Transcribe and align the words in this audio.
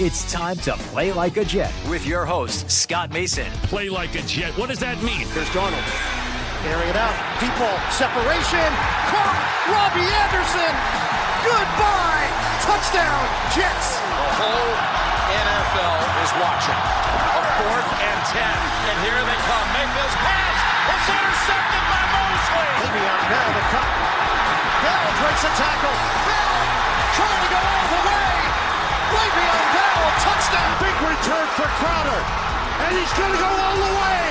It's 0.00 0.24
time 0.32 0.56
to 0.64 0.72
play 0.96 1.12
like 1.12 1.36
a 1.36 1.44
Jet 1.44 1.68
with 1.84 2.08
your 2.08 2.24
host, 2.24 2.72
Scott 2.72 3.12
Mason. 3.12 3.44
Play 3.68 3.92
like 3.92 4.16
a 4.16 4.24
Jet. 4.24 4.56
What 4.56 4.72
does 4.72 4.80
that 4.80 4.96
mean? 5.04 5.28
There's 5.36 5.52
Darnold. 5.52 5.76
Airing 6.64 6.88
it 6.88 6.96
out. 6.96 7.12
Deep 7.36 7.52
ball. 7.60 7.76
Separation. 7.92 8.64
Caught. 9.12 9.36
Robbie 9.68 10.08
Anderson. 10.08 10.72
Goodbye. 11.44 12.32
Touchdown. 12.64 13.28
Jets. 13.52 14.00
The 14.00 14.28
whole 14.40 14.72
NFL 15.36 16.00
is 16.24 16.32
watching. 16.40 16.80
A 17.36 17.42
fourth 17.60 17.90
and 18.00 18.20
ten. 18.32 18.56
And 18.56 18.96
here 19.04 19.20
they 19.20 19.40
come. 19.44 19.68
Mayfield's 19.76 20.16
pass. 20.24 20.56
It's 20.96 21.08
intercepted 21.12 21.84
by 21.92 22.02
Mosley. 22.08 22.68
Le'Veon 22.88 23.20
Bell 23.28 23.50
the 23.52 23.64
cut. 23.68 23.90
Bell 24.80 25.04
breaks 25.20 25.44
a 25.44 25.52
tackle. 25.60 25.96
Bell 26.24 26.56
trying 27.20 27.42
to 27.44 27.50
go 27.52 27.60
all 27.60 27.84
the 27.84 28.00
way. 28.08 28.32
Le'Veon 29.12 29.28
Bell, 29.28 29.28
touchdown. 29.28 29.59
Big 29.59 29.59
return 31.20 31.48
for 31.52 31.68
Crowder. 31.76 32.20
And 32.88 32.96
he's 32.96 33.12
going 33.12 33.28
to 33.28 33.36
go 33.36 33.52
all 33.52 33.76
the 33.76 33.92
way. 33.92 34.24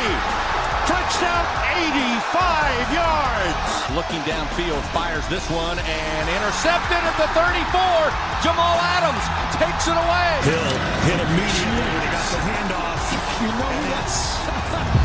Touchdown, 0.89 1.45
85 1.85 2.97
yards. 2.97 3.69
Looking 3.93 4.21
downfield, 4.25 4.81
fires 4.89 5.21
this 5.29 5.45
one 5.53 5.77
and 5.77 6.25
intercepted 6.33 6.97
at 6.97 7.13
the 7.21 7.29
34. 7.37 8.09
Jamal 8.41 8.77
Adams 8.97 9.21
takes 9.61 9.85
it 9.85 9.93
away. 9.93 10.33
Hill 10.49 10.73
hit 11.05 11.19
immediately 11.29 11.85
when 11.93 12.01
he 12.01 12.09
got 12.09 12.25
the 12.33 12.41
handoff. 12.41 13.01
You 13.37 13.49
know 13.53 13.75
that's 13.93 14.17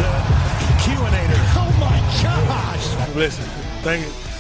the 0.01 0.13
QAnator. 0.89 1.41
Oh 1.61 1.69
my 1.77 2.01
gosh. 2.25 3.15
Listen, 3.15 3.45
thank 3.85 4.07
you. 4.07 4.34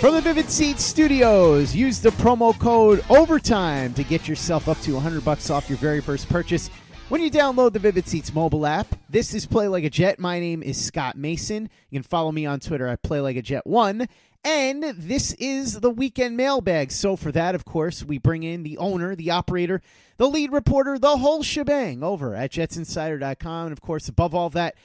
From 0.00 0.14
the 0.14 0.22
Vivid 0.22 0.48
Seats 0.48 0.82
Studios, 0.82 1.74
use 1.74 2.00
the 2.00 2.08
promo 2.08 2.58
code 2.58 3.04
OVERTIME 3.10 3.92
to 3.92 4.02
get 4.02 4.26
yourself 4.26 4.66
up 4.66 4.80
to 4.80 4.94
100 4.94 5.22
bucks 5.22 5.50
off 5.50 5.68
your 5.68 5.76
very 5.76 6.00
first 6.00 6.26
purchase 6.30 6.70
when 7.10 7.20
you 7.20 7.30
download 7.30 7.74
the 7.74 7.80
Vivid 7.80 8.08
Seats 8.08 8.32
mobile 8.32 8.64
app. 8.64 8.86
This 9.10 9.34
is 9.34 9.44
Play 9.44 9.68
Like 9.68 9.84
a 9.84 9.90
Jet. 9.90 10.18
My 10.18 10.40
name 10.40 10.62
is 10.62 10.82
Scott 10.82 11.18
Mason. 11.18 11.68
You 11.90 11.98
can 11.98 12.02
follow 12.02 12.32
me 12.32 12.46
on 12.46 12.60
Twitter 12.60 12.86
at 12.86 13.02
Play 13.02 13.20
Like 13.20 13.36
a 13.36 13.42
Jet 13.42 13.66
One. 13.66 14.08
And 14.42 14.82
this 14.96 15.34
is 15.34 15.80
the 15.80 15.90
weekend 15.90 16.34
mailbag. 16.34 16.92
So 16.92 17.14
for 17.14 17.30
that, 17.32 17.54
of 17.54 17.66
course, 17.66 18.02
we 18.02 18.16
bring 18.16 18.42
in 18.42 18.62
the 18.62 18.78
owner, 18.78 19.14
the 19.14 19.32
operator, 19.32 19.82
the 20.16 20.30
lead 20.30 20.50
reporter, 20.50 20.98
the 20.98 21.18
whole 21.18 21.42
shebang 21.42 22.02
over 22.02 22.34
at 22.34 22.52
JetsInsider.com. 22.52 23.66
And 23.66 23.72
of 23.72 23.82
course, 23.82 24.08
above 24.08 24.34
all 24.34 24.48
that, 24.48 24.76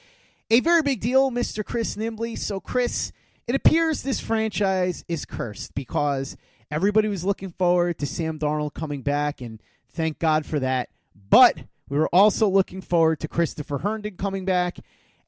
a 0.50 0.60
very 0.60 0.82
big 0.82 1.00
deal, 1.00 1.30
Mr. 1.30 1.64
Chris 1.64 1.96
Nimbley. 1.96 2.36
So 2.36 2.60
Chris, 2.60 3.12
it 3.46 3.54
appears 3.54 4.02
this 4.02 4.20
franchise 4.20 5.04
is 5.08 5.24
cursed 5.24 5.74
because 5.74 6.36
everybody 6.70 7.08
was 7.08 7.24
looking 7.24 7.50
forward 7.50 7.98
to 7.98 8.06
Sam 8.06 8.38
Darnold 8.38 8.74
coming 8.74 9.02
back, 9.02 9.40
and 9.40 9.62
thank 9.90 10.18
God 10.18 10.44
for 10.44 10.58
that. 10.60 10.88
But 11.28 11.58
we 11.88 11.98
were 11.98 12.08
also 12.12 12.48
looking 12.48 12.80
forward 12.80 13.20
to 13.20 13.28
Christopher 13.28 13.78
Herndon 13.78 14.16
coming 14.16 14.44
back, 14.44 14.78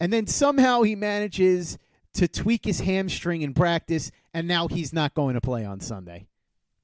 and 0.00 0.12
then 0.12 0.26
somehow 0.26 0.82
he 0.82 0.96
manages 0.96 1.78
to 2.14 2.26
tweak 2.26 2.64
his 2.64 2.80
hamstring 2.80 3.42
in 3.42 3.54
practice, 3.54 4.10
and 4.34 4.48
now 4.48 4.66
he's 4.66 4.92
not 4.92 5.14
going 5.14 5.34
to 5.34 5.40
play 5.40 5.64
on 5.64 5.80
Sunday. 5.80 6.26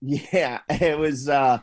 Yeah, 0.01 0.61
it 0.69 0.99
was. 0.99 1.29
uh 1.29 1.59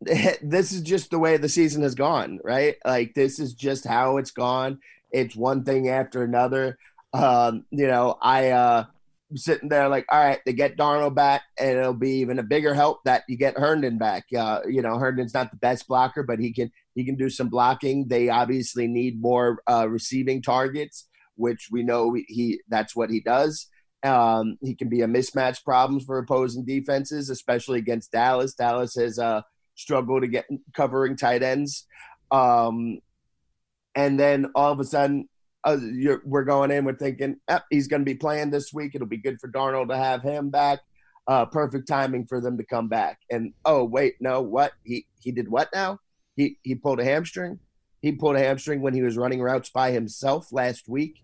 This 0.42 0.72
is 0.72 0.82
just 0.82 1.10
the 1.10 1.18
way 1.18 1.36
the 1.36 1.48
season 1.48 1.82
has 1.82 1.94
gone, 1.94 2.40
right? 2.44 2.76
Like 2.84 3.14
this 3.14 3.38
is 3.38 3.54
just 3.54 3.84
how 3.84 4.16
it's 4.18 4.30
gone. 4.30 4.78
It's 5.10 5.34
one 5.34 5.64
thing 5.64 5.88
after 5.88 6.22
another. 6.22 6.78
Um, 7.12 7.64
you 7.70 7.86
know, 7.86 8.16
I 8.20 8.50
uh 8.50 8.84
sitting 9.34 9.68
there 9.68 9.88
like, 9.88 10.06
all 10.10 10.22
right, 10.22 10.40
they 10.46 10.52
get 10.52 10.76
Darnold 10.76 11.14
back, 11.14 11.42
and 11.58 11.78
it'll 11.78 11.92
be 11.92 12.12
even 12.20 12.38
a 12.38 12.42
bigger 12.42 12.74
help 12.74 13.00
that 13.04 13.24
you 13.28 13.36
get 13.36 13.58
Herndon 13.58 13.98
back. 13.98 14.24
Uh, 14.36 14.60
you 14.66 14.82
know, 14.82 14.98
Herndon's 14.98 15.34
not 15.34 15.50
the 15.50 15.56
best 15.56 15.86
blocker, 15.86 16.22
but 16.22 16.38
he 16.38 16.52
can 16.52 16.70
he 16.94 17.04
can 17.04 17.16
do 17.16 17.30
some 17.30 17.48
blocking. 17.48 18.08
They 18.08 18.28
obviously 18.28 18.86
need 18.86 19.20
more 19.20 19.58
uh, 19.70 19.88
receiving 19.88 20.42
targets, 20.42 21.08
which 21.36 21.68
we 21.70 21.82
know 21.82 22.16
he 22.26 22.60
that's 22.68 22.96
what 22.96 23.10
he 23.10 23.20
does. 23.20 23.68
Um, 24.04 24.58
he 24.62 24.74
can 24.74 24.88
be 24.88 25.02
a 25.02 25.08
mismatch 25.08 25.64
problem 25.64 26.00
for 26.00 26.18
opposing 26.18 26.64
defenses, 26.64 27.30
especially 27.30 27.80
against 27.80 28.12
Dallas. 28.12 28.54
Dallas 28.54 28.94
has 28.94 29.18
uh, 29.18 29.42
struggled 29.74 30.22
to 30.22 30.28
get 30.28 30.46
covering 30.74 31.16
tight 31.16 31.42
ends. 31.42 31.86
Um, 32.30 33.00
and 33.94 34.18
then 34.20 34.46
all 34.54 34.70
of 34.70 34.78
a 34.78 34.84
sudden, 34.84 35.28
uh, 35.64 35.76
we're 36.24 36.44
going 36.44 36.70
in, 36.70 36.84
we're 36.84 36.94
thinking 36.94 37.36
eh, 37.48 37.58
he's 37.70 37.88
going 37.88 38.00
to 38.00 38.04
be 38.06 38.14
playing 38.14 38.50
this 38.50 38.72
week. 38.72 38.94
It'll 38.94 39.06
be 39.06 39.16
good 39.16 39.40
for 39.40 39.48
Darnold 39.48 39.88
to 39.88 39.96
have 39.96 40.22
him 40.22 40.50
back. 40.50 40.80
Uh, 41.26 41.44
perfect 41.44 41.86
timing 41.86 42.26
for 42.26 42.40
them 42.40 42.56
to 42.56 42.64
come 42.64 42.88
back. 42.88 43.18
And 43.30 43.52
oh 43.64 43.84
wait, 43.84 44.14
no, 44.20 44.40
what 44.40 44.72
he 44.84 45.06
he 45.20 45.30
did 45.30 45.48
what 45.48 45.68
now? 45.74 45.98
He 46.36 46.58
he 46.62 46.74
pulled 46.74 47.00
a 47.00 47.04
hamstring. 47.04 47.58
He 48.00 48.12
pulled 48.12 48.36
a 48.36 48.40
hamstring 48.40 48.80
when 48.80 48.94
he 48.94 49.02
was 49.02 49.16
running 49.16 49.42
routes 49.42 49.70
by 49.70 49.90
himself 49.90 50.52
last 50.52 50.88
week. 50.88 51.20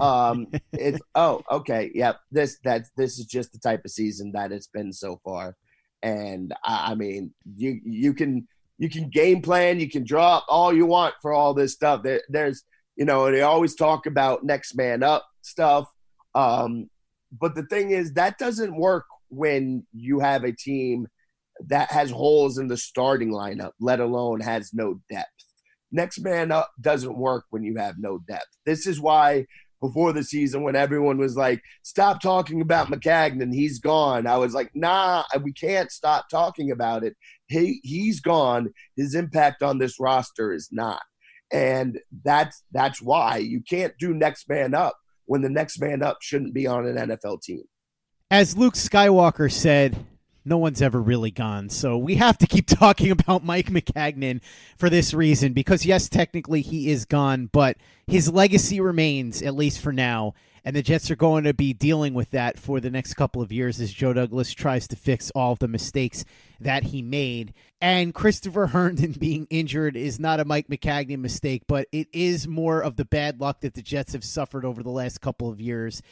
Um, 0.00 0.48
it's 0.72 1.00
oh 1.14 1.42
okay, 1.50 1.90
yeah. 1.94 2.14
This 2.30 2.58
that 2.64 2.86
this 2.96 3.18
is 3.18 3.26
just 3.26 3.52
the 3.52 3.58
type 3.58 3.84
of 3.84 3.90
season 3.90 4.32
that 4.32 4.52
it's 4.52 4.66
been 4.66 4.92
so 4.92 5.20
far. 5.24 5.56
And 6.02 6.52
I, 6.62 6.92
I 6.92 6.94
mean, 6.94 7.32
you 7.56 7.80
you 7.84 8.12
can 8.12 8.46
you 8.78 8.90
can 8.90 9.08
game 9.08 9.40
plan, 9.40 9.80
you 9.80 9.88
can 9.88 10.04
draw 10.04 10.38
up 10.38 10.46
all 10.48 10.72
you 10.72 10.86
want 10.86 11.14
for 11.22 11.32
all 11.32 11.54
this 11.54 11.72
stuff. 11.72 12.02
There, 12.02 12.20
there's 12.28 12.64
you 12.96 13.04
know, 13.04 13.30
they 13.30 13.42
always 13.42 13.74
talk 13.74 14.06
about 14.06 14.44
next 14.44 14.76
man 14.76 15.02
up 15.02 15.26
stuff. 15.42 15.86
Um, 16.34 16.88
but 17.38 17.54
the 17.54 17.64
thing 17.64 17.90
is, 17.90 18.14
that 18.14 18.38
doesn't 18.38 18.76
work 18.76 19.04
when 19.28 19.86
you 19.92 20.20
have 20.20 20.44
a 20.44 20.52
team 20.52 21.06
that 21.68 21.90
has 21.90 22.10
holes 22.10 22.58
in 22.58 22.68
the 22.68 22.76
starting 22.76 23.30
lineup, 23.30 23.72
let 23.80 24.00
alone 24.00 24.40
has 24.40 24.72
no 24.72 25.00
depth. 25.10 25.30
Next 25.92 26.20
man 26.20 26.50
up 26.50 26.70
doesn't 26.80 27.16
work 27.16 27.44
when 27.50 27.62
you 27.62 27.76
have 27.76 27.96
no 27.98 28.18
depth. 28.28 28.48
This 28.64 28.86
is 28.86 29.00
why 29.00 29.46
before 29.80 30.12
the 30.12 30.24
season, 30.24 30.62
when 30.62 30.76
everyone 30.76 31.18
was 31.18 31.36
like, 31.36 31.62
stop 31.82 32.20
talking 32.20 32.60
about 32.60 32.88
Maccagnan, 32.88 33.54
he's 33.54 33.78
gone. 33.78 34.26
I 34.26 34.38
was 34.38 34.54
like, 34.54 34.70
nah, 34.74 35.22
we 35.42 35.52
can't 35.52 35.90
stop 35.90 36.28
talking 36.30 36.70
about 36.70 37.04
it. 37.04 37.14
He, 37.46 37.80
he's 37.82 38.20
gone. 38.20 38.72
His 38.96 39.14
impact 39.14 39.62
on 39.62 39.78
this 39.78 40.00
roster 40.00 40.52
is 40.52 40.68
not 40.72 41.02
and 41.52 41.98
that's 42.24 42.62
that's 42.72 43.00
why 43.00 43.38
you 43.38 43.60
can't 43.60 43.94
do 43.98 44.12
next 44.12 44.48
man 44.48 44.74
up 44.74 44.96
when 45.26 45.42
the 45.42 45.48
next 45.48 45.80
man 45.80 46.02
up 46.02 46.18
shouldn't 46.20 46.54
be 46.54 46.66
on 46.66 46.86
an 46.86 46.96
NFL 46.96 47.42
team. 47.42 47.62
As 48.30 48.56
Luke 48.56 48.74
Skywalker 48.74 49.50
said, 49.52 49.96
no 50.44 50.58
one's 50.58 50.80
ever 50.80 51.02
really 51.02 51.30
gone. 51.30 51.68
So 51.68 51.98
we 51.98 52.14
have 52.14 52.38
to 52.38 52.46
keep 52.46 52.66
talking 52.66 53.10
about 53.10 53.44
Mike 53.44 53.66
Maccagnan 53.66 54.40
for 54.76 54.88
this 54.88 55.12
reason 55.12 55.52
because 55.52 55.84
yes, 55.84 56.08
technically 56.08 56.62
he 56.62 56.90
is 56.90 57.04
gone, 57.04 57.50
but 57.52 57.76
his 58.06 58.32
legacy 58.32 58.80
remains 58.80 59.42
at 59.42 59.54
least 59.54 59.80
for 59.80 59.92
now. 59.92 60.34
And 60.66 60.74
the 60.74 60.82
Jets 60.82 61.12
are 61.12 61.16
going 61.16 61.44
to 61.44 61.54
be 61.54 61.72
dealing 61.72 62.12
with 62.12 62.32
that 62.32 62.58
for 62.58 62.80
the 62.80 62.90
next 62.90 63.14
couple 63.14 63.40
of 63.40 63.52
years 63.52 63.80
as 63.80 63.92
Joe 63.92 64.12
Douglas 64.12 64.52
tries 64.52 64.88
to 64.88 64.96
fix 64.96 65.30
all 65.30 65.52
of 65.52 65.60
the 65.60 65.68
mistakes 65.68 66.24
that 66.58 66.82
he 66.82 67.02
made. 67.02 67.54
And 67.80 68.12
Christopher 68.12 68.66
Herndon 68.66 69.12
being 69.20 69.46
injured 69.48 69.96
is 69.96 70.18
not 70.18 70.40
a 70.40 70.44
Mike 70.44 70.66
Maccagnan 70.66 71.20
mistake, 71.20 71.62
but 71.68 71.86
it 71.92 72.08
is 72.12 72.48
more 72.48 72.82
of 72.82 72.96
the 72.96 73.04
bad 73.04 73.40
luck 73.40 73.60
that 73.60 73.74
the 73.74 73.80
Jets 73.80 74.12
have 74.12 74.24
suffered 74.24 74.64
over 74.64 74.82
the 74.82 74.90
last 74.90 75.20
couple 75.20 75.48
of 75.48 75.60
years. 75.60 76.02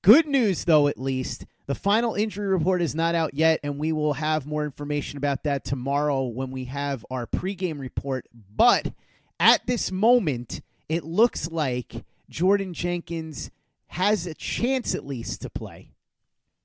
Good 0.00 0.26
news, 0.26 0.64
though, 0.64 0.88
at 0.88 0.98
least 0.98 1.44
The 1.66 1.74
final 1.74 2.14
injury 2.14 2.48
report 2.48 2.80
is 2.80 2.94
not 2.94 3.14
out 3.14 3.34
yet, 3.34 3.60
and 3.62 3.78
we 3.78 3.92
will 3.92 4.14
have 4.14 4.46
more 4.46 4.64
information 4.64 5.18
about 5.18 5.42
that 5.42 5.66
tomorrow 5.66 6.24
when 6.24 6.50
we 6.50 6.64
have 6.64 7.04
our 7.10 7.26
pregame 7.26 7.78
report. 7.78 8.26
But 8.56 8.90
at 9.38 9.66
this 9.66 9.92
moment, 9.92 10.62
it 10.88 11.04
looks 11.04 11.50
like 11.50 12.06
Jordan 12.30 12.72
Jenkins 12.72 13.50
has 13.88 14.26
a 14.26 14.34
chance 14.34 14.94
at 14.94 15.06
least 15.06 15.42
to 15.42 15.50
play. 15.50 15.90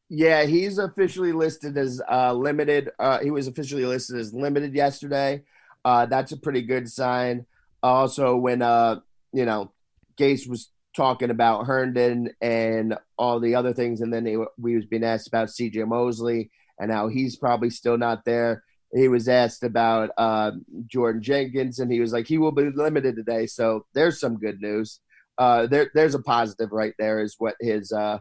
Yeah, 0.09 0.43
he's 0.43 0.77
officially 0.77 1.31
listed 1.31 1.77
as 1.77 2.01
uh, 2.09 2.33
limited. 2.33 2.91
Uh, 2.99 3.19
he 3.19 3.31
was 3.31 3.47
officially 3.47 3.85
listed 3.85 4.17
as 4.19 4.33
limited 4.33 4.75
yesterday. 4.75 5.41
Uh, 5.83 6.05
that's 6.05 6.31
a 6.31 6.37
pretty 6.37 6.61
good 6.61 6.89
sign. 6.89 7.45
Also, 7.81 8.35
when 8.35 8.61
uh, 8.61 8.99
you 9.31 9.45
know 9.45 9.71
Gase 10.17 10.47
was 10.47 10.69
talking 10.95 11.31
about 11.31 11.65
Herndon 11.65 12.29
and 12.41 12.95
all 13.17 13.39
the 13.39 13.55
other 13.55 13.73
things, 13.73 14.01
and 14.01 14.13
then 14.13 14.25
he, 14.25 14.37
we 14.57 14.75
was 14.75 14.85
being 14.85 15.03
asked 15.03 15.27
about 15.27 15.49
C.J. 15.49 15.83
Mosley 15.85 16.51
and 16.79 16.91
how 16.91 17.07
he's 17.07 17.35
probably 17.35 17.69
still 17.69 17.97
not 17.97 18.25
there. 18.25 18.63
He 18.93 19.07
was 19.07 19.27
asked 19.27 19.63
about 19.63 20.11
uh, 20.17 20.51
Jordan 20.85 21.23
Jenkins, 21.23 21.79
and 21.79 21.91
he 21.91 21.99
was 21.99 22.13
like, 22.13 22.27
he 22.27 22.37
will 22.37 22.51
be 22.51 22.69
limited 22.69 23.15
today. 23.15 23.47
So 23.47 23.85
there's 23.93 24.19
some 24.19 24.37
good 24.37 24.61
news. 24.61 24.99
Uh, 25.37 25.67
there, 25.67 25.89
there's 25.93 26.15
a 26.15 26.21
positive 26.21 26.71
right 26.71 26.93
there, 26.99 27.21
is 27.21 27.35
what 27.37 27.55
his 27.59 27.91
uh, 27.91 28.19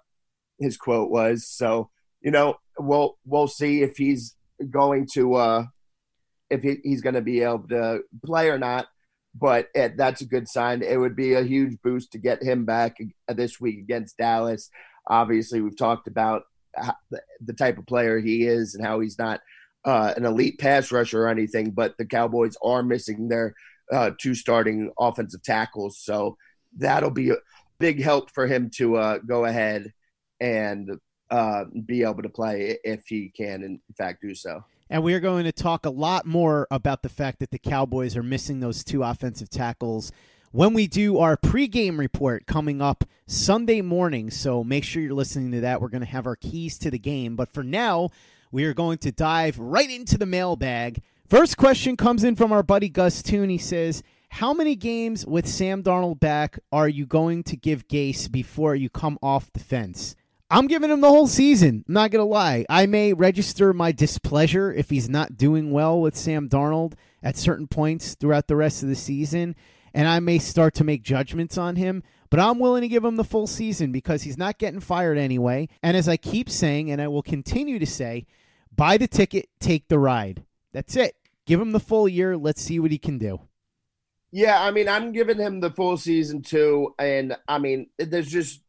his 0.58 0.76
quote 0.76 1.10
was. 1.10 1.46
So 1.46 1.90
you 2.20 2.30
know, 2.30 2.56
we'll 2.78 3.18
we'll 3.24 3.48
see 3.48 3.82
if 3.82 3.96
he's 3.96 4.36
going 4.70 5.08
to 5.14 5.34
uh, 5.34 5.64
if 6.50 6.62
he, 6.62 6.76
he's 6.82 7.02
going 7.02 7.14
to 7.14 7.20
be 7.20 7.42
able 7.42 7.66
to 7.68 8.00
play 8.24 8.48
or 8.48 8.58
not. 8.58 8.86
But 9.34 9.68
it, 9.74 9.96
that's 9.96 10.20
a 10.20 10.26
good 10.26 10.46
sign. 10.46 10.82
It 10.82 10.98
would 10.98 11.16
be 11.16 11.34
a 11.34 11.42
huge 11.42 11.78
boost 11.82 12.12
to 12.12 12.18
get 12.18 12.42
him 12.42 12.66
back 12.66 12.98
this 13.28 13.58
week 13.58 13.78
against 13.78 14.18
Dallas. 14.18 14.68
Obviously, 15.06 15.62
we've 15.62 15.76
talked 15.76 16.06
about 16.06 16.42
the 17.40 17.52
type 17.54 17.78
of 17.78 17.86
player 17.86 18.18
he 18.18 18.46
is 18.46 18.74
and 18.74 18.84
how 18.84 19.00
he's 19.00 19.18
not 19.18 19.40
uh, 19.84 20.12
an 20.16 20.24
elite 20.24 20.58
pass 20.58 20.92
rusher 20.92 21.24
or 21.24 21.28
anything, 21.28 21.70
but 21.70 21.96
the 21.98 22.04
Cowboys 22.04 22.56
are 22.62 22.82
missing 22.82 23.28
their 23.28 23.54
uh, 23.90 24.10
two 24.20 24.34
starting 24.34 24.92
offensive 24.98 25.42
tackles. 25.42 25.98
So 25.98 26.36
that'll 26.76 27.10
be 27.10 27.30
a 27.30 27.36
big 27.78 28.02
help 28.02 28.30
for 28.30 28.46
him 28.46 28.70
to 28.76 28.96
uh, 28.96 29.18
go 29.18 29.44
ahead 29.44 29.92
and 30.40 30.90
uh, 31.30 31.64
be 31.86 32.02
able 32.02 32.22
to 32.22 32.28
play 32.28 32.78
if 32.84 33.06
he 33.06 33.32
can, 33.34 33.62
in 33.62 33.80
fact, 33.96 34.22
do 34.22 34.34
so. 34.34 34.64
And 34.90 35.02
we 35.02 35.14
are 35.14 35.20
going 35.20 35.44
to 35.44 35.52
talk 35.52 35.86
a 35.86 35.90
lot 35.90 36.26
more 36.26 36.66
about 36.70 37.02
the 37.02 37.08
fact 37.08 37.38
that 37.38 37.50
the 37.50 37.58
Cowboys 37.58 38.16
are 38.16 38.22
missing 38.22 38.60
those 38.60 38.84
two 38.84 39.02
offensive 39.02 39.48
tackles 39.48 40.12
when 40.50 40.74
we 40.74 40.86
do 40.86 41.18
our 41.18 41.36
pregame 41.36 41.98
report 41.98 42.46
coming 42.46 42.82
up 42.82 43.04
Sunday 43.26 43.80
morning. 43.80 44.30
So 44.30 44.62
make 44.62 44.84
sure 44.84 45.02
you're 45.02 45.14
listening 45.14 45.50
to 45.52 45.60
that. 45.62 45.80
We're 45.80 45.88
going 45.88 46.02
to 46.02 46.06
have 46.06 46.26
our 46.26 46.36
keys 46.36 46.76
to 46.80 46.90
the 46.90 46.98
game. 46.98 47.36
But 47.36 47.48
for 47.48 47.64
now, 47.64 48.10
we 48.50 48.64
are 48.64 48.74
going 48.74 48.98
to 48.98 49.10
dive 49.10 49.58
right 49.58 49.88
into 49.88 50.18
the 50.18 50.26
mailbag. 50.26 51.00
First 51.26 51.56
question 51.56 51.96
comes 51.96 52.22
in 52.22 52.36
from 52.36 52.52
our 52.52 52.62
buddy 52.62 52.90
Gus 52.90 53.22
Toon. 53.22 53.48
He 53.48 53.56
says, 53.56 54.02
How 54.36 54.54
many 54.54 54.76
games 54.76 55.26
with 55.26 55.46
Sam 55.46 55.82
Darnold 55.82 56.18
back 56.18 56.58
are 56.72 56.88
you 56.88 57.04
going 57.04 57.42
to 57.44 57.56
give 57.56 57.86
Gase 57.86 58.32
before 58.32 58.74
you 58.74 58.88
come 58.88 59.18
off 59.22 59.52
the 59.52 59.60
fence? 59.60 60.16
I'm 60.50 60.68
giving 60.68 60.90
him 60.90 61.02
the 61.02 61.10
whole 61.10 61.26
season. 61.26 61.84
I'm 61.86 61.94
not 61.94 62.10
going 62.10 62.24
to 62.24 62.28
lie. 62.28 62.64
I 62.70 62.86
may 62.86 63.12
register 63.12 63.74
my 63.74 63.92
displeasure 63.92 64.72
if 64.72 64.88
he's 64.88 65.10
not 65.10 65.36
doing 65.36 65.70
well 65.70 66.00
with 66.00 66.16
Sam 66.16 66.48
Darnold 66.48 66.94
at 67.22 67.36
certain 67.36 67.66
points 67.66 68.14
throughout 68.14 68.48
the 68.48 68.56
rest 68.56 68.82
of 68.82 68.88
the 68.88 68.94
season, 68.94 69.54
and 69.92 70.08
I 70.08 70.18
may 70.18 70.38
start 70.38 70.72
to 70.76 70.84
make 70.84 71.02
judgments 71.02 71.58
on 71.58 71.76
him. 71.76 72.02
But 72.30 72.40
I'm 72.40 72.58
willing 72.58 72.80
to 72.80 72.88
give 72.88 73.04
him 73.04 73.16
the 73.16 73.24
full 73.24 73.46
season 73.46 73.92
because 73.92 74.22
he's 74.22 74.38
not 74.38 74.58
getting 74.58 74.80
fired 74.80 75.18
anyway. 75.18 75.68
And 75.82 75.94
as 75.94 76.08
I 76.08 76.16
keep 76.16 76.48
saying, 76.48 76.90
and 76.90 77.02
I 77.02 77.08
will 77.08 77.22
continue 77.22 77.78
to 77.78 77.86
say, 77.86 78.24
buy 78.74 78.96
the 78.96 79.06
ticket, 79.06 79.50
take 79.60 79.88
the 79.88 79.98
ride. 79.98 80.42
That's 80.72 80.96
it. 80.96 81.16
Give 81.44 81.60
him 81.60 81.72
the 81.72 81.80
full 81.80 82.08
year. 82.08 82.38
Let's 82.38 82.62
see 82.62 82.80
what 82.80 82.92
he 82.92 82.98
can 82.98 83.18
do. 83.18 83.42
Yeah, 84.32 84.60
I 84.60 84.70
mean, 84.70 84.88
I'm 84.88 85.12
giving 85.12 85.38
him 85.38 85.60
the 85.60 85.70
full 85.70 85.98
season 85.98 86.40
too, 86.42 86.94
and 86.98 87.36
I 87.46 87.58
mean, 87.58 87.88
there's 87.98 88.30
just 88.30 88.62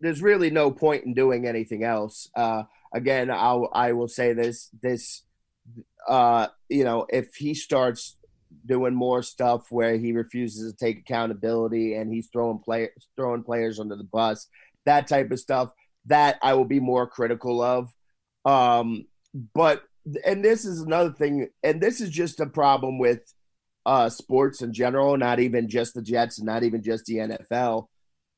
there's 0.00 0.22
really 0.22 0.50
no 0.50 0.70
point 0.70 1.04
in 1.04 1.12
doing 1.14 1.46
anything 1.46 1.84
else. 1.84 2.28
Uh, 2.34 2.64
again, 2.92 3.30
I'll 3.30 3.68
I 3.72 3.92
will 3.92 4.08
say 4.08 4.32
this 4.32 4.70
this 4.82 5.22
uh, 6.08 6.48
you 6.70 6.84
know 6.84 7.06
if 7.10 7.34
he 7.34 7.52
starts 7.52 8.16
doing 8.66 8.94
more 8.94 9.22
stuff 9.22 9.70
where 9.70 9.98
he 9.98 10.12
refuses 10.12 10.72
to 10.72 10.76
take 10.78 11.00
accountability 11.00 11.94
and 11.94 12.10
he's 12.12 12.28
throwing 12.28 12.58
play 12.58 12.88
throwing 13.14 13.42
players 13.42 13.78
under 13.78 13.96
the 13.96 14.04
bus, 14.04 14.48
that 14.86 15.06
type 15.06 15.30
of 15.30 15.38
stuff, 15.38 15.70
that 16.06 16.38
I 16.42 16.54
will 16.54 16.64
be 16.64 16.80
more 16.80 17.06
critical 17.06 17.60
of. 17.60 17.92
Um, 18.46 19.06
but 19.54 19.82
and 20.24 20.42
this 20.42 20.64
is 20.64 20.80
another 20.80 21.12
thing, 21.12 21.48
and 21.62 21.78
this 21.78 22.00
is 22.00 22.08
just 22.08 22.40
a 22.40 22.46
problem 22.46 22.98
with 22.98 23.20
uh, 23.86 24.08
sports 24.08 24.62
in 24.62 24.72
general, 24.72 25.16
not 25.16 25.40
even 25.40 25.68
just 25.68 25.94
the 25.94 26.02
Jets 26.02 26.38
and 26.38 26.46
not 26.46 26.62
even 26.62 26.82
just 26.82 27.04
the 27.06 27.16
NFL 27.16 27.86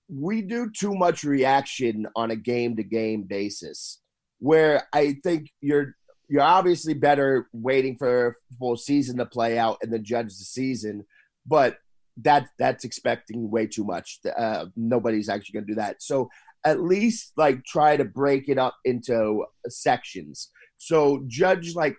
we 0.09 0.43
do 0.43 0.71
too 0.71 0.95
much 0.95 1.25
reaction 1.25 2.07
on 2.15 2.31
a 2.31 2.37
game 2.37 2.77
to 2.77 2.85
game 2.85 3.23
basis 3.23 4.01
where 4.39 4.87
I 4.93 5.17
think 5.23 5.51
you're 5.61 5.95
you're 6.29 6.43
obviously 6.43 6.95
better 6.95 7.49
waiting 7.53 7.97
for 7.97 8.29
a 8.29 8.35
full 8.59 8.77
season 8.77 9.19
to 9.19 9.27
play 9.27 9.59
out 9.59 9.79
and 9.83 9.93
then 9.93 10.05
judge 10.05 10.27
the 10.27 10.45
season, 10.45 11.05
but 11.47 11.79
that 12.19 12.49
that's 12.59 12.85
expecting 12.85 13.51
way 13.51 13.67
too 13.67 13.85
much. 13.85 14.19
Uh, 14.37 14.67
nobody's 14.77 15.29
actually 15.29 15.55
going 15.55 15.67
to 15.67 15.73
do 15.73 15.81
that. 15.81 16.03
So 16.03 16.29
at 16.65 16.81
least 16.81 17.33
like 17.37 17.65
try 17.65 17.97
to 17.97 18.05
break 18.05 18.49
it 18.49 18.59
up 18.59 18.75
into 18.85 19.45
sections. 19.69 20.51
So 20.79 21.25
judge 21.29 21.75
like 21.75 21.97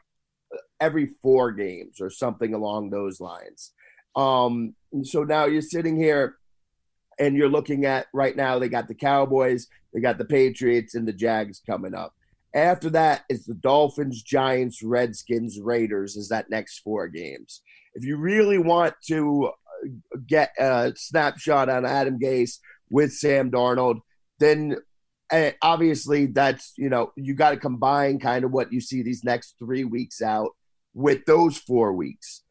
every 0.79 1.11
four 1.21 1.51
games 1.51 2.01
or 2.01 2.09
something 2.09 2.53
along 2.53 2.89
those 2.89 3.19
lines. 3.19 3.73
Um, 4.15 4.75
so 5.03 5.23
now 5.23 5.45
you're 5.45 5.61
sitting 5.61 5.95
here 5.95 6.37
and 7.19 7.35
you're 7.35 7.49
looking 7.49 7.85
at 7.85 8.07
right 8.13 8.35
now 8.35 8.59
they 8.59 8.69
got 8.69 8.87
the 8.87 8.95
Cowboys, 8.95 9.67
they 9.93 9.99
got 9.99 10.17
the 10.17 10.25
Patriots, 10.25 10.95
and 10.95 11.07
the 11.07 11.13
Jags 11.13 11.61
coming 11.65 11.93
up. 11.93 12.13
After 12.53 12.89
that 12.91 13.23
is 13.29 13.45
the 13.45 13.53
Dolphins, 13.53 14.23
Giants, 14.23 14.81
Redskins, 14.81 15.59
Raiders. 15.59 16.15
Is 16.15 16.29
that 16.29 16.49
next 16.49 16.79
four 16.79 17.07
games? 17.07 17.61
If 17.93 18.03
you 18.03 18.17
really 18.17 18.57
want 18.57 18.95
to 19.07 19.47
uh, 19.47 19.87
get 20.25 20.53
a 20.57 20.93
snapshot 20.95 21.69
on 21.69 21.85
Adam 21.85 22.19
Gase 22.19 22.59
with 22.89 23.13
Sam 23.13 23.51
Darnold, 23.51 23.99
then 24.39 24.77
uh, 25.31 25.51
obviously 25.61 26.27
that's 26.27 26.73
you 26.77 26.89
know 26.89 27.11
you 27.15 27.33
got 27.33 27.51
to 27.51 27.57
combine 27.57 28.19
kind 28.19 28.45
of 28.45 28.51
what 28.51 28.71
you 28.71 28.79
see 28.79 29.03
these 29.03 29.23
next 29.23 29.55
three 29.59 29.83
weeks 29.83 30.21
out 30.21 30.51
with 30.97 31.23
those 31.25 31.57
four 31.57 31.93
weeks. 31.93 32.41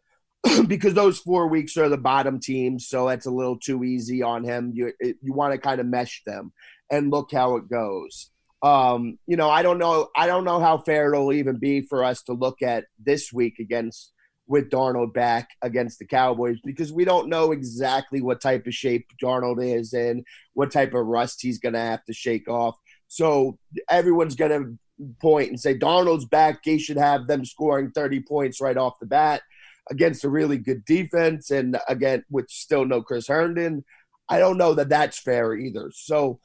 because 0.68 0.94
those 0.94 1.18
four 1.18 1.48
weeks 1.48 1.76
are 1.76 1.88
the 1.88 1.96
bottom 1.96 2.38
teams, 2.38 2.86
so 2.86 3.08
that's 3.08 3.26
a 3.26 3.30
little 3.30 3.58
too 3.58 3.82
easy 3.82 4.22
on 4.22 4.44
him. 4.44 4.70
You 4.72 4.92
you 5.00 5.32
want 5.32 5.52
to 5.52 5.58
kind 5.58 5.80
of 5.80 5.86
mesh 5.86 6.22
them 6.24 6.52
and 6.90 7.10
look 7.10 7.32
how 7.32 7.56
it 7.56 7.68
goes. 7.68 8.30
Um, 8.62 9.18
you 9.26 9.36
know, 9.36 9.50
I 9.50 9.62
don't 9.62 9.78
know. 9.78 10.08
I 10.16 10.28
don't 10.28 10.44
know 10.44 10.60
how 10.60 10.78
fair 10.78 11.12
it'll 11.12 11.32
even 11.32 11.58
be 11.58 11.80
for 11.80 12.04
us 12.04 12.22
to 12.24 12.32
look 12.32 12.62
at 12.62 12.84
this 13.04 13.32
week 13.32 13.58
against 13.58 14.12
with 14.46 14.70
Darnold 14.70 15.12
back 15.12 15.48
against 15.60 15.98
the 15.98 16.06
Cowboys 16.06 16.58
because 16.64 16.92
we 16.92 17.04
don't 17.04 17.28
know 17.28 17.50
exactly 17.50 18.20
what 18.20 18.40
type 18.40 18.68
of 18.68 18.74
shape 18.74 19.08
Darnold 19.20 19.60
is 19.60 19.92
and 19.92 20.24
what 20.54 20.70
type 20.70 20.94
of 20.94 21.04
rust 21.04 21.42
he's 21.42 21.58
going 21.58 21.72
to 21.72 21.80
have 21.80 22.04
to 22.04 22.12
shake 22.12 22.48
off. 22.48 22.76
So 23.08 23.58
everyone's 23.90 24.36
going 24.36 24.50
to 24.52 24.78
point 25.20 25.50
and 25.50 25.60
say 25.60 25.76
Darnold's 25.76 26.24
back. 26.24 26.60
He 26.64 26.78
should 26.78 26.96
have 26.96 27.26
them 27.26 27.44
scoring 27.44 27.90
30 27.90 28.20
points 28.20 28.60
right 28.60 28.76
off 28.76 28.98
the 29.00 29.06
bat 29.06 29.42
against 29.90 30.24
a 30.24 30.28
really 30.28 30.58
good 30.58 30.84
defense, 30.84 31.50
and 31.50 31.78
again 31.88 32.24
with 32.30 32.48
still 32.50 32.84
no 32.84 33.02
Chris 33.02 33.28
Herndon. 33.28 33.84
I 34.28 34.38
don't 34.38 34.58
know 34.58 34.74
that 34.74 34.88
that's 34.88 35.18
fair 35.18 35.54
either. 35.54 35.90
So, 35.94 36.40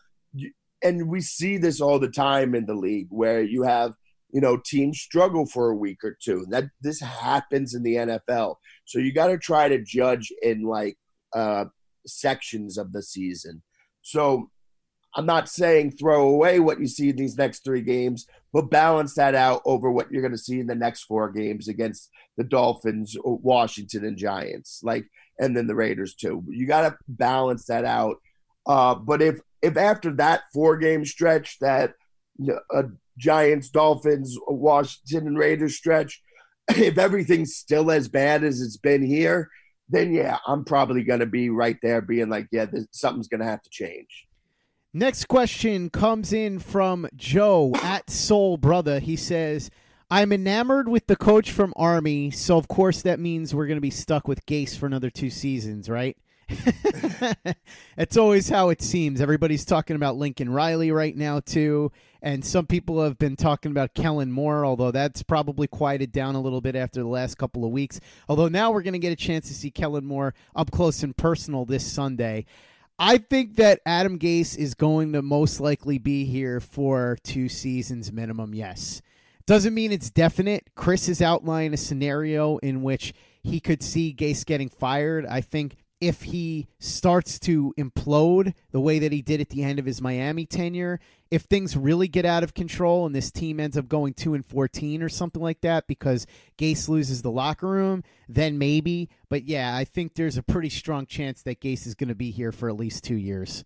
and 0.84 1.10
we 1.10 1.22
see 1.22 1.58
this 1.58 1.82
all 1.82 1.98
the 1.98 2.10
time 2.10 2.54
in 2.54 2.66
the 2.66 2.76
league 2.76 3.08
where 3.10 3.42
you 3.42 3.64
have 3.64 3.94
you 4.32 4.42
know 4.42 4.58
teams 4.58 5.00
struggle 5.00 5.46
for 5.46 5.70
a 5.70 5.76
week 5.76 6.04
or 6.04 6.18
two. 6.22 6.46
That 6.50 6.66
this 6.82 7.00
happens 7.02 7.74
in 7.74 7.84
the 7.84 7.96
NFL. 7.96 8.56
So 8.86 9.00
you 9.00 9.14
got 9.14 9.28
to 9.28 9.38
try 9.38 9.68
to 9.68 9.84
judge 9.84 10.32
in 10.42 10.64
like 10.64 10.98
uh, 11.34 11.66
sections 12.06 12.78
of 12.78 12.92
the 12.92 13.02
season. 13.02 13.64
So 14.04 14.50
I'm 15.16 15.26
not 15.26 15.50
saying 15.50 15.92
throw 15.92 16.30
away 16.30 16.60
what 16.60 16.80
you 16.80 16.88
see 16.88 17.10
in 17.10 17.16
these 17.16 17.38
next 17.38 17.64
three 17.64 17.82
games, 17.82 18.28
but 18.54 18.70
balance 18.70 19.14
that 19.16 19.36
out 19.36 19.62
over 19.66 19.92
what 19.92 20.12
you're 20.12 20.22
going 20.22 20.34
to 20.34 20.38
see 20.38 20.60
in 20.60 20.68
the 20.68 20.76
next 20.76 21.04
four 21.04 21.32
games 21.32 21.68
against 21.68 22.10
the 22.38 22.44
Dolphins, 22.44 23.16
Washington, 23.24 24.06
and 24.06 24.18
Giants, 24.18 24.82
like, 24.84 25.06
and 25.40 25.56
then 25.56 25.68
the 25.68 25.76
Raiders 25.76 26.16
too. 26.16 26.44
You 26.48 26.68
got 26.68 26.90
to 26.90 26.98
balance 27.08 27.66
that 27.66 27.86
out. 27.86 28.18
Uh, 28.66 28.96
but 28.96 29.22
if 29.22 29.40
if 29.62 29.78
after 29.78 30.12
that 30.16 30.42
four 30.54 30.78
game 30.78 31.06
stretch, 31.06 31.58
that 31.60 31.94
uh, 32.74 32.84
Giants, 33.18 33.70
Dolphins, 33.70 34.38
Washington, 34.48 35.28
and 35.28 35.38
Raiders 35.38 35.78
stretch, 35.78 36.22
if 36.70 36.98
everything's 36.98 37.56
still 37.56 37.92
as 37.92 38.08
bad 38.08 38.44
as 38.44 38.62
it's 38.62 38.78
been 38.78 39.04
here, 39.04 39.50
then 39.90 40.14
yeah, 40.14 40.38
I'm 40.48 40.64
probably 40.66 41.04
going 41.04 41.20
to 41.20 41.26
be 41.26 41.50
right 41.50 41.78
there, 41.82 42.02
being 42.02 42.30
like, 42.30 42.48
yeah, 42.52 42.66
this, 42.66 42.88
something's 42.92 43.28
going 43.28 43.42
to 43.42 43.48
have 43.48 43.62
to 43.62 43.70
change. 43.70 44.28
Next 44.94 45.30
question 45.30 45.90
comes 45.90 46.34
in 46.34 46.60
from 46.60 47.08
Joe 47.16 47.72
at 47.82 48.10
Soul 48.10 48.58
Brother. 48.58 49.00
He 49.00 49.16
says, 49.16 49.72
I'm 50.10 50.34
enamored 50.34 50.90
with 50.90 51.08
the 51.08 51.16
coach 51.16 51.50
from 51.50 51.74
Army, 51.78 52.30
so 52.30 52.58
of 52.58 52.68
course 52.68 53.02
that 53.04 53.18
means 53.18 53.56
we're 53.56 53.68
going 53.68 53.78
to 53.78 53.82
be 53.82 53.90
stuck 53.90 54.28
with 54.28 54.46
Gase 54.46 54.78
for 54.78 54.88
another 54.88 55.10
two 55.10 55.30
seasons, 55.30 55.90
right? 55.90 56.18
It's 57.98 58.18
always 58.18 58.50
how 58.50 58.70
it 58.70 58.82
seems. 58.82 59.22
Everybody's 59.22 59.64
talking 59.64 59.96
about 59.96 60.18
Lincoln 60.18 60.50
Riley 60.50 60.92
right 60.92 61.16
now, 61.16 61.40
too. 61.40 61.92
And 62.22 62.44
some 62.44 62.66
people 62.66 63.02
have 63.04 63.18
been 63.20 63.36
talking 63.36 63.72
about 63.72 63.94
Kellen 63.94 64.32
Moore, 64.32 64.66
although 64.66 64.92
that's 64.92 65.22
probably 65.24 65.68
quieted 65.68 66.12
down 66.12 66.36
a 66.36 66.42
little 66.42 66.62
bit 66.62 66.76
after 66.76 67.02
the 67.02 67.08
last 67.08 67.38
couple 67.38 67.64
of 67.64 67.72
weeks. 67.72 68.00
Although 68.28 68.48
now 68.48 68.72
we're 68.72 68.82
going 68.82 68.94
to 68.94 69.00
get 69.00 69.14
a 69.14 69.16
chance 69.16 69.48
to 69.48 69.54
see 69.54 69.70
Kellen 69.72 70.06
Moore 70.06 70.34
up 70.56 70.72
close 70.72 71.04
and 71.04 71.16
personal 71.16 71.64
this 71.64 71.90
Sunday. 71.90 72.46
I 73.00 73.18
think 73.18 73.56
that 73.56 73.82
Adam 73.86 74.20
Gase 74.20 74.58
is 74.58 74.74
going 74.76 75.14
to 75.14 75.22
most 75.22 75.60
likely 75.60 75.98
be 75.98 76.26
here 76.26 76.60
for 76.60 77.18
two 77.24 77.50
seasons 77.50 78.12
minimum, 78.12 78.54
yes. 78.54 79.02
Doesn't 79.48 79.74
mean 79.74 79.92
it's 79.92 80.12
definite. 80.12 80.70
Chris 80.76 81.08
has 81.08 81.22
outlined 81.22 81.74
a 81.74 81.78
scenario 81.78 82.58
in 82.60 82.84
which 82.84 83.14
he 83.44 83.60
could 83.60 83.82
see 83.82 84.14
Gase 84.14 84.46
getting 84.46 84.70
fired. 84.70 85.26
I 85.26 85.42
think 85.42 85.78
if 86.02 86.24
he 86.24 86.68
starts 86.80 87.38
to 87.40 87.74
implode 87.78 88.56
the 88.72 88.82
way 88.82 88.98
that 89.00 89.12
he 89.12 89.22
did 89.22 89.40
at 89.40 89.50
the 89.50 89.64
end 89.64 89.78
of 89.78 89.86
his 89.86 90.02
Miami 90.02 90.48
tenure, 90.48 91.00
if 91.30 91.44
things 91.44 91.78
really 91.78 92.08
get 92.08 92.26
out 92.26 92.44
of 92.44 92.56
control 92.56 93.06
and 93.06 93.16
this 93.16 93.32
team 93.32 93.60
ends 93.60 93.78
up 93.78 93.88
going 93.88 94.16
2 94.16 94.34
and 94.34 94.46
14 94.46 95.04
or 95.04 95.10
something 95.10 95.42
like 95.42 95.62
that 95.62 95.86
because 95.88 96.26
Gase 96.58 96.90
loses 96.90 97.22
the 97.22 97.32
locker 97.32 97.68
room, 97.68 98.04
then 98.28 98.58
maybe. 98.58 99.10
But 99.30 99.46
yeah, 99.46 99.76
I 99.76 99.86
think 99.86 100.16
there's 100.16 100.38
a 100.38 100.44
pretty 100.44 100.70
strong 100.70 101.06
chance 101.06 101.44
that 101.44 101.62
Gase 101.62 101.86
is 101.86 101.94
going 101.94 102.10
to 102.10 102.16
be 102.16 102.32
here 102.32 102.52
for 102.52 102.68
at 102.68 102.76
least 102.76 103.04
2 103.04 103.16
years. 103.16 103.64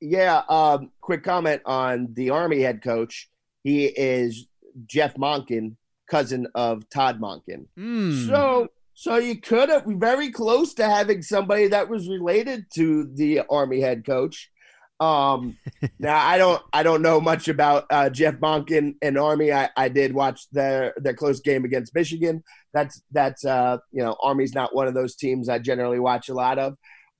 Yeah, 0.00 0.42
um, 0.48 0.92
quick 1.00 1.24
comment 1.24 1.62
on 1.66 2.08
the 2.12 2.30
Army 2.30 2.60
head 2.60 2.82
coach. 2.82 3.28
He 3.64 3.86
is 3.86 4.46
Jeff 4.86 5.14
Monken, 5.14 5.74
cousin 6.08 6.46
of 6.54 6.88
Todd 6.90 7.20
Monken. 7.20 7.66
Mm. 7.76 8.26
So 8.28 8.68
so 8.98 9.16
you 9.18 9.38
could 9.38 9.68
have 9.68 9.84
very 9.84 10.30
close 10.30 10.72
to 10.72 10.88
having 10.88 11.20
somebody 11.20 11.68
that 11.68 11.90
was 11.90 12.08
related 12.08 12.64
to 12.76 13.04
the 13.04 13.42
Army 13.50 13.78
head 13.78 14.06
coach. 14.06 14.50
Um, 14.98 15.58
now 15.98 16.16
I 16.16 16.38
don't 16.38 16.62
I 16.72 16.82
don't 16.82 17.02
know 17.02 17.20
much 17.20 17.48
about 17.48 17.84
uh, 17.90 18.08
Jeff 18.08 18.36
Monken 18.36 18.94
and 19.02 19.18
Army. 19.18 19.52
I, 19.52 19.68
I 19.76 19.90
did 19.90 20.14
watch 20.14 20.48
their 20.50 20.94
their 20.96 21.12
close 21.12 21.40
game 21.40 21.66
against 21.66 21.94
Michigan. 21.94 22.42
That's 22.72 23.02
that's 23.12 23.44
uh, 23.44 23.76
you 23.92 24.02
know 24.02 24.16
Army's 24.22 24.54
not 24.54 24.74
one 24.74 24.86
of 24.86 24.94
those 24.94 25.14
teams 25.14 25.50
I 25.50 25.58
generally 25.58 26.00
watch 26.00 26.30
a 26.30 26.34
lot 26.34 26.58
of, 26.58 26.76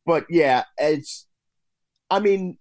but 0.06 0.24
yeah, 0.30 0.64
it's. 0.78 1.26
I 2.08 2.20
mean, 2.20 2.56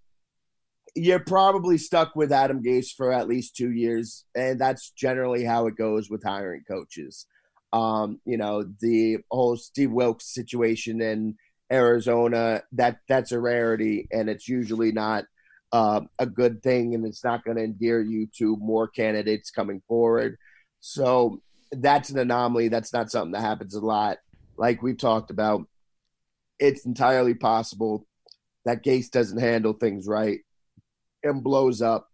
you're 0.94 1.20
probably 1.20 1.78
stuck 1.78 2.18
with 2.18 2.34
Adam 2.34 2.62
Gase 2.62 2.90
for 2.90 3.14
at 3.14 3.30
least 3.30 3.56
two 3.56 3.72
years, 3.72 4.26
and 4.36 4.60
that's 4.60 4.90
generally 4.90 5.46
how 5.46 5.68
it 5.68 5.78
goes 5.78 6.10
with 6.10 6.22
hiring 6.22 6.64
coaches. 6.68 7.28
Um, 7.74 8.22
you 8.26 8.38
know, 8.38 8.64
the 8.80 9.18
whole 9.30 9.58
Steve 9.58 9.92
Wilks 9.92 10.34
situation 10.34 11.02
in 11.02 11.36
Arizona, 11.72 12.64
that 12.74 13.00
that's 13.08 13.32
a 13.32 13.40
rarity 13.40 14.08
and 14.12 14.30
it's 14.30 14.48
usually 14.48 14.92
not 14.92 15.26
uh, 15.72 16.02
a 16.20 16.26
good 16.26 16.64
thing 16.64 16.96
and 16.96 17.06
it's 17.06 17.24
not 17.24 17.44
going 17.44 17.58
to 17.58 17.64
endear 17.64 18.02
you 18.02 18.28
to 18.38 18.56
more 18.58 18.88
candidates 18.88 19.52
coming 19.52 19.82
forward. 19.88 20.38
So 20.80 21.42
that's 21.72 22.10
an 22.10 22.20
anomaly. 22.20 22.70
That's 22.70 22.94
not 22.94 23.12
something 23.12 23.34
that 23.34 23.42
happens 23.42 23.76
a 23.76 23.82
lot. 23.82 24.20
Like 24.58 24.82
we've 24.82 24.98
talked 24.98 25.32
about, 25.32 25.68
it's 26.60 26.86
entirely 26.86 27.34
possible 27.34 28.08
that 28.64 28.84
Gase 28.84 29.12
doesn't 29.12 29.40
handle 29.40 29.74
things 29.74 30.08
right 30.08 30.40
and 31.24 31.44
blows 31.44 31.82
up 31.82 32.08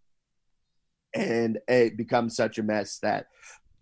and 1.14 1.60
it 1.68 1.98
becomes 1.98 2.36
such 2.36 2.58
a 2.58 2.64
mess 2.64 3.00
that 3.00 3.28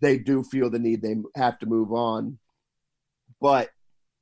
they 0.00 0.18
do 0.18 0.42
feel 0.42 0.70
the 0.70 0.78
need 0.78 1.02
they 1.02 1.16
have 1.36 1.58
to 1.60 1.66
move 1.66 1.92
on. 1.92 2.38
But 3.40 3.70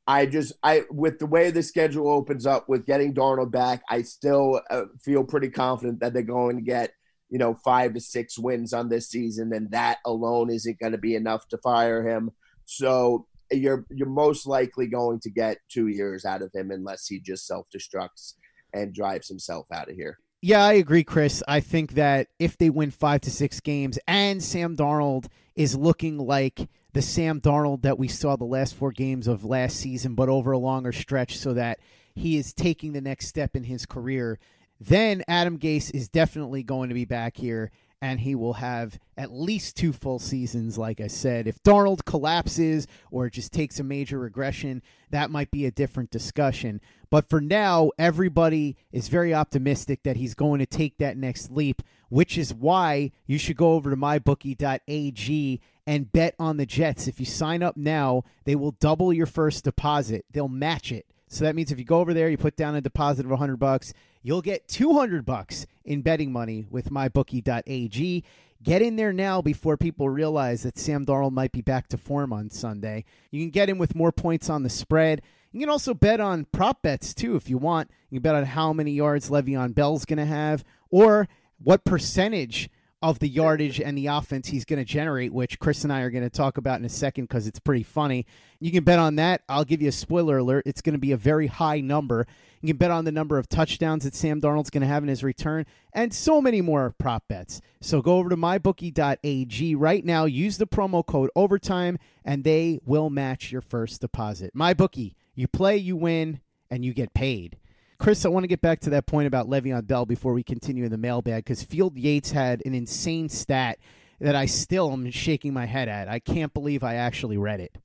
I 0.07 0.27
just 0.27 0.55
I 0.63 0.85
with 0.91 1.19
the 1.19 1.27
way 1.27 1.51
the 1.51 1.63
schedule 1.63 2.09
opens 2.09 2.47
up 2.47 2.69
with 2.69 2.87
getting 2.87 3.15
Darnold 3.15 3.51
back, 3.51 3.83
I 3.91 4.03
still 4.03 4.63
uh, 4.71 4.85
feel 5.03 5.25
pretty 5.25 5.51
confident 5.51 6.01
that 6.01 6.15
they're 6.15 6.23
going 6.23 6.57
to 6.57 6.63
get 6.63 6.93
you 7.29 7.39
know 7.39 7.55
five 7.65 7.95
to 7.95 8.01
six 8.01 8.39
wins 8.39 8.73
on 8.73 8.89
this 8.89 9.09
season, 9.09 9.53
and 9.53 9.71
that 9.71 9.99
alone 10.07 10.51
isn't 10.51 10.79
going 10.79 10.93
to 10.93 10.99
be 10.99 11.15
enough 11.15 11.47
to 11.49 11.59
fire 11.59 12.07
him. 12.07 12.31
So 12.65 13.27
you're 13.51 13.87
you're 13.91 14.09
most 14.09 14.47
likely 14.47 14.87
going 14.87 15.21
to 15.21 15.31
get 15.31 15.59
two 15.69 15.89
years 15.89 16.25
out 16.25 16.43
of 16.43 16.53
him 16.55 16.71
unless 16.71 17.07
he 17.07 17.21
just 17.21 17.47
self 17.47 17.67
destructs 17.75 18.35
and 18.73 18.95
drives 18.95 19.29
himself 19.29 19.67
out 19.73 19.91
of 19.91 19.97
here. 19.97 20.19
Yeah, 20.41 20.65
I 20.65 20.75
agree, 20.75 21.03
Chris. 21.03 21.43
I 21.49 21.61
think 21.61 21.95
that 21.95 22.29
if 22.39 22.57
they 22.57 22.71
win 22.71 22.93
five 22.93 23.23
to 23.23 23.31
six 23.31 23.59
games 23.59 23.99
and 24.07 24.43
Sam 24.43 24.77
Darnold 24.77 25.27
is 25.57 25.75
looking 25.75 26.17
like 26.19 26.69
the 26.93 27.03
Sam 27.03 27.41
Darnold 27.41 27.83
that 27.83 27.99
we 27.99 28.07
saw 28.07 28.37
the 28.37 28.45
last 28.45 28.75
four 28.77 28.93
games 28.93 29.27
of 29.27 29.45
last 29.45 29.77
season, 29.79 30.15
but 30.15 30.29
over 30.29 30.53
a 30.53 30.59
longer 30.59 30.93
stretch, 30.93 31.37
so 31.37 31.55
that 31.55 31.81
he 32.15 32.37
is 32.37 32.53
taking 32.53 32.93
the 32.93 33.01
next 33.01 33.27
step 33.27 33.57
in 33.57 33.65
his 33.65 33.85
career, 33.85 34.39
then 34.81 35.25
Adam 35.27 35.59
Gase 35.59 35.93
is 35.93 36.09
definitely 36.09 36.63
going 36.63 36.89
to 36.89 36.95
be 36.95 37.05
back 37.05 37.37
here 37.37 37.73
and 38.01 38.21
he 38.21 38.35
will 38.35 38.55
have 38.55 38.99
at 39.17 39.33
least 39.33 39.77
two 39.77 39.93
full 39.93 40.19
seasons, 40.19 40.79
like 40.79 41.01
I 41.01 41.09
said. 41.09 41.47
If 41.47 41.63
Darnold 41.63 42.05
collapses 42.05 42.87
or 43.11 43.29
just 43.29 43.53
takes 43.53 43.81
a 43.81 43.85
major 43.85 44.19
regression, 44.19 44.83
that 45.11 45.31
might 45.31 45.51
be 45.51 45.67
a 45.67 45.71
different 45.71 46.11
discussion. 46.11 46.81
But 47.11 47.29
for 47.29 47.41
now, 47.41 47.91
everybody 47.99 48.77
is 48.93 49.09
very 49.09 49.35
optimistic 49.35 50.03
that 50.05 50.17
he's 50.17 50.35
going 50.35 50.61
to 50.61 50.67
take 50.67 50.99
that 50.99 51.17
next 51.17 51.51
leap, 51.51 51.83
which 52.09 52.39
is 52.39 52.55
why 52.55 53.11
you 53.27 53.39
should 53.39 53.57
go 53.57 53.73
over 53.73 53.91
to 53.91 53.97
mybookie.ag 53.97 55.61
and 55.87 56.13
bet 56.13 56.35
on 56.39 56.57
the 56.59 56.67
Jets. 56.67 57.09
If 57.09 57.19
you 57.19 57.27
sign 57.27 57.63
up 57.63 57.77
now, 57.77 58.25
they 58.45 58.55
will 58.55 58.73
double 58.73 59.13
your 59.13 59.27
first 59.27 59.65
deposit, 59.65 60.25
they'll 60.31 60.49
match 60.49 60.93
it. 60.93 61.07
So 61.29 61.45
that 61.45 61.55
means 61.55 61.71
if 61.71 61.79
you 61.79 61.85
go 61.85 62.01
over 62.01 62.15
there, 62.15 62.29
you 62.29 62.39
put 62.39 62.57
down 62.57 62.75
a 62.75 62.81
deposit 62.81 63.25
of 63.25 63.31
100 63.31 63.57
bucks, 63.57 63.93
you'll 64.23 64.43
get 64.43 64.69
200 64.69 65.25
bucks 65.25 65.67
in 65.85 66.03
betting 66.03 66.33
money 66.33 66.67
with 66.71 66.91
mybookie.ag. 66.91 68.25
Get 68.63 68.83
in 68.83 68.97
there 68.97 69.13
now 69.13 69.41
before 69.41 69.77
people 69.77 70.09
realize 70.09 70.65
that 70.65 70.79
Sam 70.79 71.07
Darnold 71.07 71.33
might 71.33 71.53
be 71.53 71.63
back 71.63 71.87
to 71.89 71.99
form 71.99 72.33
on 72.33 72.51
Sunday. 72.51 73.05
You 73.31 73.41
can 73.41 73.51
get 73.51 73.71
in 73.71 73.79
with 73.79 73.95
more 73.95 74.11
points 74.11 74.51
on 74.51 74.65
the 74.65 74.71
spread. 74.71 75.23
You 75.53 75.61
can 75.61 75.69
also 75.69 75.95
bet 75.95 76.21
on 76.21 76.45
prop 76.47 76.83
bets 76.83 77.15
too 77.15 77.37
if 77.37 77.49
you 77.49 77.57
want. 77.57 77.91
You 78.11 78.19
can 78.19 78.23
bet 78.23 78.35
on 78.35 78.45
how 78.45 78.73
many 78.73 78.93
yards 78.93 79.31
Le'Veon 79.31 79.75
Bell's 79.75 80.05
going 80.05 80.19
to 80.19 80.25
have 80.25 80.65
or 80.91 81.29
what 81.63 81.85
percentage 81.85 82.69
of 83.01 83.21
the 83.21 83.29
yardage 83.29 83.81
and 83.81 83.97
the 83.97 84.09
offense 84.09 84.49
he's 84.49 84.65
going 84.65 84.79
to 84.79 84.85
generate, 84.85 85.33
which 85.33 85.59
Chris 85.59 85.85
and 85.85 85.93
I 85.93 86.01
are 86.01 86.11
going 86.11 86.25
to 86.25 86.31
talk 86.31 86.59
about 86.59 86.81
in 86.81 86.85
a 86.85 86.89
second 86.89 87.25
because 87.25 87.47
it's 87.47 87.61
pretty 87.61 87.85
funny. 87.85 88.27
You 88.59 88.73
can 88.73 88.83
bet 88.83 88.99
on 88.99 89.17
that. 89.17 89.43
I'll 89.49 89.65
give 89.65 89.81
you 89.81 89.89
a 89.89 89.93
spoiler 89.93 90.39
alert. 90.39 90.65
It's 90.67 90.83
going 90.83 90.95
to 90.95 90.99
be 90.99 91.13
a 91.13 91.17
very 91.17 91.47
high 91.47 91.81
number. 91.81 92.27
You 92.61 92.69
can 92.69 92.77
bet 92.77 92.91
on 92.91 93.05
the 93.05 93.13
number 93.13 93.39
of 93.39 93.49
touchdowns 93.49 94.03
that 94.03 94.17
Sam 94.17 94.41
Darnold's 94.41 94.71
going 94.71 94.81
to 94.81 94.89
have 94.89 95.05
in 95.05 95.09
his 95.09 95.23
return 95.23 95.65
and 95.93 96.13
so 96.13 96.41
many 96.41 96.61
more 96.61 96.93
prop 96.99 97.29
bets. 97.29 97.61
So 97.81 98.03
go 98.03 98.17
over 98.17 98.29
to 98.31 98.37
mybookie.ag 98.37 99.75
right 99.77 100.05
now. 100.05 100.25
Use 100.25 100.59
the 100.59 100.67
promo 100.67 101.07
code 101.07 101.31
OVERTIME 101.37 101.99
and 102.25 102.43
they 102.43 102.81
will 102.85 103.11
match 103.11 103.53
your 103.53 103.61
first 103.61 104.01
deposit. 104.01 104.55
MyBookie, 104.57 105.15
you 105.37 105.47
play, 105.47 105.77
you 105.77 105.95
win, 105.95 106.41
and 106.69 106.85
you 106.85 106.93
get 106.93 107.15
paid. 107.15 107.59
Chris, 107.99 108.25
I 108.25 108.29
want 108.29 108.45
to 108.45 108.49
get 108.49 108.61
back 108.61 108.81
to 108.81 108.91
that 108.91 109.07
point 109.07 109.27
about 109.27 109.49
Le'Veon 109.49 109.87
Bell 109.87 110.07
before 110.07 110.33
we 110.33 110.45
continue 110.45 110.85
in 110.85 110.91
the 110.91 110.99
mailbag 110.99 111.45
because 111.45 111.63
Field 111.63 111.97
Yates 111.97 112.31
had 112.31 112.63
an 112.65 112.73
insane 112.73 113.29
stat 113.29 113.79
that 114.21 114.37
I 114.37 114.47
still 114.47 114.93
am 114.93 115.11
shaking 115.11 115.53
my 115.53 115.67
head 115.67 115.89
at. 115.89 116.09
I 116.09 116.21
can't 116.21 116.55
believe 116.55 116.85
I 116.85 116.95
actually 116.95 117.39
read 117.39 117.61
it. 117.61 117.77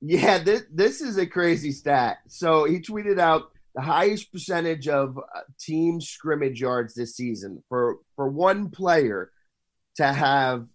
Yeah, 0.00 0.38
this, 0.38 0.62
this 0.72 1.00
is 1.00 1.18
a 1.18 1.26
crazy 1.26 1.72
stat. 1.72 2.18
So 2.28 2.64
he 2.64 2.80
tweeted 2.80 3.18
out 3.18 3.50
the 3.74 3.82
highest 3.82 4.32
percentage 4.32 4.88
of 4.88 5.18
uh, 5.18 5.40
team 5.60 6.00
scrimmage 6.00 6.60
yards 6.60 6.94
this 6.94 7.14
season 7.14 7.62
for 7.68 7.98
for 8.16 8.28
one 8.28 8.70
player 8.70 9.30
to 9.96 10.12
have 10.12 10.66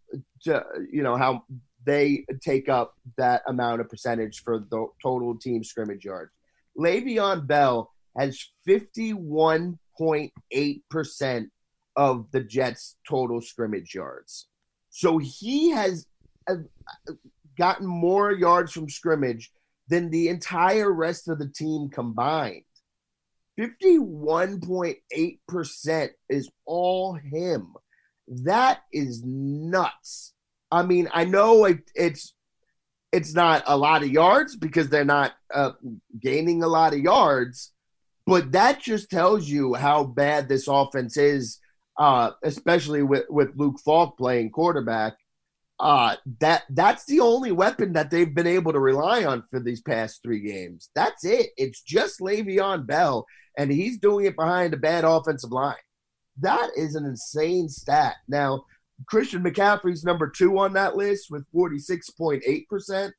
to 0.44 0.64
you 0.92 1.02
know 1.02 1.18
how 1.18 1.44
they 1.84 2.26
take 2.42 2.70
up 2.70 2.94
that 3.18 3.42
amount 3.48 3.82
of 3.82 3.90
percentage 3.90 4.44
for 4.44 4.60
the 4.60 4.88
total 5.02 5.36
team 5.38 5.64
scrimmage 5.64 6.06
yards. 6.06 6.32
Le'Veon 6.78 7.48
Bell 7.48 7.92
has 8.18 8.50
51.8% 8.68 11.48
of 11.96 12.30
the 12.32 12.42
Jets' 12.42 12.98
total 13.08 13.40
scrimmage 13.42 13.96
yards. 13.96 14.48
So 14.90 15.18
he 15.18 15.72
has 15.72 16.06
uh, 16.50 16.56
gotten 17.58 17.88
more 17.88 18.32
yards 18.32 18.72
from 18.72 18.88
scrimmage 18.90 19.52
than 19.88 20.10
the 20.10 20.30
entire 20.30 20.90
rest 20.92 21.28
of 21.28 21.38
the 21.40 21.50
team 21.50 21.90
combined. 21.90 22.64
51.8% 23.60 26.10
is 26.30 26.50
all 26.66 27.14
him. 27.14 27.74
That 28.28 28.80
is 28.94 29.24
nuts. 29.24 30.34
I 30.72 30.84
mean, 30.84 31.10
I 31.14 31.26
know 31.26 31.66
it, 31.66 31.80
it's 31.94 32.34
it's 33.12 33.34
not 33.34 33.64
a 33.68 33.78
lot 33.78 34.04
of 34.04 34.10
yards 34.10 34.56
because 34.56 34.88
they're 34.88 35.04
not 35.04 35.34
uh, 35.54 35.72
gaining 36.20 36.64
a 36.64 36.68
lot 36.68 36.94
of 36.94 37.00
yards, 37.00 37.74
But 38.26 38.52
that 38.52 38.82
just 38.82 39.10
tells 39.10 39.48
you 39.48 39.74
how 39.74 40.04
bad 40.04 40.48
this 40.48 40.68
offense 40.68 41.18
is, 41.18 41.60
uh, 41.98 42.32
especially 42.44 43.04
with, 43.04 43.26
with 43.30 43.50
Luke 43.56 43.80
Falk 43.84 44.18
playing 44.18 44.52
quarterback. 44.52 45.14
Uh, 45.80 46.16
that 46.40 46.62
that's 46.70 47.06
the 47.06 47.20
only 47.20 47.52
weapon 47.52 47.94
that 47.94 48.12
they've 48.12 48.36
been 48.36 48.46
able 48.46 48.72
to 48.72 48.80
rely 48.80 49.26
on 49.26 49.44
for 49.50 49.60
these 49.60 49.82
past 49.82 50.22
three 50.22 50.40
games. 50.40 50.92
That's 50.94 51.26
it. 51.26 51.50
It's 51.58 51.82
just 51.82 52.20
Le'Veon 52.20 52.86
Bell, 52.86 53.26
and 53.58 53.72
he's 53.72 53.98
doing 53.98 54.28
it 54.28 54.36
behind 54.36 54.76
a 54.76 54.78
bad 54.78 55.04
offensive 55.04 55.52
line. 55.52 55.74
That 56.40 56.70
is 56.76 56.94
an 56.94 57.06
insane 57.06 57.68
stat. 57.68 58.16
Now, 58.28 58.66
Christian 59.08 59.44
McCaffrey's 59.44 60.04
number 60.04 60.30
two 60.30 60.58
on 60.60 60.74
that 60.74 60.96
list 60.96 61.28
with 61.32 61.46
46.8%. 61.52 63.12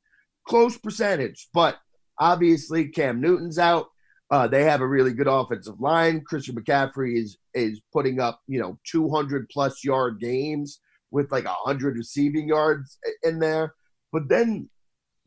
Close 0.46 0.78
percentage, 0.78 1.48
but 1.52 1.78
obviously 2.18 2.88
Cam 2.88 3.20
Newton's 3.20 3.58
out. 3.58 3.86
Uh, 4.32 4.48
they 4.48 4.64
have 4.64 4.80
a 4.80 4.86
really 4.86 5.12
good 5.12 5.28
offensive 5.28 5.78
line. 5.78 6.22
Christian 6.22 6.56
McCaffrey 6.56 7.18
is 7.18 7.36
is 7.54 7.80
putting 7.92 8.18
up 8.18 8.40
you 8.48 8.58
know 8.58 8.78
200 8.90 9.48
plus 9.50 9.84
yard 9.84 10.18
games 10.18 10.80
with 11.10 11.30
like 11.30 11.44
100 11.44 11.96
receiving 11.96 12.48
yards 12.48 12.98
in 13.22 13.38
there. 13.38 13.74
But 14.10 14.28
then 14.28 14.70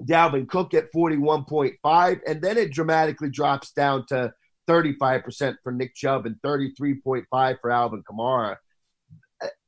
Dalvin 0.03 0.49
Cook 0.49 0.73
at 0.73 0.91
41.5, 0.91 2.19
and 2.27 2.41
then 2.41 2.57
it 2.57 2.71
dramatically 2.71 3.29
drops 3.29 3.71
down 3.71 4.05
to 4.07 4.33
35% 4.67 5.55
for 5.63 5.71
Nick 5.71 5.95
Chubb 5.95 6.25
and 6.25 6.35
33.5 6.43 7.59
for 7.61 7.71
Alvin 7.71 8.03
Kamara. 8.03 8.57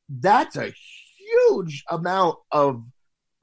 That's 0.10 0.56
a 0.56 0.74
huge 1.18 1.84
amount 1.90 2.38
of 2.52 2.84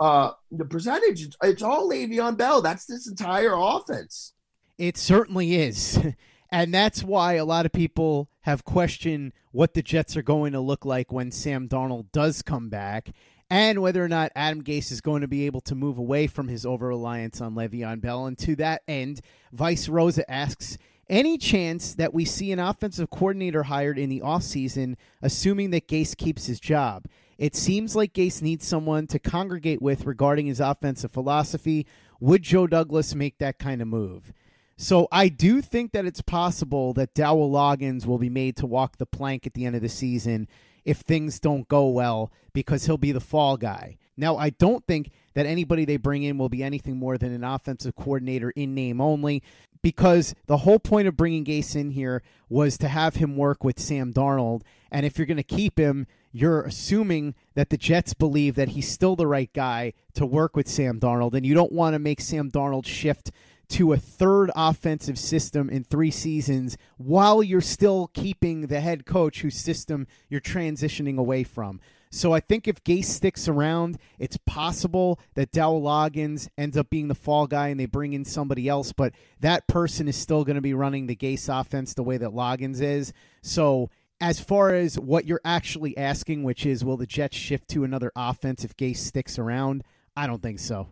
uh, 0.00 0.32
the 0.50 0.64
percentage. 0.64 1.28
It's 1.42 1.62
all 1.62 1.88
Le'Veon 1.88 2.36
Bell. 2.36 2.62
That's 2.62 2.86
this 2.86 3.08
entire 3.08 3.54
offense. 3.54 4.33
It 4.78 4.96
certainly 4.96 5.54
is. 5.54 5.98
And 6.54 6.72
that's 6.72 7.02
why 7.02 7.32
a 7.32 7.44
lot 7.44 7.66
of 7.66 7.72
people 7.72 8.28
have 8.42 8.64
questioned 8.64 9.32
what 9.50 9.74
the 9.74 9.82
Jets 9.82 10.16
are 10.16 10.22
going 10.22 10.52
to 10.52 10.60
look 10.60 10.84
like 10.84 11.10
when 11.10 11.32
Sam 11.32 11.68
Darnold 11.68 12.12
does 12.12 12.42
come 12.42 12.68
back 12.68 13.10
and 13.50 13.82
whether 13.82 14.04
or 14.04 14.08
not 14.08 14.30
Adam 14.36 14.62
Gase 14.62 14.92
is 14.92 15.00
going 15.00 15.22
to 15.22 15.26
be 15.26 15.46
able 15.46 15.62
to 15.62 15.74
move 15.74 15.98
away 15.98 16.28
from 16.28 16.46
his 16.46 16.64
over 16.64 16.86
reliance 16.86 17.40
on 17.40 17.56
Le'Veon 17.56 18.00
Bell. 18.00 18.26
And 18.26 18.38
to 18.38 18.54
that 18.54 18.82
end, 18.86 19.20
Vice 19.52 19.88
Rosa 19.88 20.30
asks 20.30 20.78
any 21.10 21.38
chance 21.38 21.94
that 21.96 22.14
we 22.14 22.24
see 22.24 22.52
an 22.52 22.60
offensive 22.60 23.10
coordinator 23.10 23.64
hired 23.64 23.98
in 23.98 24.08
the 24.08 24.20
offseason, 24.20 24.94
assuming 25.20 25.70
that 25.70 25.88
Gase 25.88 26.16
keeps 26.16 26.46
his 26.46 26.60
job? 26.60 27.06
It 27.36 27.56
seems 27.56 27.96
like 27.96 28.14
Gase 28.14 28.42
needs 28.42 28.64
someone 28.64 29.08
to 29.08 29.18
congregate 29.18 29.82
with 29.82 30.06
regarding 30.06 30.46
his 30.46 30.60
offensive 30.60 31.10
philosophy. 31.10 31.84
Would 32.20 32.42
Joe 32.42 32.68
Douglas 32.68 33.14
make 33.14 33.38
that 33.38 33.58
kind 33.58 33.82
of 33.82 33.88
move? 33.88 34.32
So 34.76 35.06
I 35.12 35.28
do 35.28 35.60
think 35.60 35.92
that 35.92 36.04
it's 36.04 36.22
possible 36.22 36.92
that 36.94 37.14
Dowell 37.14 37.50
Loggains 37.50 38.06
will 38.06 38.18
be 38.18 38.28
made 38.28 38.56
to 38.56 38.66
walk 38.66 38.96
the 38.96 39.06
plank 39.06 39.46
at 39.46 39.54
the 39.54 39.64
end 39.66 39.76
of 39.76 39.82
the 39.82 39.88
season 39.88 40.48
if 40.84 40.98
things 40.98 41.40
don't 41.40 41.68
go 41.68 41.88
well 41.88 42.32
because 42.52 42.86
he'll 42.86 42.98
be 42.98 43.12
the 43.12 43.20
fall 43.20 43.56
guy. 43.56 43.96
Now, 44.16 44.36
I 44.36 44.50
don't 44.50 44.86
think 44.86 45.10
that 45.34 45.46
anybody 45.46 45.84
they 45.84 45.96
bring 45.96 46.22
in 46.22 46.38
will 46.38 46.48
be 46.48 46.62
anything 46.62 46.96
more 46.96 47.18
than 47.18 47.32
an 47.32 47.44
offensive 47.44 47.96
coordinator 47.96 48.50
in 48.50 48.74
name 48.74 49.00
only 49.00 49.42
because 49.82 50.34
the 50.46 50.58
whole 50.58 50.78
point 50.78 51.08
of 51.08 51.16
bringing 51.16 51.44
Gase 51.44 51.76
in 51.76 51.90
here 51.90 52.22
was 52.48 52.78
to 52.78 52.88
have 52.88 53.16
him 53.16 53.36
work 53.36 53.62
with 53.62 53.78
Sam 53.78 54.12
Darnold. 54.12 54.62
And 54.90 55.04
if 55.04 55.18
you're 55.18 55.26
going 55.26 55.36
to 55.36 55.42
keep 55.42 55.78
him, 55.78 56.06
you're 56.32 56.62
assuming 56.62 57.34
that 57.54 57.70
the 57.70 57.76
Jets 57.76 58.14
believe 58.14 58.54
that 58.54 58.70
he's 58.70 58.90
still 58.90 59.14
the 59.14 59.26
right 59.26 59.52
guy 59.52 59.92
to 60.14 60.24
work 60.24 60.56
with 60.56 60.68
Sam 60.68 60.98
Darnold. 60.98 61.34
And 61.34 61.44
you 61.44 61.54
don't 61.54 61.72
want 61.72 61.94
to 61.94 61.98
make 61.98 62.20
Sam 62.20 62.50
Darnold 62.50 62.86
shift 62.86 63.30
to 63.70 63.92
a 63.92 63.96
third 63.96 64.50
offensive 64.54 65.18
system 65.18 65.68
in 65.70 65.84
three 65.84 66.10
seasons 66.10 66.76
while 66.96 67.42
you're 67.42 67.60
still 67.60 68.08
keeping 68.08 68.66
the 68.66 68.80
head 68.80 69.06
coach 69.06 69.40
whose 69.40 69.56
system 69.56 70.06
you're 70.28 70.40
transitioning 70.40 71.18
away 71.18 71.44
from. 71.44 71.80
So 72.10 72.32
I 72.32 72.38
think 72.38 72.68
if 72.68 72.84
Gase 72.84 73.06
sticks 73.06 73.48
around, 73.48 73.98
it's 74.20 74.36
possible 74.46 75.18
that 75.34 75.50
Dowell 75.50 75.82
Loggains 75.82 76.48
ends 76.56 76.76
up 76.76 76.88
being 76.88 77.08
the 77.08 77.14
fall 77.14 77.48
guy 77.48 77.68
and 77.68 77.80
they 77.80 77.86
bring 77.86 78.12
in 78.12 78.24
somebody 78.24 78.68
else, 78.68 78.92
but 78.92 79.14
that 79.40 79.66
person 79.66 80.06
is 80.06 80.14
still 80.14 80.44
going 80.44 80.54
to 80.54 80.62
be 80.62 80.74
running 80.74 81.08
the 81.08 81.16
Gase 81.16 81.48
offense 81.48 81.92
the 81.92 82.04
way 82.04 82.16
that 82.16 82.30
Loggains 82.30 82.80
is. 82.80 83.12
So 83.42 83.90
as 84.20 84.38
far 84.38 84.72
as 84.74 84.96
what 84.96 85.26
you're 85.26 85.40
actually 85.44 85.98
asking, 85.98 86.44
which 86.44 86.64
is 86.64 86.84
will 86.84 86.96
the 86.96 87.04
Jets 87.04 87.36
shift 87.36 87.68
to 87.70 87.82
another 87.82 88.12
offense 88.14 88.64
if 88.64 88.76
Gase 88.76 88.98
sticks 88.98 89.36
around? 89.36 89.82
I 90.16 90.28
don't 90.28 90.40
think 90.40 90.60
so. 90.60 90.90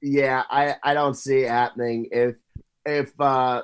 Yeah, 0.00 0.44
I, 0.50 0.76
I 0.82 0.94
don't 0.94 1.14
see 1.14 1.40
it 1.40 1.48
happening. 1.48 2.08
If 2.12 2.36
if 2.84 3.20
uh 3.20 3.62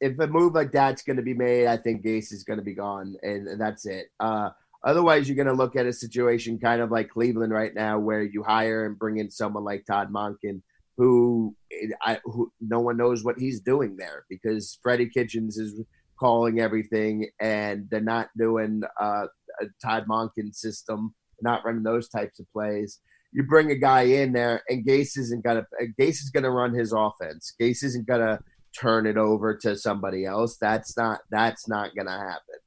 if 0.00 0.18
a 0.18 0.26
move 0.26 0.54
like 0.54 0.72
that's 0.72 1.02
going 1.02 1.16
to 1.16 1.22
be 1.22 1.34
made, 1.34 1.66
I 1.66 1.76
think 1.76 2.04
Gase 2.04 2.32
is 2.32 2.44
going 2.44 2.58
to 2.58 2.64
be 2.64 2.74
gone, 2.74 3.16
and, 3.22 3.60
that's 3.60 3.84
it. 3.84 4.06
Uh, 4.18 4.48
otherwise, 4.82 5.28
you're 5.28 5.36
going 5.36 5.46
to 5.46 5.52
look 5.52 5.76
at 5.76 5.84
a 5.84 5.92
situation 5.92 6.58
kind 6.58 6.80
of 6.80 6.90
like 6.90 7.10
Cleveland 7.10 7.52
right 7.52 7.74
now, 7.74 7.98
where 7.98 8.22
you 8.22 8.42
hire 8.42 8.86
and 8.86 8.98
bring 8.98 9.18
in 9.18 9.30
someone 9.30 9.64
like 9.64 9.84
Todd 9.84 10.10
Monken, 10.10 10.62
who 10.96 11.54
I 12.02 12.18
who 12.24 12.50
no 12.60 12.80
one 12.80 12.96
knows 12.96 13.24
what 13.24 13.38
he's 13.38 13.60
doing 13.60 13.96
there 13.96 14.24
because 14.30 14.78
Freddie 14.82 15.10
Kitchens 15.10 15.58
is 15.58 15.82
calling 16.18 16.60
everything, 16.60 17.28
and 17.40 17.86
they're 17.90 18.00
not 18.00 18.30
doing 18.38 18.82
uh, 19.00 19.26
a 19.60 19.66
Todd 19.84 20.06
Monken 20.08 20.54
system, 20.54 21.14
not 21.42 21.64
running 21.64 21.82
those 21.82 22.08
types 22.08 22.38
of 22.40 22.46
plays 22.52 23.00
you 23.32 23.44
bring 23.44 23.70
a 23.70 23.76
guy 23.76 24.02
in 24.02 24.32
there, 24.32 24.62
and 24.68 24.84
Gase 24.84 25.16
isn't 25.18 25.44
gonna 25.44 25.66
Gase 25.98 26.22
is 26.22 26.30
gonna 26.34 26.50
run 26.50 26.74
his 26.74 26.92
offense. 26.92 27.54
Gase 27.60 27.84
isn't 27.84 28.06
gonna 28.06 28.40
turn 28.78 29.06
it 29.06 29.16
over 29.16 29.56
to 29.56 29.76
somebody 29.76 30.24
else. 30.24 30.56
That's 30.60 30.96
not 30.96 31.20
that's 31.30 31.68
not 31.68 31.94
gonna 31.96 32.18
happen. 32.18 32.58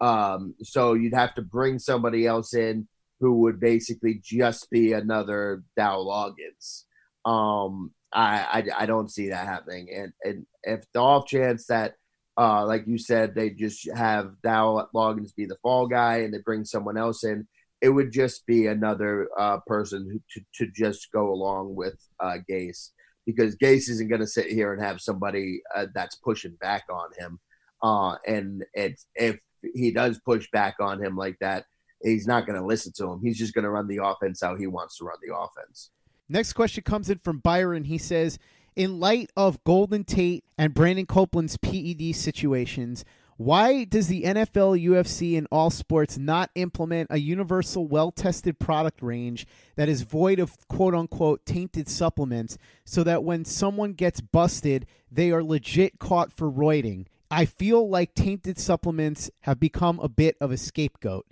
Um, 0.00 0.54
so 0.62 0.94
you'd 0.94 1.14
have 1.14 1.34
to 1.34 1.42
bring 1.42 1.78
somebody 1.78 2.26
else 2.26 2.54
in 2.54 2.88
who 3.20 3.40
would 3.40 3.58
basically 3.58 4.20
just 4.22 4.70
be 4.70 4.92
another 4.92 5.64
Dow 5.76 5.98
Loggains. 5.98 6.84
Um, 7.24 7.92
I, 8.12 8.62
I, 8.78 8.82
I 8.82 8.86
don't 8.86 9.10
see 9.10 9.30
that 9.30 9.46
happening. 9.46 9.88
And 9.94 10.12
and 10.24 10.46
if 10.62 10.84
the 10.92 11.00
off 11.00 11.26
chance 11.26 11.66
that 11.66 11.94
uh, 12.38 12.64
like 12.64 12.86
you 12.86 12.98
said, 12.98 13.34
they 13.34 13.50
just 13.50 13.90
have 13.92 14.40
Dow 14.42 14.88
Loggains 14.94 15.34
be 15.34 15.46
the 15.46 15.56
fall 15.60 15.88
guy 15.88 16.18
and 16.18 16.32
they 16.32 16.38
bring 16.38 16.64
someone 16.64 16.96
else 16.96 17.24
in 17.24 17.48
it 17.80 17.90
would 17.90 18.12
just 18.12 18.46
be 18.46 18.66
another 18.66 19.28
uh, 19.38 19.58
person 19.66 20.20
to, 20.32 20.40
to 20.54 20.70
just 20.72 21.10
go 21.12 21.30
along 21.30 21.74
with 21.74 21.96
uh, 22.20 22.38
Gase 22.50 22.90
because 23.26 23.56
Gase 23.56 23.88
isn't 23.90 24.08
going 24.08 24.20
to 24.20 24.26
sit 24.26 24.46
here 24.46 24.72
and 24.72 24.82
have 24.82 25.00
somebody 25.00 25.60
uh, 25.76 25.86
that's 25.94 26.16
pushing 26.16 26.56
back 26.60 26.84
on 26.90 27.10
him. 27.18 27.38
Uh, 27.82 28.16
and 28.26 28.64
if 28.74 29.38
he 29.74 29.90
does 29.90 30.18
push 30.24 30.48
back 30.50 30.76
on 30.80 31.02
him 31.02 31.16
like 31.16 31.36
that, 31.40 31.66
he's 32.02 32.26
not 32.26 32.46
going 32.46 32.58
to 32.58 32.64
listen 32.64 32.92
to 32.96 33.12
him. 33.12 33.20
He's 33.22 33.38
just 33.38 33.54
going 33.54 33.64
to 33.64 33.70
run 33.70 33.86
the 33.86 34.00
offense 34.02 34.40
how 34.40 34.56
he 34.56 34.66
wants 34.66 34.98
to 34.98 35.04
run 35.04 35.18
the 35.22 35.36
offense. 35.36 35.90
Next 36.28 36.54
question 36.54 36.84
comes 36.84 37.10
in 37.10 37.18
from 37.18 37.38
Byron. 37.38 37.84
He 37.84 37.98
says, 37.98 38.38
in 38.76 39.00
light 39.00 39.30
of 39.36 39.62
Golden 39.64 40.04
Tate 40.04 40.44
and 40.56 40.72
Brandon 40.72 41.06
Copeland's 41.06 41.56
PED 41.56 42.14
situations, 42.14 43.04
why 43.38 43.84
does 43.84 44.08
the 44.08 44.24
NFL, 44.24 44.84
UFC, 44.84 45.38
and 45.38 45.46
all 45.52 45.70
sports 45.70 46.18
not 46.18 46.50
implement 46.56 47.06
a 47.12 47.20
universal, 47.20 47.86
well 47.86 48.10
tested 48.10 48.58
product 48.58 49.00
range 49.00 49.46
that 49.76 49.88
is 49.88 50.02
void 50.02 50.40
of 50.40 50.56
quote 50.66 50.92
unquote 50.92 51.46
tainted 51.46 51.88
supplements 51.88 52.58
so 52.84 53.04
that 53.04 53.22
when 53.22 53.44
someone 53.44 53.92
gets 53.92 54.20
busted, 54.20 54.86
they 55.08 55.30
are 55.30 55.44
legit 55.44 56.00
caught 56.00 56.32
for 56.32 56.50
roiding? 56.50 57.06
I 57.30 57.44
feel 57.44 57.88
like 57.88 58.12
tainted 58.16 58.58
supplements 58.58 59.30
have 59.42 59.60
become 59.60 60.00
a 60.00 60.08
bit 60.08 60.36
of 60.40 60.50
a 60.50 60.56
scapegoat. 60.56 61.24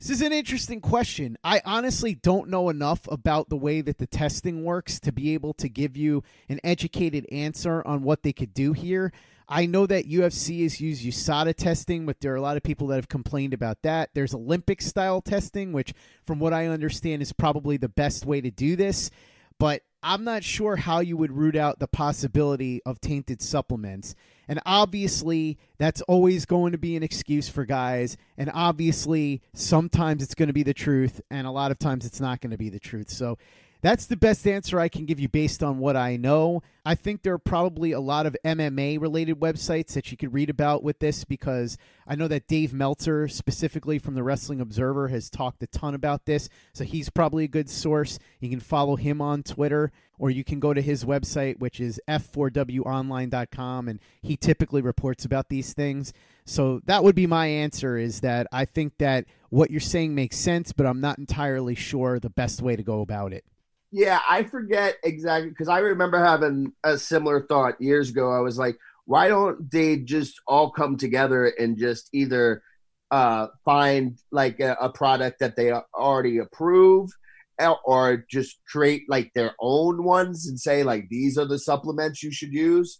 This 0.00 0.10
is 0.10 0.22
an 0.22 0.32
interesting 0.32 0.80
question. 0.80 1.38
I 1.44 1.62
honestly 1.64 2.12
don't 2.12 2.48
know 2.48 2.70
enough 2.70 3.06
about 3.08 3.50
the 3.50 3.56
way 3.56 3.82
that 3.82 3.98
the 3.98 4.06
testing 4.08 4.64
works 4.64 4.98
to 4.98 5.12
be 5.12 5.32
able 5.34 5.54
to 5.54 5.68
give 5.68 5.96
you 5.96 6.24
an 6.48 6.58
educated 6.64 7.24
answer 7.30 7.86
on 7.86 8.02
what 8.02 8.24
they 8.24 8.32
could 8.32 8.52
do 8.52 8.72
here. 8.72 9.12
I 9.48 9.66
know 9.66 9.86
that 9.86 10.08
UFC 10.08 10.62
has 10.62 10.80
used 10.80 11.04
USADA 11.04 11.54
testing, 11.54 12.06
but 12.06 12.20
there 12.20 12.32
are 12.32 12.36
a 12.36 12.40
lot 12.40 12.56
of 12.56 12.62
people 12.62 12.86
that 12.88 12.96
have 12.96 13.08
complained 13.08 13.54
about 13.54 13.82
that. 13.82 14.10
There's 14.14 14.34
Olympic 14.34 14.80
style 14.80 15.20
testing, 15.20 15.72
which, 15.72 15.92
from 16.26 16.38
what 16.38 16.52
I 16.52 16.66
understand, 16.66 17.22
is 17.22 17.32
probably 17.32 17.76
the 17.76 17.88
best 17.88 18.24
way 18.24 18.40
to 18.40 18.50
do 18.50 18.76
this. 18.76 19.10
But 19.58 19.82
I'm 20.02 20.24
not 20.24 20.42
sure 20.42 20.76
how 20.76 21.00
you 21.00 21.16
would 21.16 21.30
root 21.30 21.54
out 21.54 21.78
the 21.78 21.86
possibility 21.86 22.80
of 22.84 23.00
tainted 23.00 23.40
supplements. 23.40 24.14
And 24.48 24.60
obviously, 24.66 25.58
that's 25.78 26.02
always 26.02 26.46
going 26.46 26.72
to 26.72 26.78
be 26.78 26.96
an 26.96 27.02
excuse 27.02 27.48
for 27.48 27.64
guys. 27.64 28.16
And 28.36 28.50
obviously, 28.52 29.42
sometimes 29.54 30.22
it's 30.22 30.34
going 30.34 30.48
to 30.48 30.52
be 30.52 30.64
the 30.64 30.74
truth, 30.74 31.20
and 31.30 31.46
a 31.46 31.52
lot 31.52 31.70
of 31.70 31.78
times 31.78 32.04
it's 32.04 32.20
not 32.20 32.40
going 32.40 32.50
to 32.50 32.58
be 32.58 32.70
the 32.70 32.80
truth. 32.80 33.10
So 33.10 33.38
That's 33.82 34.06
the 34.06 34.16
best 34.16 34.46
answer 34.46 34.78
I 34.78 34.88
can 34.88 35.06
give 35.06 35.18
you 35.18 35.28
based 35.28 35.60
on 35.60 35.78
what 35.78 35.96
I 35.96 36.16
know. 36.16 36.62
I 36.86 36.94
think 36.94 37.22
there 37.22 37.34
are 37.34 37.38
probably 37.38 37.90
a 37.90 37.98
lot 37.98 38.26
of 38.26 38.36
MMA 38.44 39.00
related 39.00 39.40
websites 39.40 39.94
that 39.94 40.12
you 40.12 40.16
could 40.16 40.32
read 40.32 40.48
about 40.48 40.84
with 40.84 41.00
this 41.00 41.24
because 41.24 41.76
I 42.06 42.14
know 42.14 42.28
that 42.28 42.46
Dave 42.46 42.72
Meltzer, 42.72 43.26
specifically 43.26 43.98
from 43.98 44.14
the 44.14 44.22
Wrestling 44.22 44.60
Observer, 44.60 45.08
has 45.08 45.28
talked 45.28 45.64
a 45.64 45.66
ton 45.66 45.94
about 45.94 46.26
this. 46.26 46.48
So 46.72 46.84
he's 46.84 47.10
probably 47.10 47.42
a 47.42 47.48
good 47.48 47.68
source. 47.68 48.20
You 48.38 48.48
can 48.50 48.60
follow 48.60 48.94
him 48.94 49.20
on 49.20 49.42
Twitter 49.42 49.90
or 50.16 50.30
you 50.30 50.44
can 50.44 50.60
go 50.60 50.72
to 50.72 50.80
his 50.80 51.04
website, 51.04 51.58
which 51.58 51.80
is 51.80 52.00
f4wonline.com, 52.08 53.88
and 53.88 53.98
he 54.20 54.36
typically 54.36 54.80
reports 54.80 55.24
about 55.24 55.48
these 55.48 55.72
things. 55.72 56.12
So 56.44 56.80
that 56.84 57.02
would 57.02 57.16
be 57.16 57.26
my 57.26 57.46
answer 57.46 57.96
is 57.96 58.20
that 58.20 58.46
I 58.52 58.64
think 58.64 58.98
that 58.98 59.24
what 59.50 59.72
you're 59.72 59.80
saying 59.80 60.14
makes 60.14 60.36
sense, 60.36 60.72
but 60.72 60.86
I'm 60.86 61.00
not 61.00 61.18
entirely 61.18 61.74
sure 61.74 62.20
the 62.20 62.30
best 62.30 62.62
way 62.62 62.76
to 62.76 62.84
go 62.84 63.00
about 63.00 63.32
it. 63.32 63.44
Yeah, 63.92 64.20
I 64.28 64.44
forget 64.44 64.96
exactly 65.04 65.50
because 65.50 65.68
I 65.68 65.80
remember 65.80 66.18
having 66.18 66.72
a 66.82 66.96
similar 66.96 67.46
thought 67.46 67.80
years 67.80 68.10
ago. 68.10 68.30
I 68.32 68.40
was 68.40 68.58
like, 68.58 68.78
why 69.04 69.28
don't 69.28 69.70
they 69.70 69.98
just 69.98 70.40
all 70.46 70.70
come 70.70 70.96
together 70.96 71.46
and 71.58 71.76
just 71.76 72.08
either 72.14 72.62
uh, 73.10 73.48
find 73.64 74.18
like 74.30 74.60
a, 74.60 74.76
a 74.80 74.88
product 74.90 75.40
that 75.40 75.56
they 75.56 75.72
already 75.72 76.38
approve 76.38 77.10
or 77.84 78.24
just 78.28 78.58
create 78.66 79.04
like 79.08 79.30
their 79.34 79.54
own 79.60 80.02
ones 80.02 80.48
and 80.48 80.58
say 80.58 80.82
like 80.82 81.08
these 81.10 81.38
are 81.38 81.44
the 81.44 81.58
supplements 81.60 82.20
you 82.20 82.32
should 82.32 82.52
use 82.52 82.98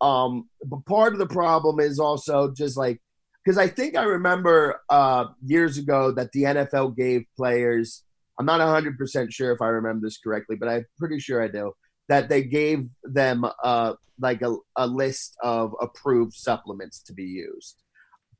um 0.00 0.48
but 0.64 0.84
part 0.86 1.12
of 1.12 1.18
the 1.18 1.26
problem 1.26 1.80
is 1.80 1.98
also 1.98 2.52
just 2.52 2.76
like 2.76 3.00
because 3.44 3.58
i 3.58 3.66
think 3.66 3.96
i 3.96 4.04
remember 4.04 4.80
uh 4.88 5.24
years 5.44 5.78
ago 5.78 6.12
that 6.12 6.30
the 6.32 6.44
nfl 6.44 6.94
gave 6.96 7.24
players 7.36 8.03
i'm 8.38 8.46
not 8.46 8.60
100% 8.60 9.32
sure 9.32 9.52
if 9.52 9.62
i 9.62 9.68
remember 9.68 10.06
this 10.06 10.18
correctly 10.18 10.56
but 10.56 10.68
i'm 10.68 10.84
pretty 10.98 11.18
sure 11.18 11.42
i 11.42 11.48
do 11.48 11.72
that 12.08 12.28
they 12.28 12.42
gave 12.42 12.86
them 13.04 13.44
uh 13.62 13.94
like 14.20 14.42
a, 14.42 14.54
a 14.76 14.86
list 14.86 15.36
of 15.42 15.74
approved 15.80 16.34
supplements 16.34 17.02
to 17.02 17.12
be 17.12 17.24
used 17.24 17.82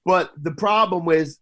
but 0.05 0.33
the 0.43 0.53
problem 0.53 1.09
is, 1.09 1.39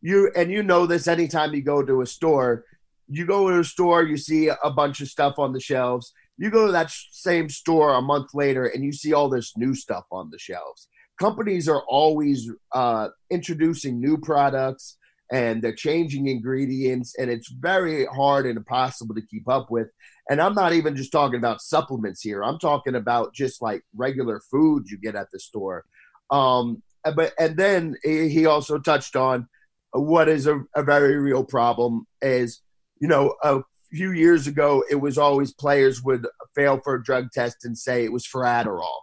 you 0.00 0.30
and 0.36 0.50
you 0.50 0.62
know 0.62 0.86
this 0.86 1.08
anytime 1.08 1.54
you 1.54 1.62
go 1.62 1.82
to 1.82 2.02
a 2.02 2.06
store 2.06 2.64
you 3.08 3.26
go 3.26 3.50
to 3.50 3.58
a 3.58 3.64
store, 3.64 4.02
you 4.02 4.16
see 4.16 4.48
a 4.48 4.70
bunch 4.70 5.00
of 5.00 5.08
stuff 5.08 5.38
on 5.38 5.52
the 5.52 5.60
shelves. 5.60 6.12
You 6.36 6.50
go 6.50 6.66
to 6.66 6.72
that 6.72 6.90
same 7.10 7.48
store 7.48 7.94
a 7.94 8.02
month 8.02 8.34
later 8.34 8.66
and 8.66 8.82
you 8.84 8.92
see 8.92 9.12
all 9.12 9.28
this 9.28 9.56
new 9.56 9.74
stuff 9.74 10.04
on 10.10 10.30
the 10.30 10.38
shelves. 10.38 10.88
Companies 11.20 11.68
are 11.68 11.82
always 11.86 12.50
uh, 12.74 13.08
introducing 13.30 14.00
new 14.00 14.18
products 14.18 14.96
and 15.32 15.62
they're 15.62 15.74
changing 15.74 16.28
ingredients, 16.28 17.14
and 17.18 17.30
it's 17.30 17.50
very 17.50 18.06
hard 18.06 18.46
and 18.46 18.56
impossible 18.56 19.14
to 19.14 19.26
keep 19.26 19.48
up 19.48 19.70
with. 19.70 19.88
And 20.30 20.40
I'm 20.40 20.54
not 20.54 20.72
even 20.72 20.96
just 20.96 21.12
talking 21.12 21.38
about 21.38 21.60
supplements 21.60 22.20
here. 22.22 22.42
I'm 22.42 22.58
talking 22.58 22.94
about 22.94 23.34
just 23.34 23.60
like 23.60 23.82
regular 23.94 24.40
food 24.50 24.84
you 24.90 24.98
get 24.98 25.14
at 25.14 25.30
the 25.32 25.38
store. 25.38 25.84
Um, 26.30 26.82
but 27.14 27.32
and 27.38 27.56
then 27.56 27.96
he 28.02 28.46
also 28.46 28.78
touched 28.78 29.16
on 29.16 29.48
what 29.92 30.28
is 30.28 30.46
a, 30.46 30.62
a 30.74 30.82
very 30.82 31.16
real 31.16 31.44
problem 31.44 32.06
is 32.22 32.62
you 33.00 33.08
know, 33.08 33.34
a 33.42 33.60
few 33.90 34.12
years 34.12 34.46
ago, 34.46 34.84
it 34.90 34.96
was 34.96 35.18
always 35.18 35.52
players 35.52 36.02
would 36.02 36.26
fail 36.54 36.80
for 36.82 36.94
a 36.94 37.02
drug 37.02 37.30
test 37.32 37.64
and 37.64 37.76
say 37.76 38.04
it 38.04 38.12
was 38.12 38.26
for 38.26 38.42
Adderall. 38.42 39.00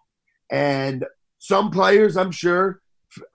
And 0.52 1.06
some 1.40 1.72
players, 1.72 2.18
I'm 2.18 2.32
sure, 2.32 2.82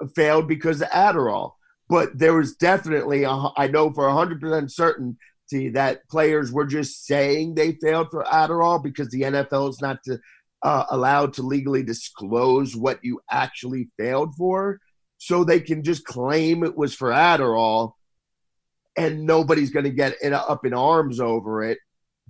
f- 0.02 0.10
failed 0.14 0.48
because 0.48 0.82
of 0.82 0.88
Adderall. 0.88 1.52
But 1.88 2.18
there 2.18 2.34
was 2.34 2.56
definitely, 2.56 3.24
a, 3.24 3.48
I 3.56 3.68
know 3.68 3.92
for 3.92 4.04
100% 4.04 4.70
certainty 4.70 5.68
that 5.70 6.08
players 6.08 6.50
were 6.50 6.66
just 6.66 7.06
saying 7.06 7.54
they 7.54 7.72
failed 7.72 8.08
for 8.10 8.24
Adderall 8.24 8.82
because 8.82 9.08
the 9.10 9.22
NFL 9.22 9.70
is 9.70 9.80
not 9.80 10.02
to, 10.04 10.18
uh, 10.62 10.84
allowed 10.90 11.34
to 11.34 11.42
legally 11.42 11.82
disclose 11.82 12.74
what 12.74 12.98
you 13.02 13.20
actually 13.30 13.88
failed 13.98 14.34
for. 14.34 14.80
So 15.18 15.44
they 15.44 15.60
can 15.60 15.82
just 15.84 16.04
claim 16.04 16.64
it 16.64 16.76
was 16.76 16.94
for 16.94 17.10
Adderall 17.10 17.92
and 18.96 19.26
nobody's 19.26 19.70
going 19.70 19.84
to 19.84 19.90
get 19.90 20.14
it 20.22 20.32
up 20.32 20.64
in 20.64 20.74
arms 20.74 21.20
over 21.20 21.62
it. 21.62 21.78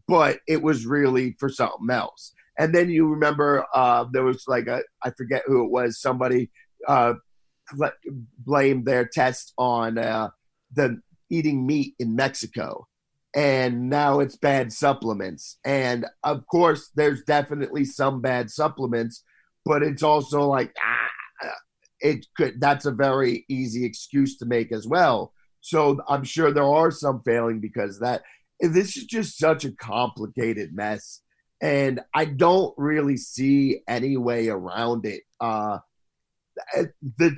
But 0.09 0.39
it 0.47 0.63
was 0.63 0.87
really 0.87 1.37
for 1.39 1.49
something 1.49 1.91
else. 1.91 2.33
And 2.59 2.75
then 2.75 2.91
you 2.91 3.09
remember 3.09 3.67
uh, 3.75 4.07
there 4.13 4.25
was 4.25 4.45
like 4.47 4.67
a 4.67 4.83
I 5.03 5.11
forget 5.11 5.43
who 5.47 5.65
it 5.65 5.71
was. 5.71 6.01
Somebody 6.01 6.51
uh, 6.87 7.15
blamed 8.39 8.87
their 8.87 9.07
test 9.07 9.53
on 9.59 9.99
uh, 9.99 10.31
the 10.73 11.01
eating 11.31 11.67
meat 11.67 11.95
in 11.99 12.15
Mexico, 12.15 12.87
and 13.35 13.89
now 13.89 14.21
it's 14.21 14.37
bad 14.37 14.73
supplements. 14.73 15.59
And 15.65 16.07
of 16.23 16.47
course, 16.47 16.91
there's 16.95 17.23
definitely 17.25 17.85
some 17.85 18.21
bad 18.21 18.51
supplements, 18.51 19.25
but 19.65 19.83
it's 19.83 20.03
also 20.03 20.47
like 20.47 20.75
ah, 20.81 21.49
it 22.01 22.27
could. 22.37 22.61
That's 22.61 22.87
a 22.87 22.93
very 22.93 23.45
easy 23.49 23.85
excuse 23.85 24.37
to 24.39 24.47
make 24.47 24.73
as 24.73 24.87
well 24.87 25.33
so 25.67 26.01
I'm 26.09 26.23
sure 26.23 26.53
there 26.53 26.63
are 26.63 26.93
some 26.93 27.23
failing 27.25 27.59
because 27.59 27.99
that. 27.99 28.23
This 28.61 28.97
is 28.97 29.05
just 29.05 29.37
such 29.37 29.65
a 29.65 29.73
complicated 29.73 30.73
mess, 30.73 31.23
and 31.61 32.01
I 32.15 32.25
don't 32.25 32.73
really 32.79 33.17
see 33.17 33.81
any 33.89 34.17
way 34.17 34.49
around 34.49 35.05
it. 35.05 35.25
Uh, 35.41 35.79
the 37.19 37.37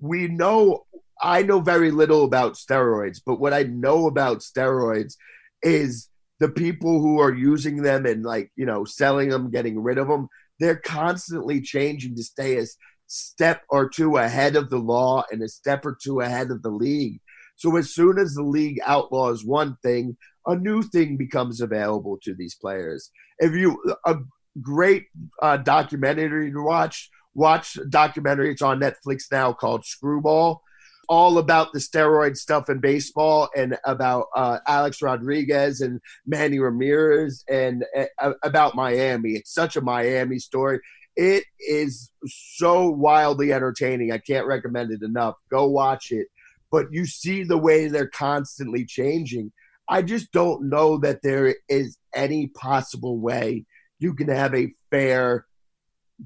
we 0.00 0.28
know 0.28 0.86
I 1.20 1.42
know 1.42 1.60
very 1.60 1.90
little 1.90 2.24
about 2.24 2.54
steroids, 2.54 3.20
but 3.24 3.40
what 3.40 3.54
I 3.54 3.62
know 3.62 4.06
about 4.06 4.38
steroids 4.38 5.14
is 5.62 6.08
the 6.40 6.50
people 6.50 7.00
who 7.00 7.20
are 7.20 7.34
using 7.34 7.82
them 7.82 8.04
and 8.04 8.24
like 8.24 8.50
you 8.56 8.66
know 8.66 8.84
selling 8.84 9.30
them, 9.30 9.50
getting 9.50 9.82
rid 9.82 9.98
of 9.98 10.08
them. 10.08 10.28
They're 10.60 10.76
constantly 10.76 11.60
changing 11.60 12.16
to 12.16 12.22
stay 12.22 12.58
a 12.58 12.66
step 13.06 13.62
or 13.68 13.88
two 13.88 14.16
ahead 14.16 14.56
of 14.56 14.70
the 14.70 14.78
law 14.78 15.24
and 15.30 15.42
a 15.42 15.48
step 15.48 15.84
or 15.86 15.96
two 16.00 16.20
ahead 16.20 16.50
of 16.50 16.62
the 16.62 16.70
league. 16.70 17.20
So 17.56 17.76
as 17.76 17.94
soon 17.94 18.18
as 18.18 18.34
the 18.34 18.42
league 18.42 18.80
outlaws 18.84 19.44
one 19.44 19.76
thing, 19.82 20.16
a 20.46 20.56
new 20.56 20.82
thing 20.82 21.16
becomes 21.16 21.60
available 21.60 22.18
to 22.22 22.34
these 22.34 22.54
players. 22.54 23.10
If 23.38 23.52
you 23.52 23.82
a 24.04 24.16
great 24.60 25.06
uh, 25.42 25.58
documentary 25.58 26.50
to 26.50 26.62
watch, 26.62 27.10
watch 27.36 27.78
documentary. 27.88 28.50
It's 28.50 28.62
on 28.62 28.80
Netflix 28.80 29.24
now 29.30 29.52
called 29.52 29.84
Screwball. 29.84 30.62
All 31.08 31.38
about 31.38 31.72
the 31.72 31.78
steroid 31.78 32.36
stuff 32.36 32.68
in 32.68 32.80
baseball 32.80 33.48
and 33.56 33.78
about 33.84 34.26
uh, 34.34 34.58
Alex 34.66 35.00
Rodriguez 35.00 35.80
and 35.80 36.00
Manny 36.26 36.58
Ramirez 36.58 37.44
and 37.48 37.84
uh, 38.20 38.32
about 38.42 38.74
Miami. 38.74 39.34
It's 39.34 39.54
such 39.54 39.76
a 39.76 39.80
Miami 39.80 40.40
story. 40.40 40.80
It 41.14 41.44
is 41.60 42.10
so 42.26 42.90
wildly 42.90 43.52
entertaining. 43.52 44.10
I 44.10 44.18
can't 44.18 44.48
recommend 44.48 44.90
it 44.90 45.02
enough. 45.02 45.36
Go 45.48 45.68
watch 45.68 46.10
it 46.10 46.26
but 46.70 46.92
you 46.92 47.06
see 47.06 47.42
the 47.42 47.58
way 47.58 47.88
they're 47.88 48.08
constantly 48.08 48.84
changing. 48.84 49.52
I 49.88 50.02
just 50.02 50.32
don't 50.32 50.68
know 50.68 50.98
that 50.98 51.22
there 51.22 51.54
is 51.68 51.96
any 52.14 52.48
possible 52.48 53.18
way 53.18 53.64
you 53.98 54.14
can 54.14 54.28
have 54.28 54.54
a 54.54 54.74
fair 54.90 55.46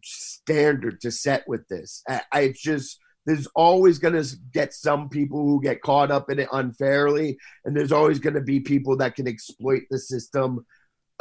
standard 0.03 1.01
to 1.03 1.11
set 1.11 1.47
with 1.49 1.67
this. 1.69 2.03
I, 2.09 2.21
I 2.33 2.55
just 2.57 2.99
there's 3.27 3.47
always 3.55 3.99
going 3.99 4.21
to 4.21 4.37
get 4.53 4.73
some 4.73 5.09
people 5.09 5.45
who 5.45 5.63
get 5.63 5.83
caught 5.83 6.11
up 6.11 6.31
in 6.31 6.39
it 6.39 6.49
unfairly, 6.53 7.39
and 7.65 7.77
there's 7.77 7.93
always 7.93 8.19
going 8.19 8.35
to 8.35 8.41
be 8.41 8.61
people 8.61 8.97
that 8.97 9.15
can 9.15 9.29
exploit 9.29 9.83
the 9.91 9.99
system 9.99 10.65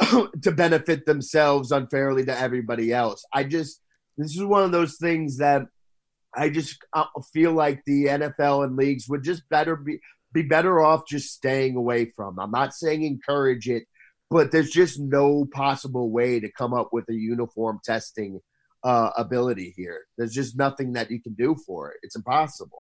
to 0.00 0.50
benefit 0.50 1.04
themselves 1.04 1.72
unfairly 1.72 2.24
to 2.24 2.38
everybody 2.38 2.92
else. 2.92 3.24
I 3.32 3.44
just 3.44 3.80
this 4.16 4.36
is 4.36 4.44
one 4.44 4.64
of 4.64 4.72
those 4.72 4.96
things 4.96 5.38
that 5.38 5.62
I 6.34 6.48
just 6.48 6.78
uh, 6.92 7.06
feel 7.32 7.52
like 7.52 7.82
the 7.84 8.06
NFL 8.06 8.64
and 8.64 8.76
leagues 8.76 9.08
would 9.08 9.24
just 9.24 9.48
better 9.48 9.76
be 9.76 10.00
be 10.32 10.42
better 10.42 10.80
off 10.80 11.06
just 11.08 11.34
staying 11.34 11.76
away 11.76 12.12
from. 12.16 12.38
I'm 12.38 12.52
not 12.52 12.72
saying 12.72 13.02
encourage 13.02 13.68
it, 13.68 13.84
but 14.30 14.52
there's 14.52 14.70
just 14.70 15.00
no 15.00 15.44
possible 15.44 16.10
way 16.10 16.38
to 16.38 16.52
come 16.52 16.72
up 16.72 16.90
with 16.92 17.08
a 17.08 17.14
uniform 17.14 17.80
testing 17.84 18.40
uh, 18.84 19.10
ability 19.16 19.72
here. 19.76 20.02
There's 20.16 20.32
just 20.32 20.56
nothing 20.56 20.92
that 20.94 21.10
you 21.10 21.20
can 21.20 21.34
do 21.34 21.56
for 21.66 21.90
it. 21.90 21.98
It's 22.02 22.16
impossible. 22.16 22.82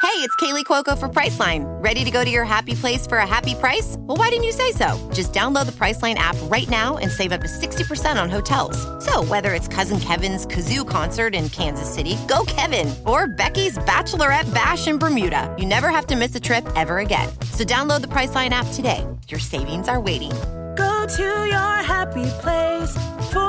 Hey, 0.00 0.24
it's 0.24 0.34
Kaley 0.36 0.64
Cuoco 0.64 0.96
for 0.96 1.08
Priceline. 1.08 1.64
Ready 1.82 2.04
to 2.04 2.10
go 2.12 2.24
to 2.24 2.30
your 2.30 2.44
happy 2.44 2.74
place 2.74 3.04
for 3.04 3.18
a 3.18 3.26
happy 3.26 3.56
price? 3.56 3.96
Well, 3.98 4.16
why 4.16 4.28
didn't 4.28 4.44
you 4.44 4.52
say 4.52 4.70
so? 4.70 4.96
Just 5.12 5.32
download 5.32 5.66
the 5.66 5.72
Priceline 5.72 6.14
app 6.14 6.36
right 6.44 6.68
now 6.68 6.98
and 6.98 7.10
save 7.10 7.32
up 7.32 7.40
to 7.40 7.48
60% 7.48 8.20
on 8.20 8.30
hotels. 8.30 8.78
So, 9.04 9.24
whether 9.24 9.54
it's 9.54 9.66
Cousin 9.66 9.98
Kevin's 9.98 10.46
Kazoo 10.46 10.88
concert 10.88 11.34
in 11.34 11.48
Kansas 11.48 11.92
City, 11.92 12.16
go 12.28 12.44
Kevin, 12.46 12.94
or 13.06 13.26
Becky's 13.26 13.76
Bachelorette 13.78 14.52
Bash 14.54 14.86
in 14.86 14.98
Bermuda, 14.98 15.52
you 15.58 15.66
never 15.66 15.88
have 15.88 16.06
to 16.06 16.16
miss 16.16 16.34
a 16.36 16.40
trip 16.40 16.66
ever 16.76 16.98
again. 16.98 17.28
So, 17.52 17.64
download 17.64 18.02
the 18.02 18.08
Priceline 18.08 18.50
app 18.50 18.68
today. 18.74 19.04
Your 19.28 19.40
savings 19.40 19.88
are 19.88 20.00
waiting. 20.00 20.30
Go 20.76 21.06
to 21.16 21.44
your 21.46 21.74
happy 21.82 22.26
place 22.40 22.92
for 23.32 23.38
a 23.38 23.47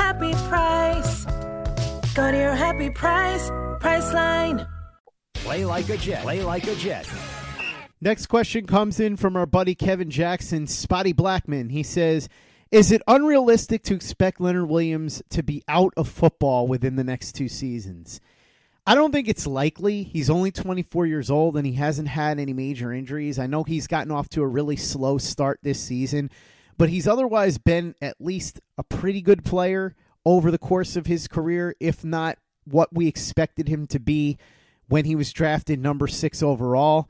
happy 0.00 0.32
price. 0.48 1.24
Go 2.14 2.30
to 2.30 2.36
your 2.36 2.54
happy 2.54 2.90
price, 2.90 3.50
Priceline. 3.80 4.66
Play 5.34 5.64
like 5.64 5.88
a 5.88 5.96
Jet. 5.96 6.22
Play 6.22 6.42
like 6.42 6.66
a 6.66 6.74
Jet. 6.74 7.06
Next 8.00 8.26
question 8.26 8.66
comes 8.66 8.98
in 8.98 9.16
from 9.16 9.36
our 9.36 9.46
buddy 9.46 9.74
Kevin 9.74 10.10
Jackson, 10.10 10.66
Spotty 10.66 11.12
Blackman. 11.12 11.68
He 11.68 11.82
says, 11.82 12.28
"Is 12.70 12.90
it 12.90 13.02
unrealistic 13.06 13.82
to 13.84 13.94
expect 13.94 14.40
Leonard 14.40 14.70
Williams 14.70 15.22
to 15.30 15.42
be 15.42 15.62
out 15.68 15.92
of 15.96 16.08
football 16.08 16.66
within 16.66 16.96
the 16.96 17.04
next 17.04 17.32
two 17.32 17.48
seasons?" 17.48 18.20
I 18.86 18.94
don't 18.94 19.12
think 19.12 19.28
it's 19.28 19.46
likely. 19.46 20.02
He's 20.02 20.30
only 20.30 20.50
24 20.50 21.06
years 21.06 21.30
old 21.30 21.56
and 21.56 21.66
he 21.66 21.74
hasn't 21.74 22.08
had 22.08 22.38
any 22.38 22.54
major 22.54 22.92
injuries. 22.92 23.38
I 23.38 23.46
know 23.46 23.62
he's 23.62 23.86
gotten 23.86 24.10
off 24.10 24.30
to 24.30 24.42
a 24.42 24.46
really 24.46 24.76
slow 24.76 25.18
start 25.18 25.60
this 25.62 25.78
season, 25.78 26.30
but 26.80 26.88
he's 26.88 27.06
otherwise 27.06 27.58
been 27.58 27.94
at 28.00 28.16
least 28.18 28.58
a 28.78 28.82
pretty 28.82 29.20
good 29.20 29.44
player 29.44 29.94
over 30.24 30.50
the 30.50 30.56
course 30.56 30.96
of 30.96 31.04
his 31.04 31.28
career, 31.28 31.76
if 31.78 32.02
not 32.02 32.38
what 32.64 32.88
we 32.90 33.06
expected 33.06 33.68
him 33.68 33.86
to 33.86 34.00
be 34.00 34.38
when 34.88 35.04
he 35.04 35.14
was 35.14 35.30
drafted 35.30 35.78
number 35.78 36.06
six 36.06 36.42
overall. 36.42 37.06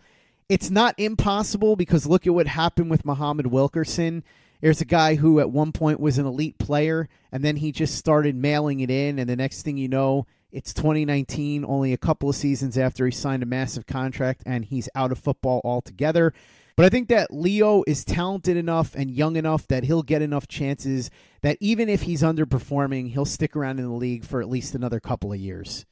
It's 0.48 0.72
not 0.72 0.98
impossible 0.98 1.76
because 1.76 2.04
look 2.04 2.26
at 2.26 2.34
what 2.34 2.48
happened 2.48 2.90
with 2.90 3.04
Muhammad 3.04 3.46
Wilkerson. 3.46 4.24
There's 4.60 4.80
a 4.80 4.84
guy 4.84 5.14
who 5.14 5.38
at 5.38 5.52
one 5.52 5.70
point 5.70 6.00
was 6.00 6.18
an 6.18 6.26
elite 6.26 6.58
player, 6.58 7.08
and 7.30 7.44
then 7.44 7.54
he 7.54 7.70
just 7.70 7.94
started 7.94 8.34
mailing 8.34 8.80
it 8.80 8.90
in, 8.90 9.20
and 9.20 9.30
the 9.30 9.36
next 9.36 9.62
thing 9.62 9.76
you 9.76 9.86
know, 9.86 10.26
it's 10.50 10.74
2019, 10.74 11.64
only 11.64 11.92
a 11.92 11.96
couple 11.96 12.28
of 12.28 12.34
seasons 12.34 12.76
after 12.76 13.04
he 13.06 13.12
signed 13.12 13.44
a 13.44 13.46
massive 13.46 13.86
contract, 13.86 14.42
and 14.44 14.64
he's 14.64 14.88
out 14.96 15.12
of 15.12 15.20
football 15.20 15.60
altogether. 15.62 16.34
But 16.76 16.86
I 16.86 16.88
think 16.88 17.08
that 17.08 17.32
Leo 17.32 17.82
is 17.86 18.04
talented 18.04 18.56
enough 18.56 18.94
and 18.94 19.10
young 19.10 19.36
enough 19.36 19.66
that 19.68 19.84
he'll 19.84 20.02
get 20.02 20.22
enough 20.22 20.48
chances 20.48 21.10
that 21.42 21.58
even 21.60 21.88
if 21.88 22.02
he's 22.02 22.22
underperforming, 22.22 23.10
he'll 23.10 23.24
stick 23.24 23.56
around 23.56 23.78
in 23.78 23.86
the 23.86 23.92
league 23.92 24.24
for 24.24 24.40
at 24.40 24.48
least 24.48 24.74
another 24.74 25.00
couple 25.00 25.32
of 25.32 25.38
years. 25.38 25.84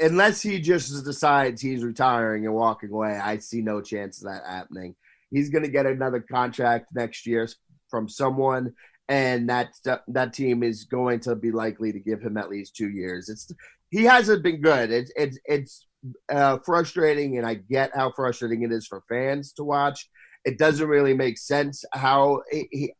Unless 0.00 0.42
he 0.42 0.60
just 0.60 1.04
decides 1.04 1.62
he's 1.62 1.84
retiring 1.84 2.46
and 2.46 2.54
walking 2.54 2.90
away, 2.90 3.16
I 3.16 3.38
see 3.38 3.62
no 3.62 3.80
chance 3.80 4.22
of 4.22 4.30
that 4.30 4.42
happening. 4.46 4.96
He's 5.30 5.50
going 5.50 5.64
to 5.64 5.70
get 5.70 5.86
another 5.86 6.20
contract 6.20 6.86
next 6.94 7.26
year 7.26 7.48
from 7.88 8.08
someone, 8.08 8.72
and 9.08 9.48
that 9.48 9.68
that 10.08 10.32
team 10.32 10.62
is 10.62 10.84
going 10.84 11.20
to 11.20 11.36
be 11.36 11.52
likely 11.52 11.92
to 11.92 12.00
give 12.00 12.20
him 12.20 12.36
at 12.36 12.48
least 12.48 12.74
two 12.74 12.90
years. 12.90 13.28
It's 13.28 13.52
he 13.90 14.02
hasn't 14.02 14.42
been 14.42 14.60
good. 14.60 14.90
It's 14.90 15.12
it's 15.14 15.38
it's 15.44 15.86
uh, 16.28 16.58
frustrating, 16.64 17.38
and 17.38 17.46
I 17.46 17.54
get 17.54 17.94
how 17.94 18.10
frustrating 18.10 18.62
it 18.62 18.72
is 18.72 18.86
for 18.86 19.02
fans 19.08 19.52
to 19.54 19.64
watch. 19.64 20.08
It 20.44 20.58
doesn't 20.58 20.88
really 20.88 21.14
make 21.14 21.38
sense 21.38 21.84
how 21.92 22.42
he, 22.50 22.68
he 22.70 22.94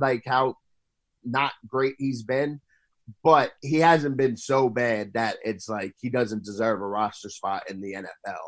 like 0.00 0.22
how 0.26 0.56
not 1.24 1.52
great 1.66 1.94
he's 1.98 2.22
been, 2.22 2.60
but 3.22 3.52
he 3.62 3.76
hasn't 3.76 4.16
been 4.16 4.36
so 4.36 4.68
bad 4.68 5.12
that 5.14 5.36
it's 5.44 5.68
like 5.68 5.94
he 6.00 6.10
doesn't 6.10 6.44
deserve 6.44 6.80
a 6.80 6.86
roster 6.86 7.30
spot 7.30 7.68
in 7.70 7.80
the 7.80 7.94
NFL. 7.94 8.38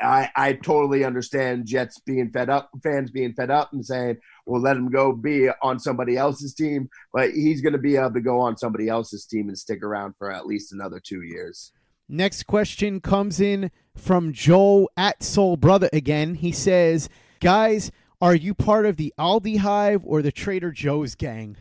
I, 0.00 0.30
I 0.36 0.52
totally 0.52 1.04
understand 1.04 1.66
Jets 1.66 1.98
being 2.00 2.30
fed 2.30 2.48
up, 2.48 2.70
fans 2.82 3.10
being 3.10 3.34
fed 3.34 3.50
up 3.50 3.72
and 3.72 3.84
saying, 3.84 4.18
well, 4.46 4.60
let 4.60 4.76
him 4.76 4.90
go 4.90 5.12
be 5.12 5.48
on 5.62 5.78
somebody 5.78 6.16
else's 6.16 6.54
team. 6.54 6.88
But 7.12 7.32
he's 7.32 7.60
going 7.60 7.72
to 7.72 7.78
be 7.78 7.96
able 7.96 8.12
to 8.12 8.20
go 8.20 8.40
on 8.40 8.56
somebody 8.56 8.88
else's 8.88 9.26
team 9.26 9.48
and 9.48 9.58
stick 9.58 9.82
around 9.82 10.14
for 10.16 10.30
at 10.30 10.46
least 10.46 10.72
another 10.72 11.00
two 11.00 11.22
years. 11.22 11.72
Next 12.08 12.44
question 12.44 13.00
comes 13.00 13.40
in 13.40 13.70
from 13.94 14.32
Joe 14.32 14.88
at 14.96 15.22
Soul 15.22 15.56
Brother 15.56 15.90
again. 15.92 16.36
He 16.36 16.52
says, 16.52 17.08
Guys, 17.40 17.92
are 18.20 18.34
you 18.34 18.52
part 18.52 18.84
of 18.84 18.96
the 18.96 19.14
Aldi 19.16 19.58
Hive 19.58 20.02
or 20.04 20.22
the 20.22 20.32
Trader 20.32 20.72
Joe's 20.72 21.14
gang? 21.14 21.56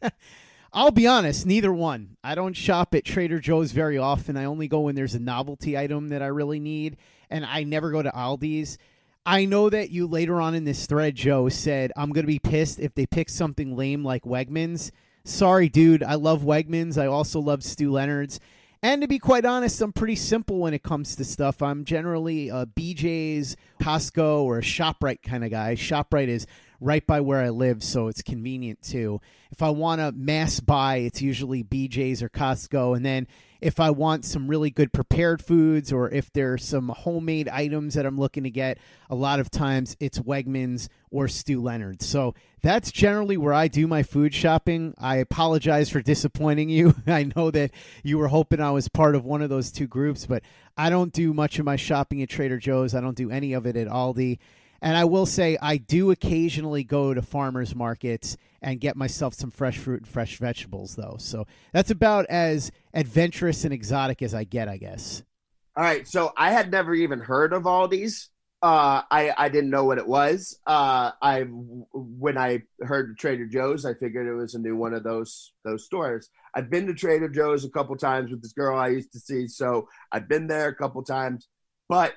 I'll 0.72 0.90
be 0.90 1.06
honest, 1.06 1.46
neither 1.46 1.72
one. 1.72 2.16
I 2.24 2.34
don't 2.34 2.54
shop 2.54 2.96
at 2.96 3.04
Trader 3.04 3.38
Joe's 3.38 3.70
very 3.70 3.96
often. 3.96 4.36
I 4.36 4.44
only 4.44 4.66
go 4.66 4.80
when 4.80 4.96
there's 4.96 5.14
a 5.14 5.20
novelty 5.20 5.78
item 5.78 6.08
that 6.08 6.20
I 6.20 6.26
really 6.26 6.58
need, 6.58 6.96
and 7.30 7.44
I 7.44 7.62
never 7.62 7.92
go 7.92 8.02
to 8.02 8.10
Aldi's. 8.10 8.76
I 9.24 9.44
know 9.44 9.70
that 9.70 9.90
you 9.90 10.08
later 10.08 10.40
on 10.40 10.56
in 10.56 10.64
this 10.64 10.86
thread, 10.86 11.14
Joe, 11.14 11.48
said, 11.48 11.92
I'm 11.96 12.10
going 12.10 12.24
to 12.24 12.32
be 12.32 12.40
pissed 12.40 12.80
if 12.80 12.94
they 12.94 13.06
pick 13.06 13.28
something 13.28 13.76
lame 13.76 14.04
like 14.04 14.24
Wegmans. 14.24 14.90
Sorry, 15.24 15.68
dude. 15.68 16.02
I 16.02 16.14
love 16.14 16.42
Wegmans. 16.42 17.00
I 17.00 17.06
also 17.06 17.38
love 17.38 17.62
Stew 17.62 17.92
Leonard's. 17.92 18.40
And 18.82 19.02
to 19.02 19.08
be 19.08 19.18
quite 19.18 19.44
honest, 19.44 19.80
I'm 19.80 19.92
pretty 19.92 20.14
simple 20.14 20.58
when 20.58 20.72
it 20.72 20.84
comes 20.84 21.16
to 21.16 21.24
stuff. 21.24 21.62
I'm 21.62 21.84
generally 21.84 22.48
a 22.48 22.64
BJ's, 22.64 23.56
Costco, 23.80 24.42
or 24.42 24.58
a 24.58 24.62
ShopRite 24.62 25.22
kind 25.22 25.44
of 25.44 25.50
guy. 25.50 25.74
ShopRite 25.74 26.28
is 26.28 26.46
right 26.80 27.04
by 27.04 27.20
where 27.20 27.40
I 27.40 27.48
live, 27.48 27.82
so 27.82 28.06
it's 28.06 28.22
convenient 28.22 28.80
too. 28.82 29.20
If 29.50 29.62
I 29.62 29.70
want 29.70 30.00
to 30.00 30.12
mass 30.12 30.60
buy, 30.60 30.98
it's 30.98 31.20
usually 31.20 31.64
BJ's 31.64 32.22
or 32.22 32.28
Costco. 32.28 32.96
And 32.96 33.04
then 33.04 33.26
if 33.60 33.80
I 33.80 33.90
want 33.90 34.24
some 34.24 34.46
really 34.46 34.70
good 34.70 34.92
prepared 34.92 35.42
foods 35.42 35.92
or 35.92 36.10
if 36.10 36.32
there's 36.32 36.64
some 36.64 36.88
homemade 36.88 37.48
items 37.48 37.94
that 37.94 38.06
I'm 38.06 38.18
looking 38.18 38.44
to 38.44 38.50
get, 38.50 38.78
a 39.10 39.14
lot 39.14 39.40
of 39.40 39.50
times 39.50 39.96
it's 39.98 40.18
Wegmans 40.18 40.88
or 41.10 41.26
Stew 41.28 41.60
Leonard. 41.60 42.02
So 42.02 42.34
that's 42.62 42.92
generally 42.92 43.36
where 43.36 43.54
I 43.54 43.68
do 43.68 43.86
my 43.86 44.02
food 44.02 44.32
shopping. 44.34 44.94
I 44.98 45.16
apologize 45.16 45.90
for 45.90 46.00
disappointing 46.00 46.68
you. 46.68 46.94
I 47.06 47.30
know 47.34 47.50
that 47.50 47.72
you 48.02 48.18
were 48.18 48.28
hoping 48.28 48.60
I 48.60 48.70
was 48.70 48.88
part 48.88 49.14
of 49.14 49.24
one 49.24 49.42
of 49.42 49.50
those 49.50 49.72
two 49.72 49.86
groups, 49.86 50.26
but 50.26 50.42
I 50.76 50.90
don't 50.90 51.12
do 51.12 51.34
much 51.34 51.58
of 51.58 51.64
my 51.64 51.76
shopping 51.76 52.22
at 52.22 52.28
Trader 52.28 52.58
Joe's. 52.58 52.94
I 52.94 53.00
don't 53.00 53.16
do 53.16 53.30
any 53.30 53.52
of 53.52 53.66
it 53.66 53.76
at 53.76 53.88
Aldi. 53.88 54.38
And 54.80 54.96
I 54.96 55.04
will 55.04 55.26
say, 55.26 55.58
I 55.60 55.76
do 55.76 56.10
occasionally 56.10 56.84
go 56.84 57.12
to 57.12 57.22
farmers 57.22 57.74
markets 57.74 58.36
and 58.62 58.80
get 58.80 58.96
myself 58.96 59.34
some 59.34 59.50
fresh 59.50 59.78
fruit 59.78 60.00
and 60.00 60.08
fresh 60.08 60.38
vegetables, 60.38 60.96
though. 60.96 61.16
So 61.18 61.46
that's 61.72 61.90
about 61.90 62.26
as 62.26 62.70
adventurous 62.94 63.64
and 63.64 63.72
exotic 63.72 64.22
as 64.22 64.34
I 64.34 64.44
get, 64.44 64.68
I 64.68 64.76
guess. 64.76 65.22
All 65.76 65.84
right. 65.84 66.06
So 66.06 66.32
I 66.36 66.50
had 66.50 66.70
never 66.70 66.94
even 66.94 67.20
heard 67.20 67.52
of 67.52 67.64
Aldi's. 67.64 68.30
Uh, 68.60 69.02
I 69.08 69.32
I 69.38 69.48
didn't 69.48 69.70
know 69.70 69.84
what 69.84 69.98
it 69.98 70.06
was. 70.08 70.58
Uh, 70.66 71.12
I 71.22 71.42
when 71.42 72.36
I 72.36 72.62
heard 72.80 73.16
Trader 73.16 73.46
Joe's, 73.46 73.84
I 73.84 73.94
figured 73.94 74.26
it 74.26 74.34
was 74.34 74.54
a 74.54 74.58
new 74.58 74.74
one 74.74 74.94
of 74.94 75.04
those 75.04 75.52
those 75.64 75.84
stores. 75.84 76.28
I've 76.56 76.68
been 76.68 76.88
to 76.88 76.94
Trader 76.94 77.28
Joe's 77.28 77.64
a 77.64 77.70
couple 77.70 77.94
times 77.96 78.32
with 78.32 78.42
this 78.42 78.52
girl 78.52 78.76
I 78.76 78.88
used 78.88 79.12
to 79.12 79.20
see, 79.20 79.46
so 79.46 79.88
I've 80.10 80.28
been 80.28 80.48
there 80.48 80.66
a 80.66 80.74
couple 80.74 81.04
times. 81.04 81.46
But 81.88 82.14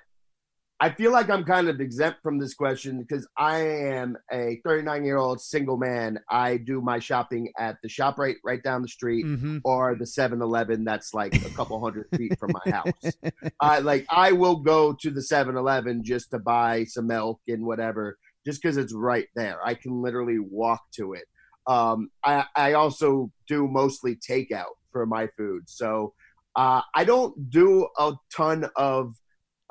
I 0.81 0.89
feel 0.89 1.11
like 1.11 1.29
I'm 1.29 1.43
kind 1.43 1.69
of 1.69 1.79
exempt 1.79 2.23
from 2.23 2.39
this 2.39 2.55
question 2.55 3.01
because 3.01 3.27
I 3.37 3.59
am 3.59 4.17
a 4.31 4.59
39 4.65 5.05
year 5.05 5.17
old 5.17 5.39
single 5.39 5.77
man. 5.77 6.17
I 6.27 6.57
do 6.57 6.81
my 6.81 6.97
shopping 6.97 7.53
at 7.59 7.77
the 7.83 7.87
ShopRite 7.87 8.37
right 8.43 8.63
down 8.63 8.81
the 8.81 8.87
street 8.87 9.23
mm-hmm. 9.23 9.59
or 9.63 9.93
the 9.93 10.05
7-Eleven 10.05 10.83
that's 10.83 11.13
like 11.13 11.35
a 11.45 11.49
couple 11.51 11.79
hundred 11.79 12.07
feet 12.17 12.39
from 12.39 12.53
my 12.65 12.71
house. 12.71 13.13
I 13.59 13.77
like 13.77 14.07
I 14.09 14.31
will 14.31 14.55
go 14.55 14.93
to 15.01 15.11
the 15.11 15.21
7-Eleven 15.21 16.03
just 16.03 16.31
to 16.31 16.39
buy 16.39 16.85
some 16.85 17.05
milk 17.05 17.41
and 17.47 17.63
whatever, 17.63 18.17
just 18.43 18.59
because 18.59 18.77
it's 18.77 18.93
right 18.93 19.27
there. 19.35 19.59
I 19.63 19.75
can 19.75 20.01
literally 20.01 20.39
walk 20.39 20.81
to 20.95 21.13
it. 21.13 21.25
Um, 21.67 22.09
I, 22.25 22.45
I 22.55 22.73
also 22.73 23.31
do 23.47 23.67
mostly 23.67 24.15
takeout 24.15 24.73
for 24.91 25.05
my 25.05 25.27
food, 25.37 25.69
so 25.69 26.15
uh, 26.55 26.81
I 26.95 27.03
don't 27.03 27.51
do 27.51 27.87
a 27.99 28.13
ton 28.35 28.67
of 28.75 29.15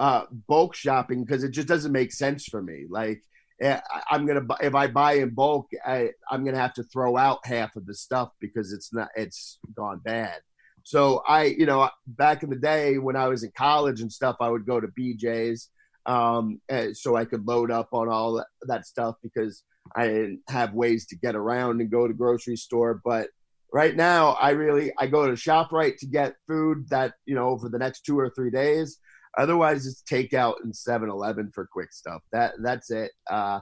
uh, 0.00 0.24
bulk 0.48 0.74
shopping 0.74 1.22
because 1.22 1.44
it 1.44 1.50
just 1.50 1.68
doesn't 1.68 1.92
make 1.92 2.10
sense 2.10 2.46
for 2.46 2.62
me. 2.62 2.86
Like 2.88 3.22
eh, 3.60 3.78
I'm 4.10 4.26
gonna 4.26 4.46
if 4.62 4.74
I 4.74 4.86
buy 4.86 5.14
in 5.14 5.34
bulk, 5.34 5.68
I, 5.86 6.10
I'm 6.30 6.42
gonna 6.42 6.58
have 6.58 6.72
to 6.74 6.82
throw 6.84 7.18
out 7.18 7.44
half 7.44 7.76
of 7.76 7.84
the 7.84 7.94
stuff 7.94 8.30
because 8.40 8.72
it's 8.72 8.92
not 8.94 9.08
it's 9.14 9.58
gone 9.76 10.00
bad. 10.02 10.40
So 10.84 11.22
I, 11.28 11.44
you 11.44 11.66
know, 11.66 11.90
back 12.06 12.42
in 12.42 12.48
the 12.48 12.56
day 12.56 12.96
when 12.96 13.14
I 13.14 13.28
was 13.28 13.42
in 13.42 13.52
college 13.54 14.00
and 14.00 14.10
stuff, 14.10 14.36
I 14.40 14.48
would 14.48 14.64
go 14.64 14.80
to 14.80 14.88
BJ's 14.88 15.68
um, 16.06 16.62
eh, 16.70 16.94
so 16.94 17.14
I 17.14 17.26
could 17.26 17.46
load 17.46 17.70
up 17.70 17.90
on 17.92 18.08
all 18.08 18.42
that, 18.62 18.86
stuff 18.86 19.16
because 19.22 19.62
I 19.94 20.06
didn't 20.06 20.40
have 20.48 20.72
ways 20.72 21.06
to 21.08 21.16
get 21.16 21.36
around 21.36 21.82
and 21.82 21.90
go 21.90 22.08
to 22.08 22.14
grocery 22.14 22.56
store. 22.56 23.02
But 23.04 23.28
right 23.70 23.94
now, 23.94 24.30
I 24.40 24.50
really 24.50 24.92
I 24.98 25.08
go 25.08 25.26
to 25.26 25.34
ShopRite 25.34 25.98
to 25.98 26.06
get 26.06 26.36
food 26.48 26.88
that 26.88 27.12
you 27.26 27.34
know 27.34 27.58
for 27.58 27.68
the 27.68 27.78
next 27.78 28.06
two 28.06 28.18
or 28.18 28.30
three 28.30 28.50
days. 28.50 28.98
Otherwise, 29.38 29.86
it's 29.86 30.02
takeout 30.02 30.54
and 30.62 30.72
7-Eleven 30.72 31.52
for 31.54 31.66
quick 31.66 31.92
stuff. 31.92 32.22
That 32.32 32.54
that's 32.60 32.90
it. 32.90 33.12
Uh, 33.30 33.60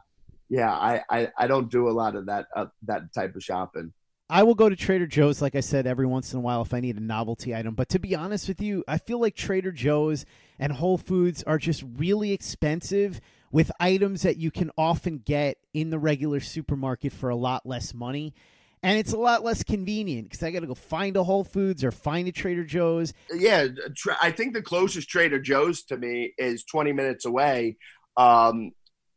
yeah, 0.48 0.72
I, 0.72 1.02
I, 1.10 1.28
I 1.38 1.46
don't 1.46 1.70
do 1.70 1.88
a 1.88 1.90
lot 1.90 2.16
of 2.16 2.26
that 2.26 2.46
uh, 2.56 2.66
that 2.84 3.12
type 3.14 3.36
of 3.36 3.42
shopping. 3.42 3.92
I 4.30 4.42
will 4.42 4.54
go 4.54 4.68
to 4.68 4.76
Trader 4.76 5.06
Joe's, 5.06 5.40
like 5.40 5.54
I 5.54 5.60
said, 5.60 5.86
every 5.86 6.06
once 6.06 6.34
in 6.34 6.38
a 6.38 6.42
while 6.42 6.60
if 6.60 6.74
I 6.74 6.80
need 6.80 6.98
a 6.98 7.02
novelty 7.02 7.54
item. 7.54 7.74
But 7.74 7.88
to 7.90 7.98
be 7.98 8.14
honest 8.14 8.46
with 8.46 8.60
you, 8.60 8.84
I 8.86 8.98
feel 8.98 9.18
like 9.18 9.34
Trader 9.34 9.72
Joe's 9.72 10.26
and 10.58 10.70
Whole 10.72 10.98
Foods 10.98 11.42
are 11.44 11.56
just 11.56 11.82
really 11.96 12.32
expensive 12.32 13.22
with 13.50 13.72
items 13.80 14.22
that 14.22 14.36
you 14.36 14.50
can 14.50 14.70
often 14.76 15.18
get 15.18 15.56
in 15.72 15.88
the 15.88 15.98
regular 15.98 16.40
supermarket 16.40 17.12
for 17.12 17.30
a 17.30 17.36
lot 17.36 17.64
less 17.64 17.94
money 17.94 18.34
and 18.82 18.98
it's 18.98 19.12
a 19.12 19.18
lot 19.18 19.44
less 19.44 19.62
convenient 19.62 20.28
because 20.28 20.42
I 20.42 20.50
got 20.50 20.60
to 20.60 20.66
go 20.66 20.74
find 20.74 21.16
a 21.16 21.24
Whole 21.24 21.44
Foods 21.44 21.84
or 21.84 21.90
find 21.90 22.28
a 22.28 22.32
Trader 22.32 22.64
Joe's. 22.64 23.12
Yeah, 23.32 23.68
I 24.20 24.30
think 24.30 24.54
the 24.54 24.62
closest 24.62 25.08
Trader 25.08 25.40
Joe's 25.40 25.82
to 25.84 25.96
me 25.96 26.34
is 26.38 26.64
20 26.64 26.92
minutes 26.92 27.24
away, 27.24 27.76
um, 28.16 28.72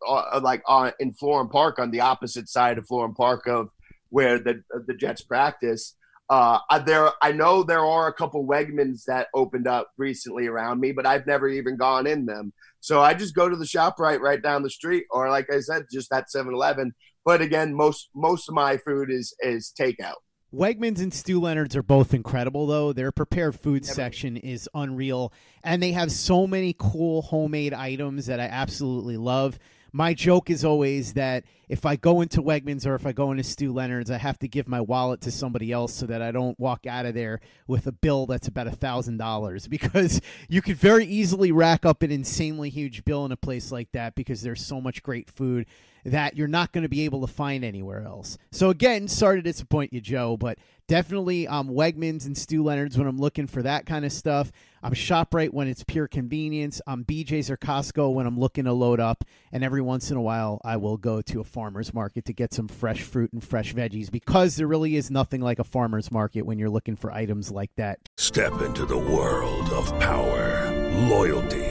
uh, 0.08 0.40
like 0.42 0.64
on 0.66 0.94
in 1.00 1.14
Florham 1.14 1.50
Park 1.50 1.80
on 1.80 1.92
the 1.92 2.02
opposite 2.02 2.50
side 2.50 2.78
of 2.78 2.88
Florham 2.88 3.16
Park 3.16 3.48
of 3.48 3.70
where 4.10 4.40
the 4.40 4.64
the 4.88 4.94
Jets 4.94 5.22
practice. 5.22 5.96
Uh, 6.30 6.60
there, 6.86 7.10
I 7.22 7.34
know 7.34 7.62
there 7.62 7.84
are 7.86 8.08
a 8.08 8.14
couple 8.14 8.48
Wegmans 8.48 9.04
that 9.04 9.28
opened 9.36 9.68
up 9.68 9.92
recently 9.98 10.48
around 10.48 10.80
me, 10.80 10.94
but 10.94 11.06
I've 11.06 11.28
never 11.28 11.50
even 11.50 11.76
gone 11.76 12.08
in 12.08 12.26
them. 12.26 12.54
So 12.80 13.02
I 13.02 13.14
just 13.14 13.36
go 13.36 13.50
to 13.50 13.56
the 13.58 13.66
ShopRite 13.66 14.22
right 14.22 14.42
down 14.42 14.64
the 14.64 14.70
street, 14.70 15.08
or 15.12 15.30
like 15.30 15.52
I 15.52 15.60
said, 15.60 15.88
just 15.92 16.10
that 16.10 16.28
7-Eleven. 16.34 16.94
But 17.24 17.42
again, 17.42 17.74
most 17.74 18.10
most 18.16 18.50
of 18.50 18.56
my 18.56 18.78
food 18.78 19.10
is 19.12 19.36
is 19.42 19.74
takeout. 19.80 20.16
Wegmans 20.54 21.00
and 21.00 21.14
Stew 21.14 21.40
Leonard's 21.40 21.78
are 21.78 21.84
both 21.84 22.14
incredible, 22.14 22.68
though. 22.68 22.92
Their 22.92 23.14
prepared 23.14 23.56
food 23.56 23.86
section 23.86 24.36
is 24.36 24.68
unreal, 24.74 25.32
and 25.64 25.82
they 25.82 25.94
have 25.94 26.12
so 26.12 26.46
many 26.46 26.76
cool 26.78 27.22
homemade 27.22 27.74
items 27.74 28.26
that 28.26 28.42
I 28.42 28.46
absolutely 28.46 29.16
love. 29.16 29.58
My 29.94 30.14
joke 30.14 30.50
is 30.50 30.64
always 30.66 31.14
that 31.14 31.44
if 31.68 31.86
I 31.86 31.96
go 31.96 32.22
into 32.22 32.42
Wegmans 32.42 32.86
or 32.86 32.96
if 32.96 33.06
I 33.06 33.12
go 33.12 33.32
into 33.32 33.44
Stew 33.44 33.74
Leonard's, 33.74 34.12
I 34.12 34.18
have 34.18 34.40
to 34.40 34.48
give 34.48 34.68
my 34.68 34.80
wallet 34.80 35.22
to 35.22 35.32
somebody 35.32 35.72
else 35.72 35.94
so 35.94 36.06
that 36.06 36.22
I 36.22 36.32
don't 36.32 36.60
walk 36.60 36.86
out 36.86 37.06
of 37.06 37.14
there 37.14 37.40
with 37.68 37.88
a 37.88 37.92
bill 37.94 38.26
that's 38.26 38.48
about 38.48 38.68
a 38.68 38.72
thousand 38.72 39.18
dollars 39.18 39.68
because 39.70 40.22
you 40.50 40.62
could 40.62 40.78
very 40.78 41.06
easily 41.06 41.52
rack 41.52 41.86
up 41.86 42.04
an 42.04 42.12
insanely 42.12 42.70
huge 42.70 43.04
bill 43.06 43.26
in 43.26 43.32
a 43.32 43.38
place 43.38 43.72
like 43.72 43.92
that 43.92 44.16
because 44.16 44.42
there's 44.42 44.66
so 44.66 44.80
much 44.80 45.04
great 45.04 45.30
food 45.30 45.66
that 46.06 46.36
you're 46.36 46.48
not 46.48 46.72
going 46.72 46.84
to 46.84 46.90
be 46.90 47.02
able 47.06 47.22
to 47.22 47.32
find 47.32 47.64
anywhere 47.64 48.04
else. 48.04 48.38
So 48.52 48.70
again, 48.70 49.08
sorry 49.08 49.38
to 49.38 49.42
disappoint 49.42 49.94
you, 49.94 50.02
Joe, 50.02 50.38
but 50.38 50.58
definitely 50.88 51.48
um, 51.48 51.70
Wegmans 51.70 52.26
and 52.26 52.38
Stew 52.38 52.64
Leonard's 52.64 52.98
when 52.98 53.08
I'm 53.08 53.18
looking 53.18 53.48
for 53.48 53.62
that 53.62 53.86
kind 53.86 54.04
of 54.04 54.12
stuff. 54.12 54.52
I'm 54.84 54.94
ShopRite 54.94 55.54
when 55.54 55.68
it's 55.68 55.84
pure 55.84 56.08
convenience. 56.08 56.82
I'm 56.86 57.06
BJ's 57.06 57.50
or 57.50 57.56
Costco 57.56 58.14
when 58.14 58.26
I'm 58.26 58.38
looking 58.40 58.66
to 58.66 58.74
load 58.74 59.00
up, 59.00 59.24
and 59.52 59.64
every 59.64 59.82
once 59.82 60.12
in 60.12 60.18
a 60.18 60.22
while 60.22 60.60
I 60.66 60.78
will 60.78 60.98
go 60.98 61.22
to 61.22 61.40
a 61.40 61.44
farmer's 61.44 61.94
market 61.94 62.26
to 62.26 62.34
get 62.34 62.54
some 62.54 62.68
fresh 62.68 63.02
fruit 63.04 63.32
and 63.32 63.44
fresh 63.44 63.74
veggies 63.74 64.12
because 64.12 64.56
there 64.56 64.68
really 64.68 64.96
is 64.96 65.12
nothing 65.12 65.40
like 65.40 65.60
a 65.60 65.64
farmer's 65.64 66.12
market 66.12 66.46
when 66.46 66.60
you're 66.60 66.70
looking 66.70 66.96
for 66.96 67.12
items 67.12 67.52
like 67.52 67.74
that. 67.76 68.00
Step 68.18 68.60
into 68.62 68.86
the 68.86 68.98
world 68.98 69.70
of 69.70 69.88
power, 70.00 70.72
loyalty 71.08 71.71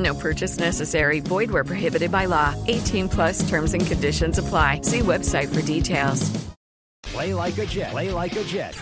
No 0.00 0.14
purchase 0.14 0.58
necessary. 0.58 1.20
Void 1.20 1.50
where 1.50 1.64
prohibited 1.64 2.10
by 2.10 2.24
law. 2.24 2.54
18 2.66 3.08
plus 3.08 3.48
terms 3.48 3.74
and 3.74 3.86
conditions 3.86 4.38
apply. 4.38 4.80
See 4.82 5.00
website 5.00 5.54
for 5.54 5.62
details. 5.62 6.30
Play 7.02 7.34
like 7.34 7.58
a 7.58 7.66
Jet. 7.66 7.90
Play 7.90 8.10
like 8.10 8.36
a 8.36 8.44
Jet. 8.44 8.76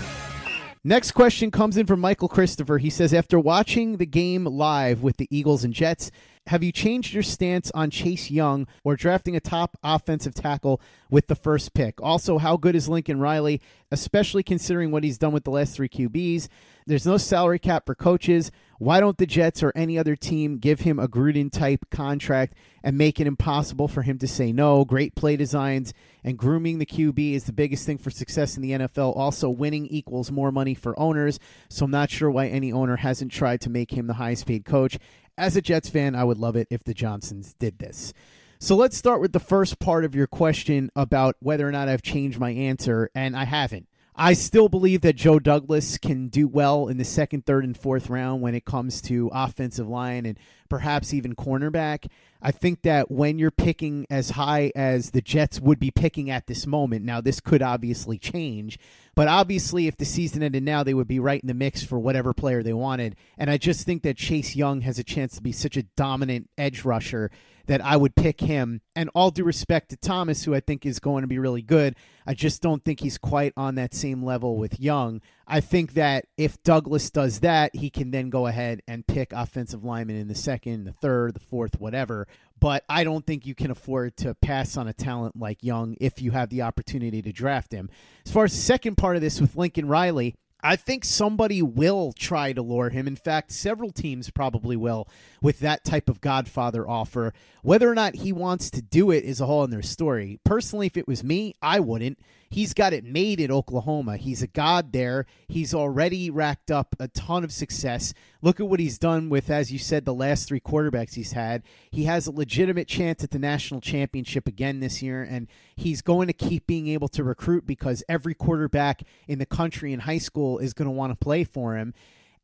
Next 0.84 1.10
question 1.10 1.50
comes 1.50 1.76
in 1.76 1.86
from 1.86 2.00
Michael 2.00 2.28
Christopher. 2.28 2.78
He 2.78 2.88
says, 2.88 3.12
After 3.12 3.38
watching 3.38 3.96
the 3.96 4.06
game 4.06 4.44
live 4.44 5.02
with 5.02 5.16
the 5.16 5.26
Eagles 5.30 5.64
and 5.64 5.74
Jets, 5.74 6.10
have 6.46 6.62
you 6.62 6.72
changed 6.72 7.12
your 7.12 7.22
stance 7.22 7.70
on 7.72 7.90
Chase 7.90 8.30
Young 8.30 8.66
or 8.84 8.96
drafting 8.96 9.36
a 9.36 9.40
top 9.40 9.76
offensive 9.82 10.34
tackle 10.34 10.80
with 11.10 11.26
the 11.26 11.34
first 11.34 11.74
pick? 11.74 12.00
Also, 12.00 12.38
how 12.38 12.56
good 12.56 12.74
is 12.74 12.88
Lincoln 12.88 13.20
Riley, 13.20 13.60
especially 13.90 14.42
considering 14.42 14.90
what 14.90 15.04
he's 15.04 15.18
done 15.18 15.32
with 15.32 15.44
the 15.44 15.50
last 15.50 15.74
three 15.74 15.88
QBs? 15.88 16.48
There's 16.86 17.06
no 17.06 17.18
salary 17.18 17.58
cap 17.58 17.84
for 17.84 17.94
coaches. 17.94 18.50
Why 18.78 19.00
don't 19.00 19.18
the 19.18 19.26
Jets 19.26 19.64
or 19.64 19.72
any 19.74 19.98
other 19.98 20.14
team 20.14 20.58
give 20.58 20.80
him 20.80 21.00
a 21.00 21.08
Gruden 21.08 21.50
type 21.50 21.90
contract 21.90 22.54
and 22.84 22.96
make 22.96 23.18
it 23.18 23.26
impossible 23.26 23.88
for 23.88 24.02
him 24.02 24.18
to 24.18 24.28
say 24.28 24.52
no? 24.52 24.84
Great 24.84 25.16
play 25.16 25.36
designs 25.36 25.92
and 26.22 26.38
grooming 26.38 26.78
the 26.78 26.86
QB 26.86 27.34
is 27.34 27.44
the 27.44 27.52
biggest 27.52 27.84
thing 27.86 27.98
for 27.98 28.10
success 28.10 28.56
in 28.56 28.62
the 28.62 28.70
NFL. 28.70 29.16
Also, 29.16 29.50
winning 29.50 29.86
equals 29.86 30.30
more 30.30 30.52
money 30.52 30.74
for 30.74 30.98
owners. 30.98 31.40
So 31.68 31.86
I'm 31.86 31.90
not 31.90 32.10
sure 32.10 32.30
why 32.30 32.46
any 32.46 32.72
owner 32.72 32.96
hasn't 32.96 33.32
tried 33.32 33.60
to 33.62 33.70
make 33.70 33.90
him 33.90 34.06
the 34.06 34.14
highest 34.14 34.46
paid 34.46 34.64
coach. 34.64 34.96
As 35.36 35.56
a 35.56 35.60
Jets 35.60 35.88
fan, 35.88 36.14
I 36.14 36.22
would 36.22 36.38
love 36.38 36.54
it 36.54 36.68
if 36.70 36.84
the 36.84 36.94
Johnsons 36.94 37.54
did 37.54 37.80
this. 37.80 38.14
So 38.60 38.76
let's 38.76 38.96
start 38.96 39.20
with 39.20 39.32
the 39.32 39.40
first 39.40 39.80
part 39.80 40.04
of 40.04 40.14
your 40.14 40.26
question 40.28 40.90
about 40.94 41.34
whether 41.40 41.66
or 41.66 41.72
not 41.72 41.88
I've 41.88 42.02
changed 42.02 42.38
my 42.38 42.50
answer, 42.50 43.10
and 43.14 43.36
I 43.36 43.44
haven't. 43.44 43.88
I 44.20 44.32
still 44.32 44.68
believe 44.68 45.02
that 45.02 45.14
Joe 45.14 45.38
Douglas 45.38 45.96
can 45.96 46.26
do 46.26 46.48
well 46.48 46.88
in 46.88 46.96
the 46.96 47.04
second, 47.04 47.46
third, 47.46 47.62
and 47.62 47.78
fourth 47.78 48.10
round 48.10 48.42
when 48.42 48.56
it 48.56 48.64
comes 48.64 49.00
to 49.02 49.30
offensive 49.32 49.88
line 49.88 50.26
and 50.26 50.36
perhaps 50.68 51.14
even 51.14 51.34
cornerback. 51.34 52.06
I 52.40 52.52
think 52.52 52.82
that 52.82 53.10
when 53.10 53.38
you're 53.38 53.50
picking 53.50 54.06
as 54.10 54.30
high 54.30 54.70
as 54.76 55.10
the 55.10 55.20
Jets 55.20 55.60
would 55.60 55.78
be 55.80 55.90
picking 55.90 56.30
at 56.30 56.46
this 56.46 56.66
moment, 56.66 57.04
now 57.04 57.20
this 57.20 57.40
could 57.40 57.62
obviously 57.62 58.18
change, 58.18 58.78
but 59.14 59.26
obviously 59.26 59.88
if 59.88 59.96
the 59.96 60.04
season 60.04 60.42
ended 60.42 60.62
now, 60.62 60.84
they 60.84 60.94
would 60.94 61.08
be 61.08 61.18
right 61.18 61.40
in 61.42 61.48
the 61.48 61.54
mix 61.54 61.82
for 61.82 61.98
whatever 61.98 62.32
player 62.32 62.62
they 62.62 62.72
wanted. 62.72 63.16
And 63.36 63.50
I 63.50 63.56
just 63.56 63.84
think 63.84 64.02
that 64.02 64.16
Chase 64.16 64.54
Young 64.54 64.82
has 64.82 64.98
a 64.98 65.04
chance 65.04 65.34
to 65.34 65.42
be 65.42 65.52
such 65.52 65.76
a 65.76 65.82
dominant 65.82 66.48
edge 66.56 66.84
rusher 66.84 67.30
that 67.68 67.84
I 67.84 67.96
would 67.96 68.16
pick 68.16 68.40
him. 68.40 68.80
And 68.96 69.10
all 69.14 69.30
due 69.30 69.44
respect 69.44 69.90
to 69.90 69.96
Thomas, 69.96 70.44
who 70.44 70.54
I 70.54 70.60
think 70.60 70.84
is 70.84 70.98
going 70.98 71.22
to 71.22 71.28
be 71.28 71.38
really 71.38 71.62
good, 71.62 71.94
I 72.26 72.34
just 72.34 72.62
don't 72.62 72.84
think 72.84 73.00
he's 73.00 73.18
quite 73.18 73.52
on 73.56 73.76
that 73.76 73.94
same 73.94 74.24
level 74.24 74.56
with 74.56 74.80
Young. 74.80 75.20
I 75.50 75.60
think 75.60 75.94
that 75.94 76.26
if 76.36 76.62
Douglas 76.62 77.10
does 77.10 77.40
that, 77.40 77.74
he 77.74 77.88
can 77.88 78.10
then 78.10 78.28
go 78.28 78.46
ahead 78.46 78.82
and 78.86 79.06
pick 79.06 79.32
offensive 79.32 79.82
linemen 79.82 80.16
in 80.16 80.28
the 80.28 80.34
second, 80.34 80.84
the 80.84 80.92
third, 80.92 81.34
the 81.34 81.40
fourth, 81.40 81.80
whatever. 81.80 82.28
But 82.60 82.84
I 82.86 83.02
don't 83.02 83.26
think 83.26 83.46
you 83.46 83.54
can 83.54 83.70
afford 83.70 84.18
to 84.18 84.34
pass 84.34 84.76
on 84.76 84.88
a 84.88 84.92
talent 84.92 85.36
like 85.36 85.62
Young 85.62 85.96
if 86.00 86.20
you 86.20 86.32
have 86.32 86.50
the 86.50 86.62
opportunity 86.62 87.22
to 87.22 87.32
draft 87.32 87.72
him. 87.72 87.88
As 88.26 88.32
far 88.32 88.44
as 88.44 88.52
the 88.52 88.60
second 88.60 88.96
part 88.96 89.16
of 89.16 89.22
this 89.22 89.40
with 89.40 89.56
Lincoln 89.56 89.88
Riley, 89.88 90.34
I 90.60 90.74
think 90.76 91.04
somebody 91.04 91.62
will 91.62 92.12
try 92.12 92.52
to 92.52 92.62
lure 92.62 92.90
him. 92.90 93.06
In 93.06 93.16
fact, 93.16 93.52
several 93.52 93.90
teams 93.90 94.28
probably 94.28 94.76
will 94.76 95.08
with 95.40 95.60
that 95.60 95.84
type 95.84 96.10
of 96.10 96.20
Godfather 96.20 96.86
offer. 96.86 97.32
Whether 97.62 97.88
or 97.88 97.94
not 97.94 98.16
he 98.16 98.32
wants 98.32 98.68
to 98.70 98.82
do 98.82 99.12
it 99.12 99.24
is 99.24 99.40
a 99.40 99.46
whole 99.46 99.62
other 99.62 99.82
story. 99.82 100.40
Personally, 100.44 100.86
if 100.86 100.96
it 100.96 101.06
was 101.06 101.22
me, 101.22 101.54
I 101.62 101.78
wouldn't. 101.78 102.18
He's 102.50 102.72
got 102.72 102.92
it 102.92 103.04
made 103.04 103.40
at 103.40 103.50
Oklahoma. 103.50 104.16
He's 104.16 104.42
a 104.42 104.46
god 104.46 104.92
there. 104.92 105.26
He's 105.48 105.74
already 105.74 106.30
racked 106.30 106.70
up 106.70 106.96
a 106.98 107.08
ton 107.08 107.44
of 107.44 107.52
success. 107.52 108.14
Look 108.40 108.58
at 108.58 108.68
what 108.68 108.80
he's 108.80 108.98
done 108.98 109.28
with, 109.28 109.50
as 109.50 109.70
you 109.70 109.78
said, 109.78 110.04
the 110.04 110.14
last 110.14 110.48
three 110.48 110.60
quarterbacks 110.60 111.14
he's 111.14 111.32
had. 111.32 111.62
He 111.90 112.04
has 112.04 112.26
a 112.26 112.32
legitimate 112.32 112.88
chance 112.88 113.22
at 113.22 113.30
the 113.30 113.38
national 113.38 113.80
championship 113.80 114.48
again 114.48 114.80
this 114.80 115.02
year, 115.02 115.22
and 115.22 115.46
he's 115.76 116.00
going 116.00 116.26
to 116.28 116.32
keep 116.32 116.66
being 116.66 116.88
able 116.88 117.08
to 117.08 117.22
recruit 117.22 117.66
because 117.66 118.02
every 118.08 118.34
quarterback 118.34 119.02
in 119.26 119.38
the 119.38 119.46
country 119.46 119.92
in 119.92 120.00
high 120.00 120.18
school 120.18 120.58
is 120.58 120.72
going 120.72 120.86
to 120.86 120.92
want 120.92 121.12
to 121.12 121.16
play 121.16 121.44
for 121.44 121.76
him. 121.76 121.92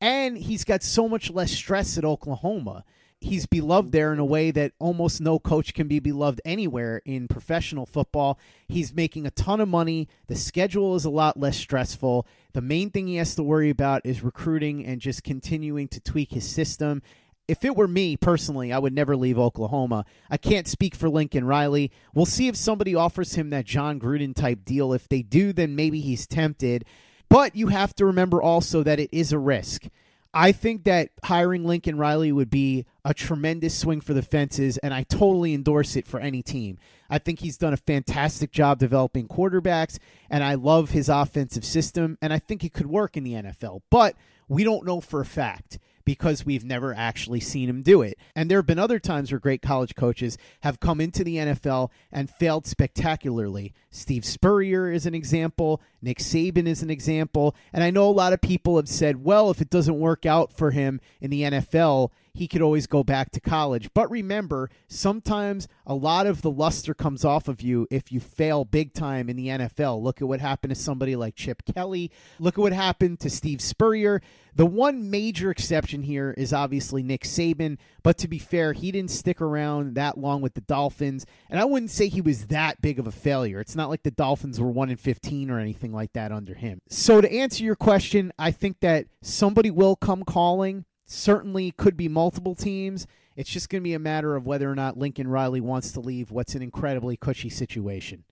And 0.01 0.37
he's 0.37 0.64
got 0.64 0.83
so 0.83 1.09
much 1.09 1.31
less 1.31 1.53
stress 1.53 1.97
at 1.97 2.05
Oklahoma 2.05 2.85
he's 3.25 3.47
beloved 3.47 3.93
there 3.93 4.13
in 4.13 4.19
a 4.19 4.25
way 4.25 4.51
that 4.51 4.73
almost 4.79 5.21
no 5.21 5.39
coach 5.39 5.75
can 5.75 5.89
be 5.89 5.99
beloved 5.99 6.41
anywhere 6.45 7.01
in 7.05 7.27
professional 7.27 7.87
football. 7.87 8.39
He's 8.69 8.95
making 8.95 9.27
a 9.27 9.31
ton 9.31 9.61
of 9.61 9.69
money. 9.69 10.09
The 10.29 10.37
schedule 10.37 10.95
is 10.95 11.05
a 11.05 11.11
lot 11.11 11.39
less 11.39 11.57
stressful. 11.57 12.27
The 12.53 12.61
main 12.61 12.91
thing 12.91 13.07
he 13.07 13.17
has 13.17 13.35
to 13.35 13.43
worry 13.43 13.71
about 13.71 14.03
is 14.05 14.23
recruiting 14.23 14.85
and 14.85 15.01
just 15.01 15.25
continuing 15.25 15.89
to 15.89 16.01
tweak 16.01 16.33
his 16.33 16.49
system. 16.49 17.03
If 17.49 17.65
it 17.65 17.77
were 17.77 17.89
me 17.89 18.17
personally, 18.17 18.73
I 18.73 18.79
would 18.79 18.95
never 18.95 19.17
leave 19.17 19.39
Oklahoma. 19.39 20.05
I 20.31 20.37
can't 20.37 20.69
speak 20.69 20.95
for 20.95 21.11
Lincoln 21.11 21.45
Riley. 21.45 21.91
We'll 22.15 22.27
see 22.27 22.49
if 22.49 22.57
somebody 22.57 22.95
offers 22.95 23.35
him 23.35 23.51
that 23.51 23.67
Jon 23.67 24.01
Gruden 24.01 24.35
type 24.35 24.65
deal. 24.65 24.93
If 24.93 25.09
they 25.09 25.23
do, 25.23 25.53
then 25.53 25.77
maybe 25.77 26.01
he's 26.01 26.27
tempted. 26.27 26.85
But 27.29 27.57
you 27.57 27.69
have 27.69 27.95
to 27.97 28.07
remember 28.07 28.41
also 28.41 28.83
that 28.83 29.01
it 29.01 29.11
is 29.13 29.33
a 29.33 29.39
risk. 29.39 29.89
I 30.35 30.51
think 30.51 30.85
that 30.85 31.11
hiring 31.23 31.64
Lincoln 31.64 31.97
Riley 31.97 32.33
would 32.33 32.51
be 32.51 32.87
a 33.05 33.14
tremendous 33.14 33.79
swing 33.79 34.01
for 34.01 34.14
the 34.14 34.23
fences, 34.23 34.79
and 34.79 34.92
I 34.92 35.05
totally 35.05 35.55
endorse 35.55 35.94
it 35.94 36.09
for 36.09 36.18
any 36.18 36.42
team. 36.42 36.79
I 37.09 37.18
think 37.18 37.38
he's 37.38 37.57
done 37.57 37.73
a 37.73 37.77
fantastic 37.79 38.51
job 38.51 38.81
developing 38.81 39.29
quarterbacks, 39.29 39.99
and 40.29 40.42
I 40.42 40.55
love 40.55 40.90
his 40.90 41.09
offensive 41.09 41.64
system, 41.64 42.18
and 42.20 42.33
I 42.33 42.40
think 42.40 42.64
it 42.64 42.73
could 42.73 42.87
work 42.87 43.17
in 43.17 43.23
the 43.23 43.35
NFL. 43.35 43.83
But 43.90 44.17
we 44.48 44.65
don't 44.65 44.85
know 44.85 45.00
for 45.00 45.21
a 45.21 45.27
fact. 45.27 45.79
Because 46.05 46.44
we've 46.44 46.65
never 46.65 46.94
actually 46.94 47.40
seen 47.40 47.69
him 47.69 47.83
do 47.83 48.02
it. 48.02 48.19
And 48.35 48.50
there 48.50 48.59
have 48.59 48.67
been 48.67 48.79
other 48.79 48.98
times 48.98 49.33
where 49.33 49.38
great 49.38 49.63
college 49.63 49.94
coaches 49.94 50.37
have 50.61 50.81
come 50.81 51.00
into 51.00 51.25
the 51.25 51.37
NFL 51.37 51.90
and 52.13 52.31
failed 52.31 52.67
spectacularly. 52.67 53.73
Steve 53.90 54.25
Spurrier 54.25 54.90
is 54.90 55.07
an 55.07 55.15
example, 55.15 55.81
Nick 56.02 56.19
Saban 56.19 56.67
is 56.67 56.83
an 56.83 56.90
example, 56.90 57.55
and 57.73 57.83
I 57.85 57.90
know 57.90 58.09
a 58.09 58.11
lot 58.11 58.33
of 58.33 58.40
people 58.40 58.77
have 58.77 58.88
said, 58.88 59.25
well, 59.25 59.50
if 59.50 59.61
it 59.61 59.71
doesn't 59.71 59.98
work 59.98 60.27
out 60.27 60.52
for 60.52 60.71
him 60.71 61.00
in 61.21 61.31
the 61.31 61.42
NFL, 61.42 62.11
he 62.35 62.49
could 62.49 62.61
always 62.61 62.87
go 62.87 63.05
back 63.05 63.31
to 63.31 63.41
college. 63.41 63.89
But 63.95 64.11
remember, 64.11 64.69
sometimes 64.89 65.69
a 65.87 65.95
lot 65.95 66.27
of 66.27 66.43
the 66.43 66.51
luster 66.51 66.93
comes 66.93 67.25
off 67.25 67.47
of 67.47 67.63
you 67.63 67.87
if 67.91 68.11
you 68.11 68.21
fail 68.21 68.65
big 68.65 68.93
time 68.93 69.31
in 69.31 69.37
the 69.37 69.49
NFL. 69.49 70.03
Look 70.03 70.21
at 70.21 70.29
what 70.29 70.41
happened 70.41 70.75
to 70.75 70.81
somebody 70.81 71.15
like 71.15 71.37
Chip 71.37 71.63
Kelly. 71.65 72.11
Look 72.41 72.59
at 72.59 72.61
what 72.61 72.73
happened 72.73 73.21
to 73.21 73.31
Steve 73.31 73.61
Spurrier. 73.61 74.21
The 74.57 74.67
one 74.67 75.11
major 75.11 75.51
exception 75.51 76.03
here 76.03 76.33
is 76.37 76.53
obviously 76.53 77.03
Nick 77.03 77.23
Saban, 77.23 77.79
but 78.05 78.19
to 78.19 78.29
be 78.29 78.39
fair, 78.39 78.73
he 78.73 78.93
didn't 78.93 79.11
stick 79.11 79.41
around 79.41 79.97
that 79.97 80.17
long 80.17 80.43
with 80.43 80.55
the 80.55 80.61
Dolphins, 80.61 81.27
and 81.51 81.59
I 81.59 81.65
wouldn't 81.65 81.91
say 81.91 82.07
he 82.07 82.21
was 82.21 82.47
that 82.47 82.81
big 82.81 83.01
of 83.01 83.09
a 83.09 83.13
failure. 83.13 83.59
It's 83.59 83.75
not 83.75 83.91
like 83.91 84.05
the 84.05 84.13
Dolphins 84.13 84.61
were 84.61 84.71
1 84.71 84.91
in 84.91 84.97
15 84.97 85.51
or 85.51 85.59
anything 85.59 85.93
like 85.93 86.13
that 86.13 86.31
under 86.31 86.55
him. 86.55 86.81
So 86.89 87.21
to 87.21 87.33
answer 87.33 87.65
your 87.65 87.75
question, 87.75 88.33
I 88.39 88.53
think 88.53 88.79
that 88.79 89.07
somebody 89.23 89.73
will 89.73 89.97
come 89.97 90.23
calling 90.23 90.85
certainly 91.07 91.73
could 91.73 91.96
be 91.96 92.09
multiple 92.09 92.55
teams. 92.55 93.07
It's 93.37 93.50
just 93.50 93.69
going 93.69 93.83
to 93.83 93.85
be 93.85 93.94
a 93.94 93.98
matter 93.98 94.37
of 94.37 94.46
whether 94.46 94.71
or 94.71 94.75
not 94.75 94.96
Lincoln 94.96 95.29
Riley 95.29 95.61
wants 95.61 95.92
to 95.92 96.00
leave 96.00 96.31
what's 96.31 96.55
an 96.55 96.63
incredibly 96.63 97.17
cushy 97.17 97.50
situation. 97.50 98.25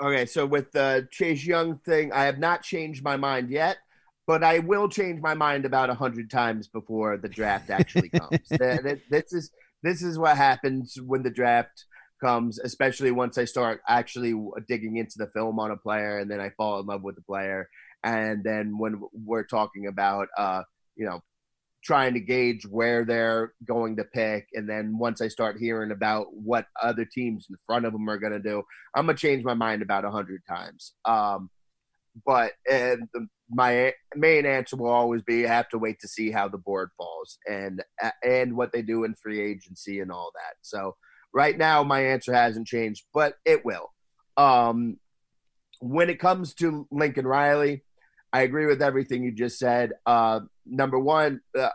Okay, 0.00 0.26
so 0.26 0.46
with 0.46 0.72
the 0.72 1.06
Chase 1.10 1.44
Young 1.44 1.78
thing, 1.78 2.12
I 2.12 2.24
have 2.24 2.38
not 2.38 2.62
changed 2.62 3.04
my 3.04 3.16
mind 3.16 3.50
yet, 3.50 3.76
but 4.26 4.42
I 4.42 4.60
will 4.60 4.88
change 4.88 5.20
my 5.20 5.34
mind 5.34 5.66
about 5.66 5.90
a 5.90 5.94
hundred 5.94 6.30
times 6.30 6.66
before 6.66 7.18
the 7.18 7.28
draft 7.28 7.70
actually 7.70 8.08
comes. 8.08 8.48
this 8.48 9.32
is 9.32 9.50
this 9.82 10.02
is 10.02 10.18
what 10.18 10.36
happens 10.36 10.96
when 11.04 11.22
the 11.22 11.30
draft 11.30 11.84
comes, 12.22 12.58
especially 12.58 13.10
once 13.10 13.36
I 13.36 13.44
start 13.44 13.82
actually 13.88 14.34
digging 14.68 14.96
into 14.96 15.18
the 15.18 15.26
film 15.28 15.58
on 15.58 15.72
a 15.72 15.76
player, 15.76 16.18
and 16.18 16.30
then 16.30 16.40
I 16.40 16.50
fall 16.50 16.80
in 16.80 16.86
love 16.86 17.02
with 17.02 17.16
the 17.16 17.22
player, 17.22 17.68
and 18.02 18.42
then 18.42 18.78
when 18.78 19.02
we're 19.12 19.44
talking 19.44 19.86
about, 19.88 20.28
uh, 20.38 20.62
you 20.96 21.04
know, 21.04 21.20
trying 21.82 22.14
to 22.14 22.20
gauge 22.20 22.64
where 22.64 23.04
they're 23.04 23.52
going 23.64 23.96
to 23.96 24.04
pick. 24.04 24.48
And 24.54 24.68
then 24.68 24.98
once 24.98 25.20
I 25.20 25.28
start 25.28 25.58
hearing 25.58 25.90
about 25.90 26.32
what 26.32 26.66
other 26.80 27.04
teams 27.04 27.46
in 27.50 27.56
front 27.66 27.84
of 27.84 27.92
them 27.92 28.08
are 28.08 28.18
going 28.18 28.32
to 28.32 28.38
do, 28.38 28.62
I'm 28.94 29.06
going 29.06 29.16
to 29.16 29.20
change 29.20 29.44
my 29.44 29.54
mind 29.54 29.82
about 29.82 30.04
a 30.04 30.10
hundred 30.10 30.42
times. 30.48 30.94
Um, 31.04 31.50
but 32.26 32.52
and 32.70 33.08
the, 33.14 33.26
my 33.50 33.94
main 34.14 34.46
answer 34.46 34.76
will 34.76 34.90
always 34.90 35.22
be: 35.22 35.46
I 35.46 35.48
have 35.48 35.68
to 35.70 35.78
wait 35.78 35.98
to 36.00 36.08
see 36.08 36.30
how 36.30 36.48
the 36.48 36.58
board 36.58 36.90
falls 36.96 37.38
and 37.46 37.82
and 38.22 38.56
what 38.56 38.72
they 38.72 38.82
do 38.82 39.04
in 39.04 39.14
free 39.14 39.40
agency 39.40 40.00
and 40.00 40.12
all 40.12 40.30
that. 40.34 40.56
So 40.60 40.96
right 41.32 41.56
now, 41.56 41.82
my 41.82 42.04
answer 42.04 42.32
hasn't 42.32 42.66
changed, 42.66 43.04
but 43.14 43.36
it 43.44 43.64
will. 43.64 43.92
Um, 44.36 44.98
when 45.80 46.10
it 46.10 46.20
comes 46.20 46.54
to 46.54 46.86
Lincoln 46.90 47.26
Riley, 47.26 47.82
I 48.32 48.42
agree 48.42 48.66
with 48.66 48.82
everything 48.82 49.22
you 49.22 49.32
just 49.32 49.58
said. 49.58 49.92
Uh, 50.06 50.40
number 50.66 50.98
one, 50.98 51.40
uh, 51.58 51.68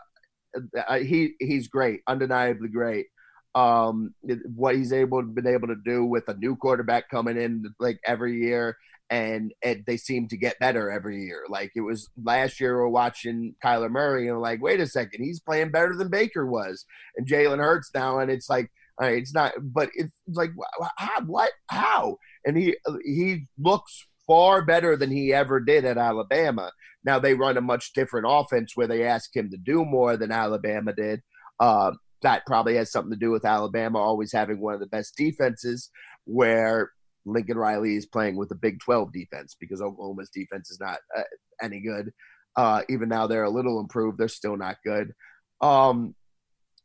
uh, 0.88 0.98
he 0.98 1.34
he's 1.38 1.68
great, 1.68 2.00
undeniably 2.06 2.68
great. 2.68 3.06
Um, 3.54 4.14
what 4.54 4.76
he's 4.76 4.92
able 4.92 5.22
been 5.22 5.46
able 5.46 5.68
to 5.68 5.76
do 5.84 6.04
with 6.04 6.28
a 6.28 6.36
new 6.36 6.56
quarterback 6.56 7.08
coming 7.10 7.36
in 7.36 7.64
like 7.78 8.00
every 8.04 8.42
year, 8.42 8.76
and, 9.10 9.52
and 9.62 9.84
they 9.86 9.96
seem 9.96 10.28
to 10.28 10.36
get 10.36 10.58
better 10.58 10.90
every 10.90 11.24
year. 11.24 11.44
Like 11.48 11.72
it 11.76 11.80
was 11.80 12.10
last 12.22 12.60
year, 12.60 12.76
we 12.76 12.82
we're 12.82 12.88
watching 12.88 13.54
Kyler 13.64 13.90
Murray, 13.90 14.28
and 14.28 14.40
like, 14.40 14.60
wait 14.60 14.80
a 14.80 14.86
second, 14.86 15.24
he's 15.24 15.40
playing 15.40 15.70
better 15.70 15.94
than 15.94 16.10
Baker 16.10 16.46
was, 16.46 16.84
and 17.16 17.26
Jalen 17.26 17.58
Hurts 17.58 17.90
now, 17.94 18.18
and 18.18 18.30
it's 18.30 18.50
like. 18.50 18.70
it's 19.00 19.32
not, 19.32 19.52
but 19.60 19.90
it's 19.94 20.12
like, 20.26 20.50
how, 20.96 21.20
what, 21.24 21.52
how? 21.68 22.18
And 22.44 22.56
he 22.56 22.76
he 23.04 23.46
looks 23.56 24.07
far 24.28 24.62
better 24.62 24.96
than 24.96 25.10
he 25.10 25.32
ever 25.32 25.58
did 25.58 25.84
at 25.84 25.98
Alabama. 25.98 26.70
Now 27.02 27.18
they 27.18 27.34
run 27.34 27.56
a 27.56 27.62
much 27.62 27.94
different 27.94 28.26
offense 28.28 28.76
where 28.76 28.86
they 28.86 29.02
ask 29.02 29.34
him 29.34 29.50
to 29.50 29.56
do 29.56 29.84
more 29.84 30.16
than 30.16 30.30
Alabama 30.30 30.92
did. 30.92 31.22
Uh, 31.58 31.92
that 32.22 32.46
probably 32.46 32.76
has 32.76 32.92
something 32.92 33.10
to 33.10 33.18
do 33.18 33.30
with 33.30 33.44
Alabama 33.44 33.98
always 33.98 34.32
having 34.32 34.60
one 34.60 34.74
of 34.74 34.80
the 34.80 34.86
best 34.86 35.16
defenses, 35.16 35.90
where 36.24 36.90
Lincoln 37.24 37.56
Riley 37.56 37.96
is 37.96 38.06
playing 38.06 38.36
with 38.36 38.50
a 38.50 38.56
Big 38.56 38.78
12 38.80 39.12
defense 39.12 39.56
because 39.58 39.80
Oklahoma's 39.80 40.30
defense 40.30 40.70
is 40.70 40.78
not 40.80 40.98
uh, 41.16 41.22
any 41.62 41.80
good. 41.80 42.12
Uh, 42.56 42.82
even 42.88 43.08
now 43.08 43.26
they're 43.26 43.44
a 43.44 43.50
little 43.50 43.80
improved, 43.80 44.18
they're 44.18 44.28
still 44.28 44.56
not 44.56 44.76
good. 44.84 45.12
Um, 45.60 46.14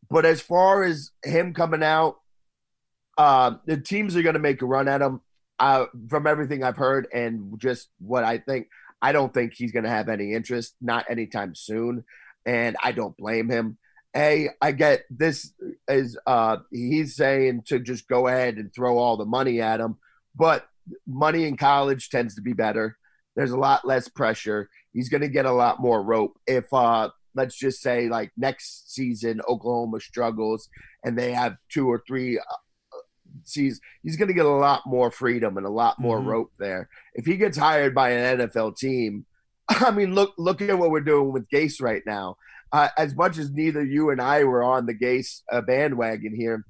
but 0.10 0.26
as 0.26 0.40
far 0.40 0.84
as 0.84 1.12
him 1.24 1.54
coming 1.54 1.84
out, 1.84 2.18
uh, 3.18 3.56
the 3.66 3.78
teams 3.78 4.16
are 4.16 4.22
going 4.22 4.34
to 4.34 4.40
make 4.40 4.62
a 4.62 4.66
run 4.66 4.88
at 4.88 5.02
him 5.02 5.22
uh, 5.64 5.86
from 6.10 6.28
everything 6.28 6.62
I've 6.62 6.76
heard 6.76 7.08
and 7.14 7.58
just 7.58 7.88
what 8.00 8.26
I 8.26 8.38
think, 8.38 8.68
I 9.02 9.14
don't 9.14 9.34
think 9.34 9.54
he's 9.54 9.72
going 9.72 9.86
to 9.86 9.90
have 9.90 10.10
any 10.10 10.34
interest, 10.34 10.76
not 10.82 11.06
anytime 11.10 11.56
soon. 11.56 12.04
And 12.46 12.76
I 12.84 12.92
don't 12.92 13.16
blame 13.16 13.50
him. 13.50 13.78
Hey, 14.14 14.50
I 14.62 14.74
get 14.74 15.06
this 15.10 15.54
is 15.88 16.20
uh, 16.28 16.58
he's 16.70 17.16
saying 17.16 17.64
to 17.68 17.80
just 17.80 18.10
go 18.10 18.28
ahead 18.28 18.58
and 18.58 18.74
throw 18.76 18.98
all 18.98 19.16
the 19.16 19.26
money 19.26 19.62
at 19.62 19.80
him, 19.80 19.96
but 20.36 20.68
money 21.08 21.46
in 21.46 21.56
college 21.56 22.10
tends 22.10 22.36
to 22.36 22.42
be 22.42 22.52
better. 22.52 22.98
There's 23.38 23.52
a 23.52 23.58
lot 23.58 23.88
less 23.88 24.10
pressure. 24.10 24.70
He's 24.92 25.08
going 25.08 25.22
to 25.22 25.30
get 25.30 25.46
a 25.46 25.52
lot 25.54 25.80
more 25.80 26.04
rope 26.04 26.38
if 26.46 26.66
uh, 26.74 27.10
let's 27.36 27.58
just 27.58 27.82
say 27.82 28.10
like 28.10 28.34
next 28.36 28.94
season 28.94 29.40
Oklahoma 29.48 30.02
struggles 30.02 30.68
and 31.06 31.18
they 31.18 31.32
have 31.32 31.56
two 31.70 31.90
or 31.90 32.04
three 32.06 32.38
uh, 32.38 32.56
sees 33.44 33.82
he's 34.04 34.16
going 34.16 34.28
to 34.28 34.34
get 34.34 34.46
a 34.46 34.50
lot 34.50 34.82
more 34.86 35.12
freedom 35.12 35.58
and 35.58 35.66
a 35.66 35.72
lot 35.72 36.00
more 36.00 36.20
mm-hmm. 36.20 36.30
rope 36.30 36.52
there. 36.60 36.90
If 37.14 37.26
he 37.26 37.38
gets 37.38 37.58
hired 37.58 37.96
by 37.96 38.12
an 38.12 38.40
NFL 38.40 38.78
team, 38.78 39.26
I 39.70 39.92
mean, 39.92 40.14
look 40.14 40.34
look 40.38 40.62
at 40.62 40.78
what 40.78 40.92
we're 40.92 41.02
doing 41.02 41.32
with 41.32 41.50
Gase 41.50 41.82
right 41.82 42.04
now. 42.06 42.38
Uh, 42.72 42.90
as 42.98 43.16
much 43.16 43.38
as 43.38 43.52
neither 43.52 43.84
you 43.84 44.10
and 44.10 44.20
I 44.20 44.44
were 44.46 44.64
on 44.64 44.86
the 44.86 44.96
Gase 44.96 45.42
uh, 45.52 45.62
bandwagon 45.62 46.36
here, 46.36 46.66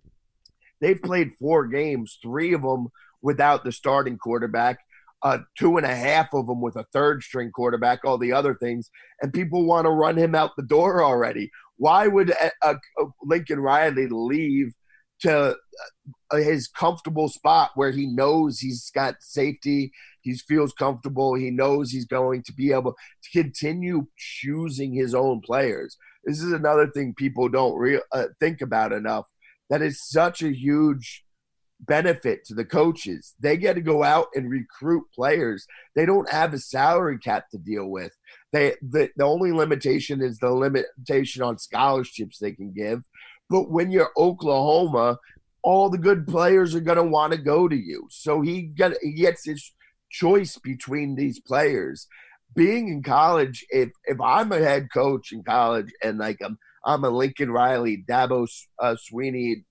they've 0.81 1.01
played 1.01 1.31
four 1.39 1.67
games, 1.67 2.19
three 2.21 2.53
of 2.53 2.61
them 2.61 2.89
without 3.21 3.63
the 3.63 3.71
starting 3.71 4.17
quarterback. 4.17 4.79
Uh, 5.21 5.37
two 5.57 5.77
and 5.77 5.85
a 5.85 5.95
half 5.95 6.33
of 6.33 6.47
them 6.47 6.59
with 6.59 6.75
a 6.75 6.85
third 6.91 7.23
string 7.23 7.49
quarterback, 7.49 7.99
all 8.03 8.17
the 8.17 8.33
other 8.33 8.53
things, 8.55 8.91
and 9.21 9.31
people 9.31 9.65
want 9.65 9.85
to 9.85 9.89
run 9.89 10.17
him 10.17 10.35
out 10.35 10.51
the 10.57 10.63
door 10.63 11.01
already. 11.01 11.49
Why 11.77 12.07
would 12.07 12.31
a, 12.31 12.51
a 12.61 12.75
Lincoln 13.23 13.61
Riley 13.61 14.07
leave 14.09 14.73
to 15.21 15.51
uh, 15.51 15.55
his 16.37 16.67
comfortable 16.67 17.29
spot 17.29 17.71
where 17.75 17.91
he 17.91 18.07
knows 18.07 18.59
he's 18.59 18.89
got 18.93 19.15
safety, 19.21 19.91
he 20.21 20.35
feels 20.35 20.73
comfortable, 20.73 21.35
he 21.35 21.51
knows 21.51 21.91
he's 21.91 22.05
going 22.05 22.43
to 22.43 22.53
be 22.53 22.71
able 22.71 22.95
to 23.23 23.41
continue 23.41 24.07
choosing 24.17 24.93
his 24.93 25.13
own 25.13 25.41
players. 25.41 25.97
This 26.23 26.41
is 26.41 26.51
another 26.51 26.87
thing 26.87 27.13
people 27.15 27.49
don't 27.49 27.77
re- 27.77 28.01
uh, 28.11 28.27
think 28.39 28.61
about 28.61 28.93
enough. 28.93 29.25
That 29.69 29.81
is 29.81 30.07
such 30.07 30.41
a 30.41 30.55
huge 30.55 31.23
benefit 31.79 32.45
to 32.45 32.53
the 32.53 32.65
coaches. 32.65 33.33
They 33.39 33.57
get 33.57 33.73
to 33.73 33.81
go 33.81 34.03
out 34.03 34.27
and 34.35 34.49
recruit 34.49 35.03
players. 35.13 35.65
They 35.95 36.05
don't 36.05 36.29
have 36.29 36.53
a 36.53 36.59
salary 36.59 37.17
cap 37.17 37.49
to 37.51 37.57
deal 37.57 37.87
with. 37.87 38.11
They 38.51 38.75
the, 38.81 39.09
the 39.17 39.25
only 39.25 39.51
limitation 39.51 40.21
is 40.21 40.37
the 40.37 40.51
limitation 40.51 41.41
on 41.41 41.57
scholarships 41.57 42.37
they 42.37 42.51
can 42.51 42.71
give. 42.71 43.01
But 43.49 43.69
when 43.69 43.91
you're 43.91 44.11
Oklahoma, 44.17 45.17
all 45.63 45.89
the 45.89 45.97
good 45.97 46.27
players 46.27 46.75
are 46.75 46.81
going 46.81 46.97
to 46.97 47.03
want 47.03 47.31
to 47.31 47.39
go 47.39 47.67
to 47.67 47.75
you. 47.75 48.07
So 48.09 48.41
he, 48.41 48.63
get, 48.63 48.97
he 49.01 49.13
gets 49.13 49.45
his 49.45 49.71
choice 50.11 50.57
between 50.57 51.15
these 51.15 51.39
players. 51.39 52.07
Being 52.55 52.89
in 52.89 53.01
college, 53.01 53.65
if 53.69 53.89
if 54.05 54.21
I'm 54.21 54.51
a 54.51 54.59
head 54.59 54.89
coach 54.93 55.31
in 55.31 55.43
college 55.43 55.91
and 56.03 56.19
like 56.19 56.37
I'm 56.43 56.59
I'm 56.85 57.03
a 57.03 57.09
Lincoln 57.09 57.49
Riley, 57.49 58.05
Dabo 58.07 58.47
uh, 58.79 58.95
Swinney 58.95 59.63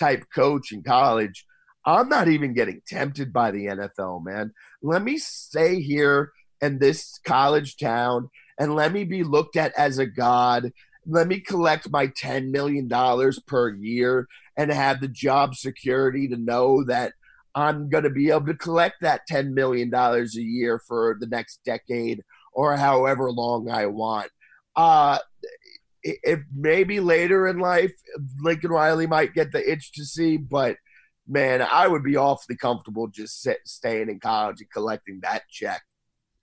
type 0.00 0.24
coach 0.34 0.72
in 0.72 0.82
college, 0.82 1.44
I'm 1.84 2.08
not 2.08 2.28
even 2.28 2.54
getting 2.54 2.80
tempted 2.86 3.34
by 3.34 3.50
the 3.50 3.66
NFL, 3.66 4.24
man. 4.24 4.52
Let 4.82 5.02
me 5.02 5.18
stay 5.18 5.82
here 5.82 6.30
in 6.62 6.78
this 6.78 7.18
college 7.26 7.76
town 7.76 8.30
and 8.58 8.74
let 8.74 8.92
me 8.92 9.04
be 9.04 9.24
looked 9.24 9.56
at 9.56 9.74
as 9.76 9.98
a 9.98 10.06
god 10.06 10.72
let 11.06 11.26
me 11.26 11.40
collect 11.40 11.90
my 11.90 12.06
$10 12.08 12.50
million 12.50 12.88
per 13.46 13.70
year 13.70 14.28
and 14.56 14.70
have 14.70 15.00
the 15.00 15.08
job 15.08 15.54
security 15.54 16.28
to 16.28 16.36
know 16.36 16.84
that 16.84 17.12
I'm 17.54 17.88
going 17.88 18.04
to 18.04 18.10
be 18.10 18.30
able 18.30 18.46
to 18.46 18.54
collect 18.54 18.96
that 19.02 19.22
$10 19.30 19.52
million 19.52 19.92
a 19.94 20.24
year 20.34 20.80
for 20.86 21.16
the 21.18 21.26
next 21.26 21.60
decade 21.64 22.22
or 22.52 22.76
however 22.76 23.30
long 23.30 23.68
I 23.68 23.86
want. 23.86 24.30
Uh, 24.76 25.18
if 26.02 26.40
maybe 26.54 27.00
later 27.00 27.46
in 27.46 27.58
life, 27.58 27.92
Lincoln 28.40 28.70
Riley 28.70 29.06
might 29.06 29.34
get 29.34 29.52
the 29.52 29.70
itch 29.70 29.92
to 29.92 30.04
see, 30.04 30.36
but 30.36 30.76
man, 31.28 31.62
I 31.62 31.86
would 31.86 32.02
be 32.02 32.16
awfully 32.16 32.56
comfortable 32.56 33.08
just 33.08 33.40
sit, 33.40 33.58
staying 33.64 34.08
in 34.08 34.18
college 34.18 34.60
and 34.60 34.70
collecting 34.70 35.20
that 35.22 35.42
check. 35.48 35.82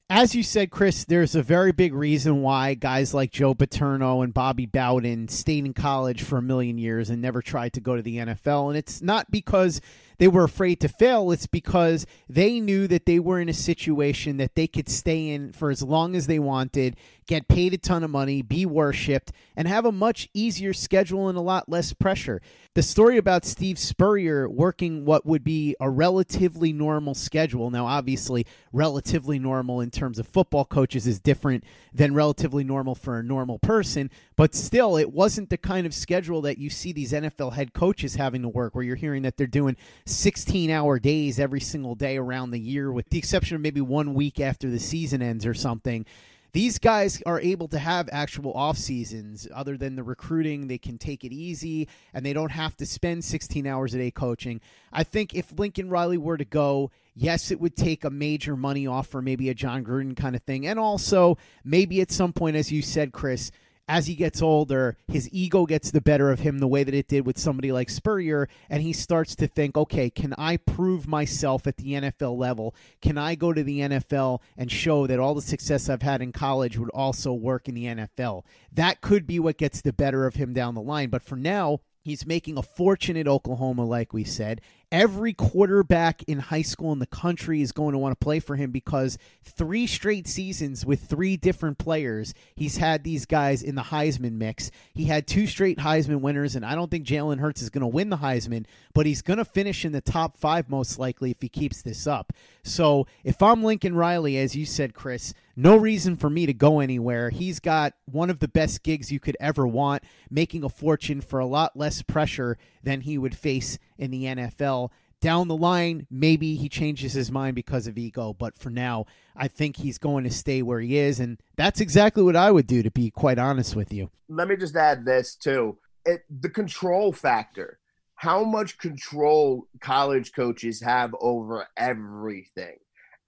As 0.09 0.33
you 0.33 0.41
said, 0.41 0.71
Chris, 0.71 1.05
there's 1.05 1.35
a 1.35 1.43
very 1.43 1.71
big 1.71 1.93
reason 1.93 2.41
why 2.41 2.73
guys 2.73 3.13
like 3.13 3.31
Joe 3.31 3.53
Paterno 3.53 4.21
and 4.21 4.33
Bobby 4.33 4.65
Bowden 4.65 5.27
stayed 5.27 5.65
in 5.65 5.73
college 5.73 6.23
for 6.23 6.39
a 6.39 6.41
million 6.41 6.79
years 6.79 7.11
and 7.11 7.21
never 7.21 7.43
tried 7.43 7.73
to 7.73 7.81
go 7.81 7.95
to 7.95 8.01
the 8.01 8.17
NFL. 8.17 8.69
And 8.69 8.77
it's 8.77 9.03
not 9.03 9.29
because 9.29 9.81
they 10.19 10.27
were 10.27 10.43
afraid 10.43 10.79
to 10.81 10.87
fail. 10.87 11.31
It's 11.31 11.47
because 11.47 12.05
they 12.29 12.59
knew 12.59 12.87
that 12.87 13.05
they 13.05 13.19
were 13.19 13.39
in 13.39 13.49
a 13.49 13.53
situation 13.53 14.37
that 14.37 14.55
they 14.55 14.67
could 14.67 14.87
stay 14.87 15.29
in 15.29 15.51
for 15.51 15.71
as 15.71 15.81
long 15.81 16.15
as 16.15 16.27
they 16.27 16.39
wanted, 16.39 16.95
get 17.25 17.47
paid 17.47 17.73
a 17.73 17.77
ton 17.77 18.03
of 18.03 18.09
money, 18.09 18.41
be 18.41 18.65
worshiped, 18.65 19.31
and 19.55 19.67
have 19.67 19.85
a 19.85 19.91
much 19.91 20.29
easier 20.33 20.73
schedule 20.73 21.27
and 21.27 21.37
a 21.37 21.41
lot 21.41 21.69
less 21.69 21.93
pressure. 21.93 22.41
The 22.75 22.83
story 22.83 23.17
about 23.17 23.45
Steve 23.45 23.79
Spurrier 23.79 24.49
working 24.49 25.05
what 25.05 25.25
would 25.25 25.43
be 25.43 25.75
a 25.79 25.89
relatively 25.89 26.71
normal 26.71 27.15
schedule. 27.15 27.71
Now, 27.71 27.85
obviously, 27.85 28.45
relatively 28.71 29.39
normal 29.39 29.81
in 29.81 29.89
terms 29.89 30.19
of 30.19 30.27
football 30.27 30.65
coaches 30.65 31.07
is 31.07 31.19
different 31.19 31.63
than 31.93 32.13
relatively 32.13 32.63
normal 32.63 32.93
for 32.95 33.17
a 33.17 33.23
normal 33.23 33.59
person, 33.59 34.11
but 34.35 34.53
still, 34.53 34.97
it 34.97 35.11
wasn't 35.11 35.49
the 35.49 35.57
kind 35.57 35.85
of 35.85 35.93
schedule 35.93 36.41
that 36.41 36.57
you 36.57 36.69
see 36.69 36.91
these 36.91 37.11
NFL 37.11 37.53
head 37.53 37.73
coaches 37.73 38.15
having 38.15 38.41
to 38.41 38.49
work, 38.49 38.75
where 38.75 38.83
you're 38.83 38.95
hearing 38.95 39.23
that 39.23 39.37
they're 39.37 39.47
doing 39.47 39.77
16 40.09 40.69
hour 40.69 40.99
days 40.99 41.39
every 41.39 41.61
single 41.61 41.95
day 41.95 42.17
around 42.17 42.51
the 42.51 42.59
year, 42.59 42.91
with 42.91 43.09
the 43.09 43.17
exception 43.17 43.55
of 43.55 43.61
maybe 43.61 43.81
one 43.81 44.13
week 44.13 44.39
after 44.39 44.69
the 44.69 44.79
season 44.79 45.21
ends 45.21 45.45
or 45.45 45.53
something. 45.53 46.05
These 46.51 46.79
guys 46.79 47.21
are 47.27 47.39
able 47.39 47.67
to 47.67 47.77
have 47.77 48.09
actual 48.11 48.53
off 48.53 48.77
seasons 48.77 49.47
other 49.53 49.77
than 49.77 49.95
the 49.95 50.03
recruiting 50.03 50.67
they 50.67 50.79
can 50.79 50.97
take 50.97 51.23
it 51.23 51.31
easy 51.31 51.87
and 52.11 52.25
they 52.25 52.33
don't 52.33 52.51
have 52.51 52.75
to 52.77 52.87
spend 52.87 53.23
16 53.23 53.67
hours 53.67 53.93
a 53.93 53.99
day 53.99 54.09
coaching. 54.09 54.59
I 54.91 55.03
think 55.03 55.35
if 55.35 55.57
lincoln 55.59 55.89
riley 55.89 56.17
were 56.17 56.37
to 56.37 56.45
go 56.45 56.89
yes 57.15 57.51
it 57.51 57.59
would 57.61 57.75
take 57.75 58.03
a 58.03 58.09
major 58.09 58.57
money 58.57 58.87
offer, 58.87 59.21
maybe 59.21 59.49
a 59.49 59.53
Jon 59.53 59.85
gruden 59.85 60.17
kind 60.17 60.35
of 60.35 60.41
thing. 60.41 60.65
And 60.65 60.79
also 60.79 61.37
maybe 61.63 62.01
at 62.01 62.11
some 62.11 62.33
point 62.33 62.55
as 62.55 62.71
you 62.71 62.81
said 62.81 63.11
chris 63.11 63.51
as 63.89 64.05
he 64.05 64.13
gets 64.13 64.39
older, 64.39 64.97
his 65.07 65.27
ego 65.31 65.65
gets 65.65 65.89
the 65.89 65.99
better 65.99 66.31
of 66.31 66.41
him 66.41 66.59
the 66.59 66.67
way 66.67 66.83
that 66.83 66.93
it 66.93 67.07
did 67.07 67.25
with 67.25 67.39
somebody 67.39 67.71
like 67.71 67.89
Spurrier, 67.89 68.47
and 68.69 68.83
he 68.83 68.93
starts 68.93 69.35
to 69.35 69.47
think, 69.47 69.75
okay, 69.75 70.11
can 70.11 70.35
I 70.37 70.57
prove 70.57 71.07
myself 71.07 71.65
at 71.65 71.77
the 71.77 71.93
NFL 71.93 72.37
level? 72.37 72.75
Can 73.01 73.17
I 73.17 73.33
go 73.33 73.51
to 73.51 73.63
the 73.63 73.79
NFL 73.79 74.41
and 74.55 74.71
show 74.71 75.07
that 75.07 75.19
all 75.19 75.33
the 75.33 75.41
success 75.41 75.89
I've 75.89 76.03
had 76.03 76.21
in 76.21 76.31
college 76.31 76.77
would 76.77 76.91
also 76.91 77.33
work 77.33 77.67
in 77.67 77.73
the 77.73 77.85
NFL? 77.85 78.43
That 78.71 79.01
could 79.01 79.25
be 79.25 79.39
what 79.39 79.57
gets 79.57 79.81
the 79.81 79.91
better 79.91 80.27
of 80.27 80.35
him 80.35 80.53
down 80.53 80.75
the 80.75 80.81
line. 80.81 81.09
But 81.09 81.23
for 81.23 81.35
now, 81.35 81.79
He's 82.01 82.25
making 82.25 82.57
a 82.57 82.63
fortune 82.63 83.17
at 83.17 83.27
Oklahoma, 83.27 83.85
like 83.85 84.13
we 84.13 84.23
said. 84.23 84.61
Every 84.91 85.33
quarterback 85.33 86.23
in 86.23 86.39
high 86.39 86.63
school 86.63 86.91
in 86.91 86.97
the 86.97 87.05
country 87.05 87.61
is 87.61 87.71
going 87.71 87.91
to 87.91 87.99
want 87.99 88.19
to 88.19 88.23
play 88.23 88.39
for 88.39 88.55
him 88.55 88.71
because 88.71 89.19
three 89.43 89.85
straight 89.85 90.27
seasons 90.27 90.83
with 90.83 91.01
three 91.01 91.37
different 91.37 91.77
players, 91.77 92.33
he's 92.55 92.77
had 92.77 93.03
these 93.03 93.27
guys 93.27 93.61
in 93.61 93.75
the 93.75 93.83
Heisman 93.83 94.33
mix. 94.33 94.71
He 94.95 95.05
had 95.05 95.27
two 95.27 95.45
straight 95.45 95.77
Heisman 95.77 96.21
winners, 96.21 96.55
and 96.55 96.65
I 96.65 96.73
don't 96.73 96.89
think 96.89 97.05
Jalen 97.05 97.39
Hurts 97.39 97.61
is 97.61 97.69
going 97.69 97.81
to 97.81 97.87
win 97.87 98.09
the 98.09 98.17
Heisman, 98.17 98.65
but 98.95 99.05
he's 99.05 99.21
going 99.21 99.37
to 99.37 99.45
finish 99.45 99.85
in 99.85 99.91
the 99.91 100.01
top 100.01 100.37
five 100.37 100.69
most 100.69 100.97
likely 100.97 101.29
if 101.29 101.41
he 101.41 101.49
keeps 101.49 101.83
this 101.83 102.07
up. 102.07 102.33
So 102.63 103.05
if 103.23 103.43
I'm 103.43 103.63
Lincoln 103.63 103.95
Riley, 103.95 104.37
as 104.37 104.55
you 104.55 104.65
said, 104.65 104.95
Chris, 104.95 105.35
no 105.55 105.75
reason 105.75 106.15
for 106.15 106.29
me 106.29 106.45
to 106.45 106.53
go 106.53 106.79
anywhere. 106.79 107.31
He's 107.31 107.59
got 107.59 107.93
one 108.05 108.29
of 108.29 108.39
the 108.39 108.47
best 108.47 108.81
gigs 108.81 109.11
you 109.11 109.19
could 109.19 109.35
ever 109.41 109.67
want, 109.67 110.03
making 110.29 110.63
a 110.63 110.69
fortune 110.69 111.19
for 111.19 111.39
a 111.39 111.45
lot 111.45 111.75
less 111.75 112.01
pressure 112.01 112.57
than 112.81 113.01
he 113.01 113.17
would 113.17 113.35
face 113.35 113.77
in 113.97 114.09
the 114.09 114.23
NFL. 114.23 114.78
Down 115.21 115.49
the 115.49 115.55
line, 115.55 116.07
maybe 116.09 116.55
he 116.55 116.69
changes 116.69 117.11
his 117.11 117.29
mind 117.29 117.55
because 117.55 117.87
of 117.87 117.97
ego, 117.97 118.33
but 118.33 118.57
for 118.57 118.69
now, 118.69 119.05
I 119.35 119.49
think 119.49 119.75
he's 119.75 119.97
going 119.97 120.23
to 120.23 120.29
stay 120.29 120.61
where 120.61 120.79
he 120.79 120.97
is, 120.97 121.19
and 121.19 121.41
that's 121.57 121.81
exactly 121.81 122.23
what 122.23 122.37
I 122.37 122.51
would 122.51 122.67
do, 122.67 122.83
to 122.83 122.91
be 122.91 123.11
quite 123.11 123.37
honest 123.37 123.75
with 123.75 123.91
you. 123.91 124.09
Let 124.29 124.47
me 124.47 124.55
just 124.55 124.77
add 124.77 125.03
this 125.03 125.35
too: 125.35 125.77
it, 126.05 126.23
the 126.29 126.49
control 126.49 127.11
factor. 127.11 127.79
How 128.15 128.43
much 128.43 128.77
control 128.77 129.67
college 129.79 130.33
coaches 130.33 130.81
have 130.81 131.15
over 131.21 131.67
everything 131.77 132.75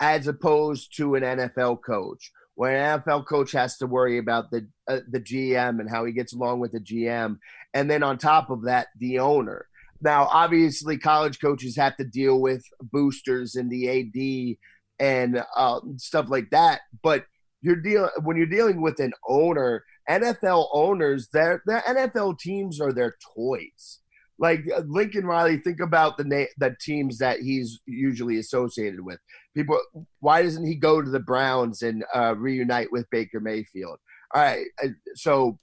as 0.01 0.27
opposed 0.27 0.97
to 0.97 1.15
an 1.15 1.23
NFL 1.23 1.81
coach, 1.81 2.31
where 2.55 2.75
an 2.75 2.99
NFL 2.99 3.25
coach 3.25 3.53
has 3.53 3.77
to 3.77 3.87
worry 3.87 4.17
about 4.17 4.49
the 4.49 4.67
uh, 4.87 4.99
the 5.09 5.19
GM 5.19 5.79
and 5.79 5.89
how 5.89 6.03
he 6.05 6.11
gets 6.11 6.33
along 6.33 6.59
with 6.59 6.71
the 6.71 6.79
GM, 6.79 7.37
and 7.73 7.89
then 7.89 8.03
on 8.03 8.17
top 8.17 8.49
of 8.49 8.63
that, 8.63 8.87
the 8.97 9.19
owner. 9.19 9.67
Now, 10.01 10.27
obviously, 10.31 10.97
college 10.97 11.39
coaches 11.39 11.75
have 11.75 11.95
to 11.97 12.03
deal 12.03 12.41
with 12.41 12.63
boosters 12.81 13.55
and 13.55 13.69
the 13.69 13.89
AD 13.89 14.57
and 14.99 15.43
uh, 15.55 15.79
stuff 15.97 16.27
like 16.29 16.49
that, 16.51 16.81
but 17.03 17.25
you're 17.61 17.81
dealing 17.81 18.09
when 18.23 18.37
you're 18.37 18.45
dealing 18.45 18.81
with 18.81 18.99
an 18.99 19.13
owner. 19.27 19.83
NFL 20.09 20.67
owners, 20.73 21.29
their 21.31 21.61
their 21.67 21.81
NFL 21.81 22.39
teams 22.39 22.81
are 22.81 22.91
their 22.91 23.15
toys 23.35 24.01
like 24.41 24.63
uh, 24.75 24.81
Lincoln 24.87 25.25
Riley, 25.25 25.57
think 25.57 25.79
about 25.79 26.17
the 26.17 26.23
na- 26.23 26.45
the 26.57 26.75
teams 26.81 27.19
that 27.19 27.39
he's 27.39 27.79
usually 27.85 28.39
associated 28.39 28.99
with. 28.99 29.19
People, 29.55 29.79
why 30.19 30.41
doesn't 30.41 30.65
he 30.65 30.75
go 30.75 31.01
to 31.01 31.09
the 31.09 31.19
Browns 31.19 31.83
and 31.83 32.03
uh, 32.13 32.35
reunite 32.35 32.91
with 32.91 33.09
Baker 33.11 33.39
Mayfield? 33.39 33.99
All 34.33 34.41
right, 34.41 34.65
uh, 34.83 34.89
so 35.13 35.59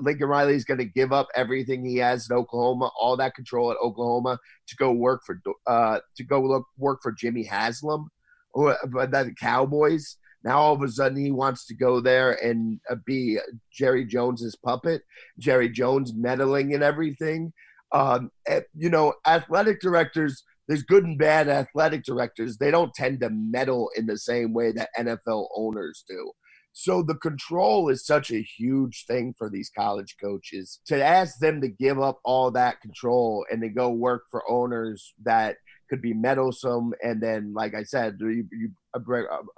Lincoln 0.00 0.28
Riley 0.28 0.54
is 0.54 0.64
going 0.64 0.78
to 0.78 0.84
give 0.84 1.12
up 1.12 1.28
everything 1.34 1.84
he 1.84 1.96
has 1.96 2.28
in 2.28 2.36
Oklahoma, 2.36 2.90
all 2.98 3.16
that 3.16 3.34
control 3.34 3.70
at 3.70 3.76
Oklahoma, 3.82 4.38
to 4.68 4.76
go 4.76 4.92
work 4.92 5.22
for 5.24 5.40
uh, 5.66 6.00
to 6.16 6.24
go 6.24 6.40
look 6.40 6.66
work 6.78 7.00
for 7.02 7.12
Jimmy 7.12 7.44
Haslam 7.44 8.08
or 8.54 8.72
uh, 8.72 9.06
the 9.06 9.34
Cowboys. 9.38 10.16
Now 10.44 10.58
all 10.58 10.74
of 10.74 10.82
a 10.82 10.88
sudden 10.88 11.22
he 11.22 11.30
wants 11.30 11.66
to 11.66 11.74
go 11.74 12.00
there 12.00 12.32
and 12.44 12.80
uh, 12.90 12.96
be 13.06 13.38
Jerry 13.72 14.04
Jones's 14.04 14.56
puppet, 14.56 15.02
Jerry 15.38 15.68
Jones 15.68 16.12
meddling 16.14 16.74
and 16.74 16.82
everything. 16.82 17.52
Um, 17.92 18.30
you 18.74 18.88
know, 18.88 19.14
athletic 19.26 19.80
directors, 19.80 20.42
there's 20.66 20.82
good 20.82 21.04
and 21.04 21.18
bad 21.18 21.48
athletic 21.48 22.04
directors. 22.04 22.56
They 22.56 22.70
don't 22.70 22.94
tend 22.94 23.20
to 23.20 23.30
meddle 23.30 23.90
in 23.96 24.06
the 24.06 24.18
same 24.18 24.52
way 24.54 24.72
that 24.72 24.88
NFL 24.98 25.48
owners 25.54 26.04
do. 26.08 26.32
So 26.72 27.02
the 27.02 27.16
control 27.16 27.88
is 27.90 28.06
such 28.06 28.30
a 28.30 28.42
huge 28.42 29.04
thing 29.06 29.34
for 29.36 29.50
these 29.50 29.70
college 29.70 30.16
coaches. 30.20 30.80
To 30.86 31.04
ask 31.04 31.38
them 31.38 31.60
to 31.60 31.68
give 31.68 32.00
up 32.00 32.18
all 32.24 32.50
that 32.52 32.80
control 32.80 33.44
and 33.50 33.60
to 33.62 33.68
go 33.68 33.90
work 33.90 34.24
for 34.30 34.42
owners 34.50 35.14
that 35.24 35.56
could 35.90 36.00
be 36.00 36.14
meddlesome, 36.14 36.94
and 37.02 37.22
then, 37.22 37.52
like 37.54 37.74
I 37.74 37.82
said, 37.82 38.16
you, 38.20 38.46
you, 38.50 38.70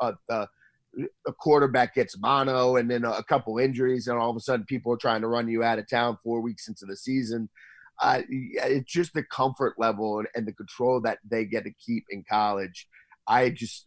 uh, 0.01 0.12
a 0.31 1.33
quarterback 1.33 1.95
gets 1.95 2.19
mono, 2.19 2.77
and 2.77 2.91
then 2.91 3.05
a 3.05 3.23
couple 3.23 3.59
injuries, 3.59 4.09
and 4.09 4.19
all 4.19 4.31
of 4.31 4.37
a 4.37 4.41
sudden 4.41 4.67
people 4.67 4.93
are 4.93 4.97
trying 4.97 5.21
to 5.21 5.29
run 5.29 5.49
you 5.49 5.62
out 5.62 5.79
of 5.79 5.89
town 5.89 6.19
four 6.23 6.41
weeks 6.41 6.69
into 6.69 6.87
the 6.87 6.97
season 6.97 7.49
uh, 8.03 8.23
it's 8.29 8.91
just 8.91 9.15
the 9.15 9.23
comfort 9.23 9.75
level 9.79 10.19
and, 10.19 10.29
and 10.35 10.47
the 10.47 10.53
control 10.53 11.01
that 11.01 11.19
they 11.29 11.45
get 11.45 11.65
to 11.65 11.73
keep 11.73 12.05
in 12.11 12.25
college. 12.29 12.89
I 13.27 13.51
just 13.51 13.85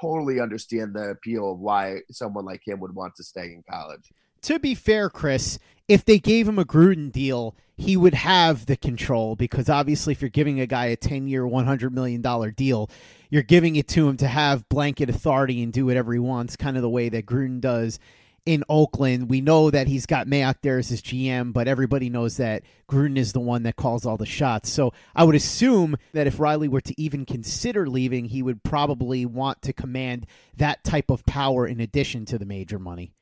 totally 0.00 0.40
understand 0.40 0.94
the 0.94 1.10
appeal 1.10 1.52
of 1.52 1.58
why 1.58 1.98
someone 2.10 2.44
like 2.44 2.62
him 2.66 2.80
would 2.80 2.94
want 2.94 3.14
to 3.16 3.24
stay 3.24 3.44
in 3.44 3.62
college. 3.68 4.12
To 4.42 4.58
be 4.58 4.74
fair, 4.74 5.10
Chris, 5.10 5.58
if 5.88 6.04
they 6.04 6.18
gave 6.18 6.48
him 6.48 6.58
a 6.58 6.64
Gruden 6.64 7.10
deal, 7.10 7.56
he 7.76 7.96
would 7.96 8.14
have 8.14 8.66
the 8.66 8.76
control 8.76 9.36
because 9.36 9.68
obviously, 9.68 10.12
if 10.12 10.22
you're 10.22 10.28
giving 10.28 10.60
a 10.60 10.66
guy 10.66 10.86
a 10.86 10.96
10 10.96 11.28
year, 11.28 11.42
$100 11.42 11.92
million 11.92 12.22
deal, 12.52 12.90
you're 13.30 13.42
giving 13.42 13.76
it 13.76 13.88
to 13.88 14.08
him 14.08 14.16
to 14.18 14.28
have 14.28 14.68
blanket 14.68 15.10
authority 15.10 15.62
and 15.62 15.72
do 15.72 15.86
whatever 15.86 16.12
he 16.12 16.18
wants, 16.18 16.56
kind 16.56 16.76
of 16.76 16.82
the 16.82 16.88
way 16.88 17.08
that 17.08 17.26
Gruden 17.26 17.60
does 17.60 17.98
in 18.46 18.62
Oakland. 18.68 19.28
We 19.28 19.40
know 19.40 19.70
that 19.70 19.88
he's 19.88 20.06
got 20.06 20.28
Mayock 20.28 20.56
there 20.62 20.78
as 20.78 20.88
his 20.88 21.02
GM, 21.02 21.52
but 21.52 21.68
everybody 21.68 22.08
knows 22.08 22.36
that 22.38 22.62
Gruden 22.88 23.18
is 23.18 23.32
the 23.32 23.40
one 23.40 23.64
that 23.64 23.76
calls 23.76 24.06
all 24.06 24.16
the 24.16 24.24
shots. 24.24 24.70
So 24.70 24.92
I 25.14 25.24
would 25.24 25.34
assume 25.34 25.96
that 26.12 26.26
if 26.26 26.40
Riley 26.40 26.68
were 26.68 26.80
to 26.80 26.94
even 27.00 27.26
consider 27.26 27.88
leaving, 27.88 28.26
he 28.26 28.42
would 28.42 28.62
probably 28.62 29.26
want 29.26 29.60
to 29.62 29.72
command 29.72 30.26
that 30.56 30.84
type 30.84 31.10
of 31.10 31.26
power 31.26 31.66
in 31.66 31.80
addition 31.80 32.24
to 32.26 32.38
the 32.38 32.46
major 32.46 32.78
money. 32.78 33.12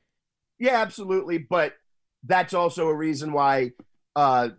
Yeah, 0.59 0.81
absolutely. 0.81 1.39
But 1.39 1.73
that's 2.23 2.53
also 2.53 2.87
a 2.87 2.95
reason 2.95 3.33
why 3.33 3.71
uh, 4.15 4.49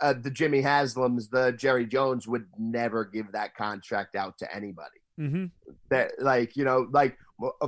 uh, 0.00 0.14
the 0.20 0.30
Jimmy 0.30 0.62
Haslams, 0.62 1.30
the 1.30 1.52
Jerry 1.52 1.86
Jones 1.86 2.26
would 2.26 2.46
never 2.58 3.04
give 3.04 3.32
that 3.32 3.54
contract 3.54 4.16
out 4.16 4.38
to 4.38 4.54
anybody. 4.54 5.00
Mm-hmm. 5.20 5.44
That 5.90 6.12
like 6.18 6.56
you 6.56 6.64
know 6.64 6.88
like 6.90 7.16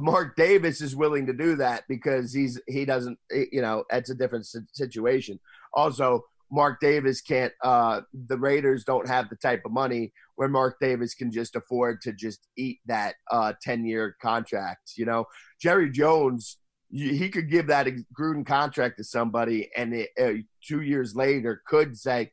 Mark 0.01 0.37
Davis 0.37 0.81
is 0.81 0.95
willing 0.95 1.27
to 1.27 1.33
do 1.33 1.57
that 1.57 1.85
because 1.89 2.33
he's 2.33 2.61
he 2.69 2.85
doesn't 2.85 3.19
you 3.31 3.61
know 3.61 3.85
it's 3.91 4.11
a 4.11 4.15
different 4.15 4.47
situation. 4.73 5.41
Also, 5.75 6.25
Mark 6.51 6.81
Davis 6.81 7.21
can't. 7.21 7.53
Uh, 7.63 8.03
the 8.13 8.39
Raiders 8.39 8.85
don't 8.85 9.09
have 9.09 9.29
the 9.29 9.37
type 9.37 9.63
of 9.65 9.73
money 9.73 10.13
where 10.37 10.49
Mark 10.49 10.79
Davis 10.81 11.15
can 11.15 11.33
just 11.33 11.57
afford 11.57 12.01
to 12.03 12.13
just 12.13 12.47
eat 12.57 12.79
that 12.87 13.17
uh, 13.31 13.55
ten 13.61 13.85
year 13.85 14.17
contract. 14.23 14.93
You 14.97 15.07
know, 15.07 15.27
Jerry 15.61 15.91
Jones 15.91 16.59
he 16.91 17.29
could 17.29 17.51
give 17.51 17.67
that 17.67 17.89
Gruden 18.19 18.47
contract 18.47 18.99
to 18.99 19.05
somebody, 19.05 19.71
and 19.77 19.95
it, 19.95 20.11
uh, 20.21 20.43
two 20.65 20.83
years 20.83 21.17
later 21.17 21.63
could 21.67 21.99
say, 21.99 22.31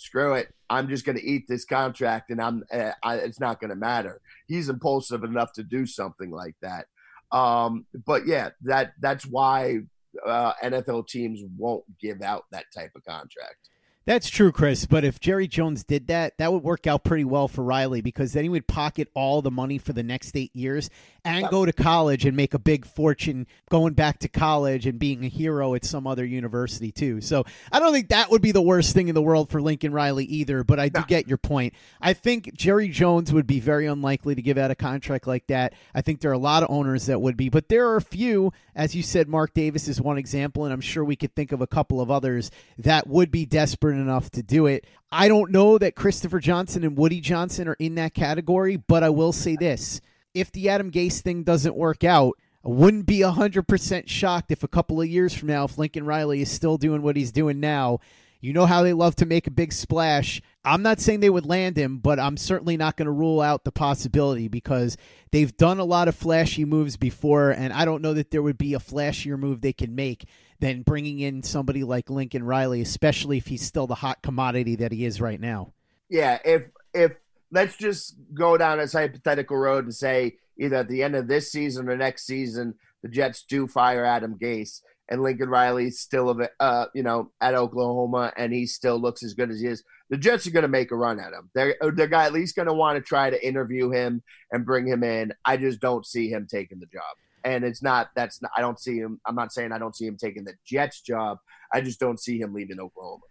"Screw 0.00 0.34
it, 0.34 0.48
I'm 0.70 0.88
just 0.88 1.04
going 1.04 1.18
to 1.18 1.24
eat 1.24 1.44
this 1.48 1.64
contract, 1.64 2.30
and 2.30 2.40
I'm 2.40 2.64
uh, 2.72 2.92
I, 3.02 3.16
it's 3.16 3.40
not 3.40 3.60
going 3.60 3.70
to 3.70 3.76
matter." 3.76 4.20
He's 4.46 4.68
impulsive 4.68 5.24
enough 5.24 5.52
to 5.54 5.62
do 5.62 5.86
something 5.86 6.30
like 6.30 6.56
that. 6.62 6.86
Um, 7.32 7.86
but 8.06 8.26
yeah, 8.26 8.50
that 8.62 8.92
that's 9.00 9.24
why 9.24 9.80
uh, 10.26 10.52
NFL 10.62 11.08
teams 11.08 11.40
won't 11.56 11.84
give 12.00 12.22
out 12.22 12.44
that 12.50 12.64
type 12.74 12.92
of 12.96 13.04
contract. 13.04 13.68
That's 14.10 14.28
true, 14.28 14.50
Chris. 14.50 14.86
But 14.86 15.04
if 15.04 15.20
Jerry 15.20 15.46
Jones 15.46 15.84
did 15.84 16.08
that, 16.08 16.36
that 16.38 16.52
would 16.52 16.64
work 16.64 16.88
out 16.88 17.04
pretty 17.04 17.22
well 17.22 17.46
for 17.46 17.62
Riley 17.62 18.00
because 18.00 18.32
then 18.32 18.42
he 18.42 18.48
would 18.48 18.66
pocket 18.66 19.06
all 19.14 19.40
the 19.40 19.52
money 19.52 19.78
for 19.78 19.92
the 19.92 20.02
next 20.02 20.36
eight 20.36 20.50
years 20.52 20.90
and 21.24 21.48
go 21.48 21.64
to 21.64 21.72
college 21.72 22.24
and 22.24 22.36
make 22.36 22.52
a 22.52 22.58
big 22.58 22.86
fortune 22.86 23.46
going 23.70 23.92
back 23.92 24.18
to 24.20 24.28
college 24.28 24.84
and 24.86 24.98
being 24.98 25.24
a 25.24 25.28
hero 25.28 25.74
at 25.74 25.84
some 25.84 26.08
other 26.08 26.24
university, 26.24 26.90
too. 26.90 27.20
So 27.20 27.44
I 27.70 27.78
don't 27.78 27.92
think 27.92 28.08
that 28.08 28.32
would 28.32 28.42
be 28.42 28.50
the 28.50 28.60
worst 28.60 28.94
thing 28.94 29.06
in 29.06 29.14
the 29.14 29.22
world 29.22 29.48
for 29.48 29.62
Lincoln 29.62 29.92
Riley 29.92 30.24
either. 30.24 30.64
But 30.64 30.80
I 30.80 30.88
do 30.88 31.02
get 31.06 31.28
your 31.28 31.38
point. 31.38 31.74
I 32.00 32.12
think 32.12 32.52
Jerry 32.54 32.88
Jones 32.88 33.32
would 33.32 33.46
be 33.46 33.60
very 33.60 33.86
unlikely 33.86 34.34
to 34.34 34.42
give 34.42 34.58
out 34.58 34.72
a 34.72 34.74
contract 34.74 35.28
like 35.28 35.46
that. 35.46 35.72
I 35.94 36.00
think 36.00 36.20
there 36.20 36.32
are 36.32 36.34
a 36.34 36.38
lot 36.38 36.64
of 36.64 36.70
owners 36.70 37.06
that 37.06 37.20
would 37.20 37.36
be, 37.36 37.48
but 37.48 37.68
there 37.68 37.86
are 37.88 37.96
a 37.96 38.02
few, 38.02 38.52
as 38.74 38.96
you 38.96 39.04
said, 39.04 39.28
Mark 39.28 39.54
Davis 39.54 39.86
is 39.86 40.00
one 40.00 40.18
example, 40.18 40.64
and 40.64 40.72
I'm 40.72 40.80
sure 40.80 41.04
we 41.04 41.14
could 41.14 41.36
think 41.36 41.52
of 41.52 41.60
a 41.60 41.66
couple 41.68 42.00
of 42.00 42.10
others 42.10 42.50
that 42.76 43.06
would 43.06 43.30
be 43.30 43.46
desperate 43.46 43.99
enough 44.00 44.30
to 44.30 44.42
do 44.42 44.66
it. 44.66 44.86
I 45.12 45.28
don't 45.28 45.50
know 45.50 45.78
that 45.78 45.94
Christopher 45.94 46.40
Johnson 46.40 46.84
and 46.84 46.96
Woody 46.96 47.20
Johnson 47.20 47.68
are 47.68 47.76
in 47.78 47.96
that 47.96 48.14
category, 48.14 48.76
but 48.76 49.02
I 49.02 49.10
will 49.10 49.32
say 49.32 49.56
this. 49.56 50.00
If 50.34 50.52
the 50.52 50.68
Adam 50.68 50.90
Gase 50.90 51.20
thing 51.20 51.42
doesn't 51.42 51.76
work 51.76 52.04
out, 52.04 52.38
I 52.64 52.68
wouldn't 52.68 53.06
be 53.06 53.20
100% 53.20 54.08
shocked 54.08 54.50
if 54.50 54.62
a 54.62 54.68
couple 54.68 55.00
of 55.00 55.08
years 55.08 55.34
from 55.34 55.48
now, 55.48 55.64
if 55.64 55.78
Lincoln 55.78 56.04
Riley 56.04 56.42
is 56.42 56.50
still 56.50 56.76
doing 56.76 57.02
what 57.02 57.16
he's 57.16 57.32
doing 57.32 57.58
now, 57.58 58.00
you 58.40 58.52
know 58.52 58.66
how 58.66 58.82
they 58.82 58.92
love 58.92 59.16
to 59.16 59.26
make 59.26 59.46
a 59.46 59.50
big 59.50 59.72
splash. 59.72 60.40
I'm 60.64 60.82
not 60.82 61.00
saying 61.00 61.20
they 61.20 61.30
would 61.30 61.46
land 61.46 61.76
him, 61.76 61.98
but 61.98 62.18
I'm 62.18 62.36
certainly 62.36 62.76
not 62.76 62.96
going 62.96 63.06
to 63.06 63.12
rule 63.12 63.40
out 63.40 63.64
the 63.64 63.72
possibility 63.72 64.48
because 64.48 64.96
they've 65.30 65.54
done 65.56 65.78
a 65.78 65.84
lot 65.84 66.08
of 66.08 66.14
flashy 66.14 66.64
moves 66.64 66.96
before, 66.96 67.50
and 67.50 67.72
I 67.72 67.84
don't 67.84 68.02
know 68.02 68.14
that 68.14 68.30
there 68.30 68.42
would 68.42 68.58
be 68.58 68.74
a 68.74 68.78
flashier 68.78 69.38
move 69.38 69.60
they 69.60 69.72
can 69.72 69.94
make 69.94 70.26
than 70.58 70.82
bringing 70.82 71.20
in 71.20 71.42
somebody 71.42 71.84
like 71.84 72.10
Lincoln 72.10 72.44
Riley, 72.44 72.80
especially 72.80 73.38
if 73.38 73.46
he's 73.46 73.62
still 73.62 73.86
the 73.86 73.94
hot 73.94 74.22
commodity 74.22 74.76
that 74.76 74.92
he 74.92 75.04
is 75.04 75.20
right 75.20 75.40
now. 75.40 75.72
Yeah, 76.08 76.38
if 76.44 76.64
if 76.92 77.12
let's 77.52 77.76
just 77.76 78.16
go 78.34 78.56
down 78.56 78.78
this 78.78 78.92
hypothetical 78.92 79.56
road 79.56 79.84
and 79.84 79.94
say 79.94 80.36
either 80.58 80.76
at 80.76 80.88
the 80.88 81.02
end 81.02 81.16
of 81.16 81.28
this 81.28 81.50
season 81.50 81.88
or 81.88 81.96
next 81.96 82.26
season 82.26 82.74
the 83.02 83.08
Jets 83.08 83.44
do 83.44 83.66
fire 83.66 84.04
Adam 84.04 84.36
Gase 84.38 84.82
and 85.10 85.22
Lincoln 85.22 85.48
Riley's 85.48 85.98
still 85.98 86.40
uh, 86.60 86.86
you 86.94 87.02
know 87.02 87.30
at 87.40 87.54
Oklahoma 87.54 88.32
and 88.36 88.52
he 88.52 88.66
still 88.66 88.98
looks 88.98 89.22
as 89.22 89.34
good 89.34 89.50
as 89.50 89.60
he 89.60 89.66
is. 89.66 89.82
The 90.08 90.16
Jets 90.16 90.46
are 90.46 90.50
going 90.50 90.62
to 90.62 90.68
make 90.68 90.90
a 90.90 90.96
run 90.96 91.20
at 91.20 91.32
him. 91.32 91.50
They're 91.54 91.76
they're 91.94 92.14
at 92.14 92.32
least 92.32 92.56
going 92.56 92.68
to 92.68 92.74
want 92.74 92.96
to 92.96 93.02
try 93.02 93.30
to 93.30 93.46
interview 93.46 93.90
him 93.90 94.22
and 94.52 94.64
bring 94.64 94.86
him 94.86 95.02
in. 95.02 95.32
I 95.44 95.56
just 95.56 95.80
don't 95.80 96.06
see 96.06 96.30
him 96.30 96.46
taking 96.50 96.80
the 96.80 96.86
job. 96.86 97.16
And 97.44 97.64
it's 97.64 97.82
not 97.82 98.10
that's 98.14 98.40
not, 98.42 98.50
I 98.56 98.60
don't 98.60 98.78
see 98.78 98.98
him. 98.98 99.20
I'm 99.26 99.34
not 99.34 99.52
saying 99.52 99.72
I 99.72 99.78
don't 99.78 99.96
see 99.96 100.06
him 100.06 100.16
taking 100.16 100.44
the 100.44 100.54
Jets 100.64 101.00
job. 101.00 101.38
I 101.72 101.80
just 101.80 102.00
don't 102.00 102.20
see 102.20 102.38
him 102.38 102.54
leaving 102.54 102.80
Oklahoma. 102.80 103.22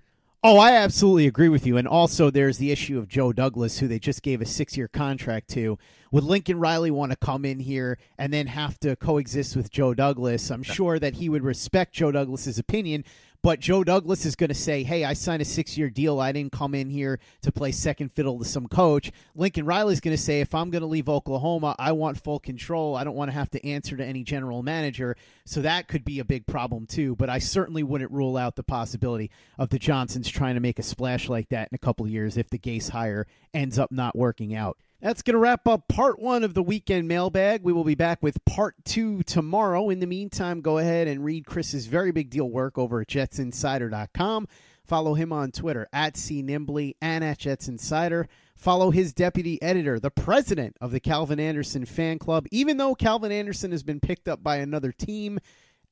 Oh, 0.41 0.57
I 0.57 0.71
absolutely 0.71 1.27
agree 1.27 1.49
with 1.49 1.67
you. 1.67 1.75
And 1.75 1.85
also, 1.85 2.29
there's 2.29 2.59
the 2.59 2.71
issue 2.71 2.97
of 2.97 3.09
Joe 3.09 3.33
Douglas, 3.33 3.79
who 3.79 3.89
they 3.89 3.99
just 3.99 4.23
gave 4.23 4.39
a 4.39 4.45
six 4.45 4.77
year 4.77 4.87
contract 4.87 5.49
to. 5.49 5.77
Would 6.13 6.23
Lincoln 6.23 6.61
Riley 6.61 6.91
want 6.91 7.11
to 7.11 7.17
come 7.17 7.43
in 7.43 7.59
here 7.59 7.97
and 8.17 8.31
then 8.31 8.47
have 8.47 8.79
to 8.79 8.95
coexist 8.95 9.57
with 9.57 9.69
Joe 9.69 9.93
Douglas? 9.93 10.49
I'm 10.49 10.63
sure 10.63 10.97
that 10.97 11.15
he 11.15 11.27
would 11.27 11.43
respect 11.43 11.93
Joe 11.93 12.13
Douglas's 12.13 12.57
opinion, 12.57 13.03
but 13.41 13.59
Joe 13.59 13.83
Douglas 13.83 14.25
is 14.25 14.35
going 14.35 14.49
to 14.49 14.53
say, 14.55 14.83
hey, 14.83 15.05
I 15.05 15.13
signed 15.13 15.41
a 15.41 15.45
six 15.45 15.77
year 15.77 15.89
deal. 15.89 16.19
I 16.19 16.31
didn't 16.31 16.51
come 16.51 16.75
in 16.75 16.89
here 16.89 17.19
to 17.41 17.51
play 17.51 17.71
second 17.71 18.09
fiddle 18.09 18.37
to 18.39 18.45
some 18.45 18.67
coach. 18.67 19.11
Lincoln 19.33 19.65
Riley's 19.65 20.01
going 20.01 20.15
to 20.15 20.21
say, 20.21 20.41
if 20.41 20.53
I'm 20.53 20.69
going 20.69 20.81
to 20.81 20.87
leave 20.87 21.07
Oklahoma, 21.07 21.75
I 21.79 21.93
want 21.93 22.21
full 22.21 22.39
control. 22.39 22.95
I 22.95 23.03
don't 23.03 23.15
want 23.15 23.31
to 23.31 23.35
have 23.35 23.49
to 23.51 23.65
answer 23.65 23.95
to 23.95 24.05
any 24.05 24.23
general 24.23 24.61
manager. 24.61 25.15
So 25.45 25.61
that 25.61 25.87
could 25.87 26.03
be 26.03 26.19
a 26.19 26.25
big 26.25 26.47
problem, 26.47 26.85
too. 26.85 27.15
But 27.15 27.29
I 27.29 27.39
certainly 27.39 27.83
wouldn't 27.83 28.11
rule 28.11 28.35
out 28.35 28.55
the 28.55 28.63
possibility 28.63 29.31
of 29.57 29.69
the 29.69 29.79
Johnsons 29.79 30.29
trying 30.29 30.55
to 30.55 30.61
make 30.61 30.79
a 30.79 30.83
splash 30.83 31.29
like 31.29 31.49
that 31.49 31.69
in 31.71 31.75
a 31.75 31.79
couple 31.79 32.07
years 32.07 32.37
if 32.37 32.49
the 32.49 32.59
Gase 32.59 32.89
hire 32.89 33.25
ends 33.53 33.79
up 33.79 33.91
not 33.91 34.17
working 34.17 34.53
out. 34.53 34.77
That's 35.01 35.21
going 35.21 35.35
to 35.35 35.39
wrap 35.39 35.65
up 35.65 35.87
part 35.87 36.19
one 36.19 36.43
of 36.43 36.53
the 36.53 36.61
weekend 36.61 37.07
mailbag. 37.07 37.63
We 37.63 37.71
will 37.71 37.85
be 37.85 37.95
back 37.95 38.21
with 38.21 38.43
part 38.43 38.75
two 38.83 39.23
tomorrow. 39.23 39.89
In 39.89 40.01
the 40.01 40.05
meantime, 40.05 40.59
go 40.59 40.77
ahead 40.77 41.07
and 41.07 41.23
read 41.23 41.45
Chris's 41.45 41.85
very 41.85 42.11
big 42.11 42.29
deal 42.29 42.49
work 42.49 42.77
over 42.77 42.99
at 42.99 43.07
jetsinsider.com. 43.07 44.49
Follow 44.83 45.13
him 45.13 45.31
on 45.31 45.51
Twitter 45.51 45.87
at 45.93 46.15
cnimbly 46.15 46.95
and 47.01 47.23
at 47.23 47.39
jetsinsider. 47.39 48.25
Follow 48.57 48.91
his 48.91 49.13
deputy 49.13 49.61
editor, 49.61 50.01
the 50.01 50.11
president 50.11 50.75
of 50.81 50.91
the 50.91 50.99
Calvin 50.99 51.39
Anderson 51.39 51.85
fan 51.85 52.19
club. 52.19 52.45
Even 52.51 52.75
though 52.75 52.93
Calvin 52.93 53.31
Anderson 53.31 53.71
has 53.71 53.83
been 53.83 54.01
picked 54.01 54.27
up 54.27 54.43
by 54.43 54.57
another 54.57 54.91
team, 54.91 55.39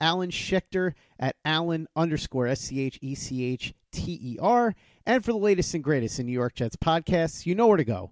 Alan 0.02 0.32
Schechter 0.32 0.92
at 1.18 1.38
Alan 1.46 1.88
underscore 1.96 2.48
S 2.48 2.60
C 2.60 2.82
H 2.82 3.00
E 3.02 3.16
C 3.16 3.46
H 3.46 3.74
T 3.94 4.20
E 4.22 4.38
R. 4.42 4.76
And 5.06 5.24
for 5.24 5.32
the 5.32 5.38
latest 5.38 5.74
and 5.74 5.84
greatest 5.84 6.20
in 6.20 6.26
New 6.26 6.34
York 6.34 6.56
Jets 6.56 6.76
podcasts, 6.76 7.46
you 7.46 7.56
know 7.56 7.68
where 7.68 7.78
to 7.78 7.86
go 7.86 8.12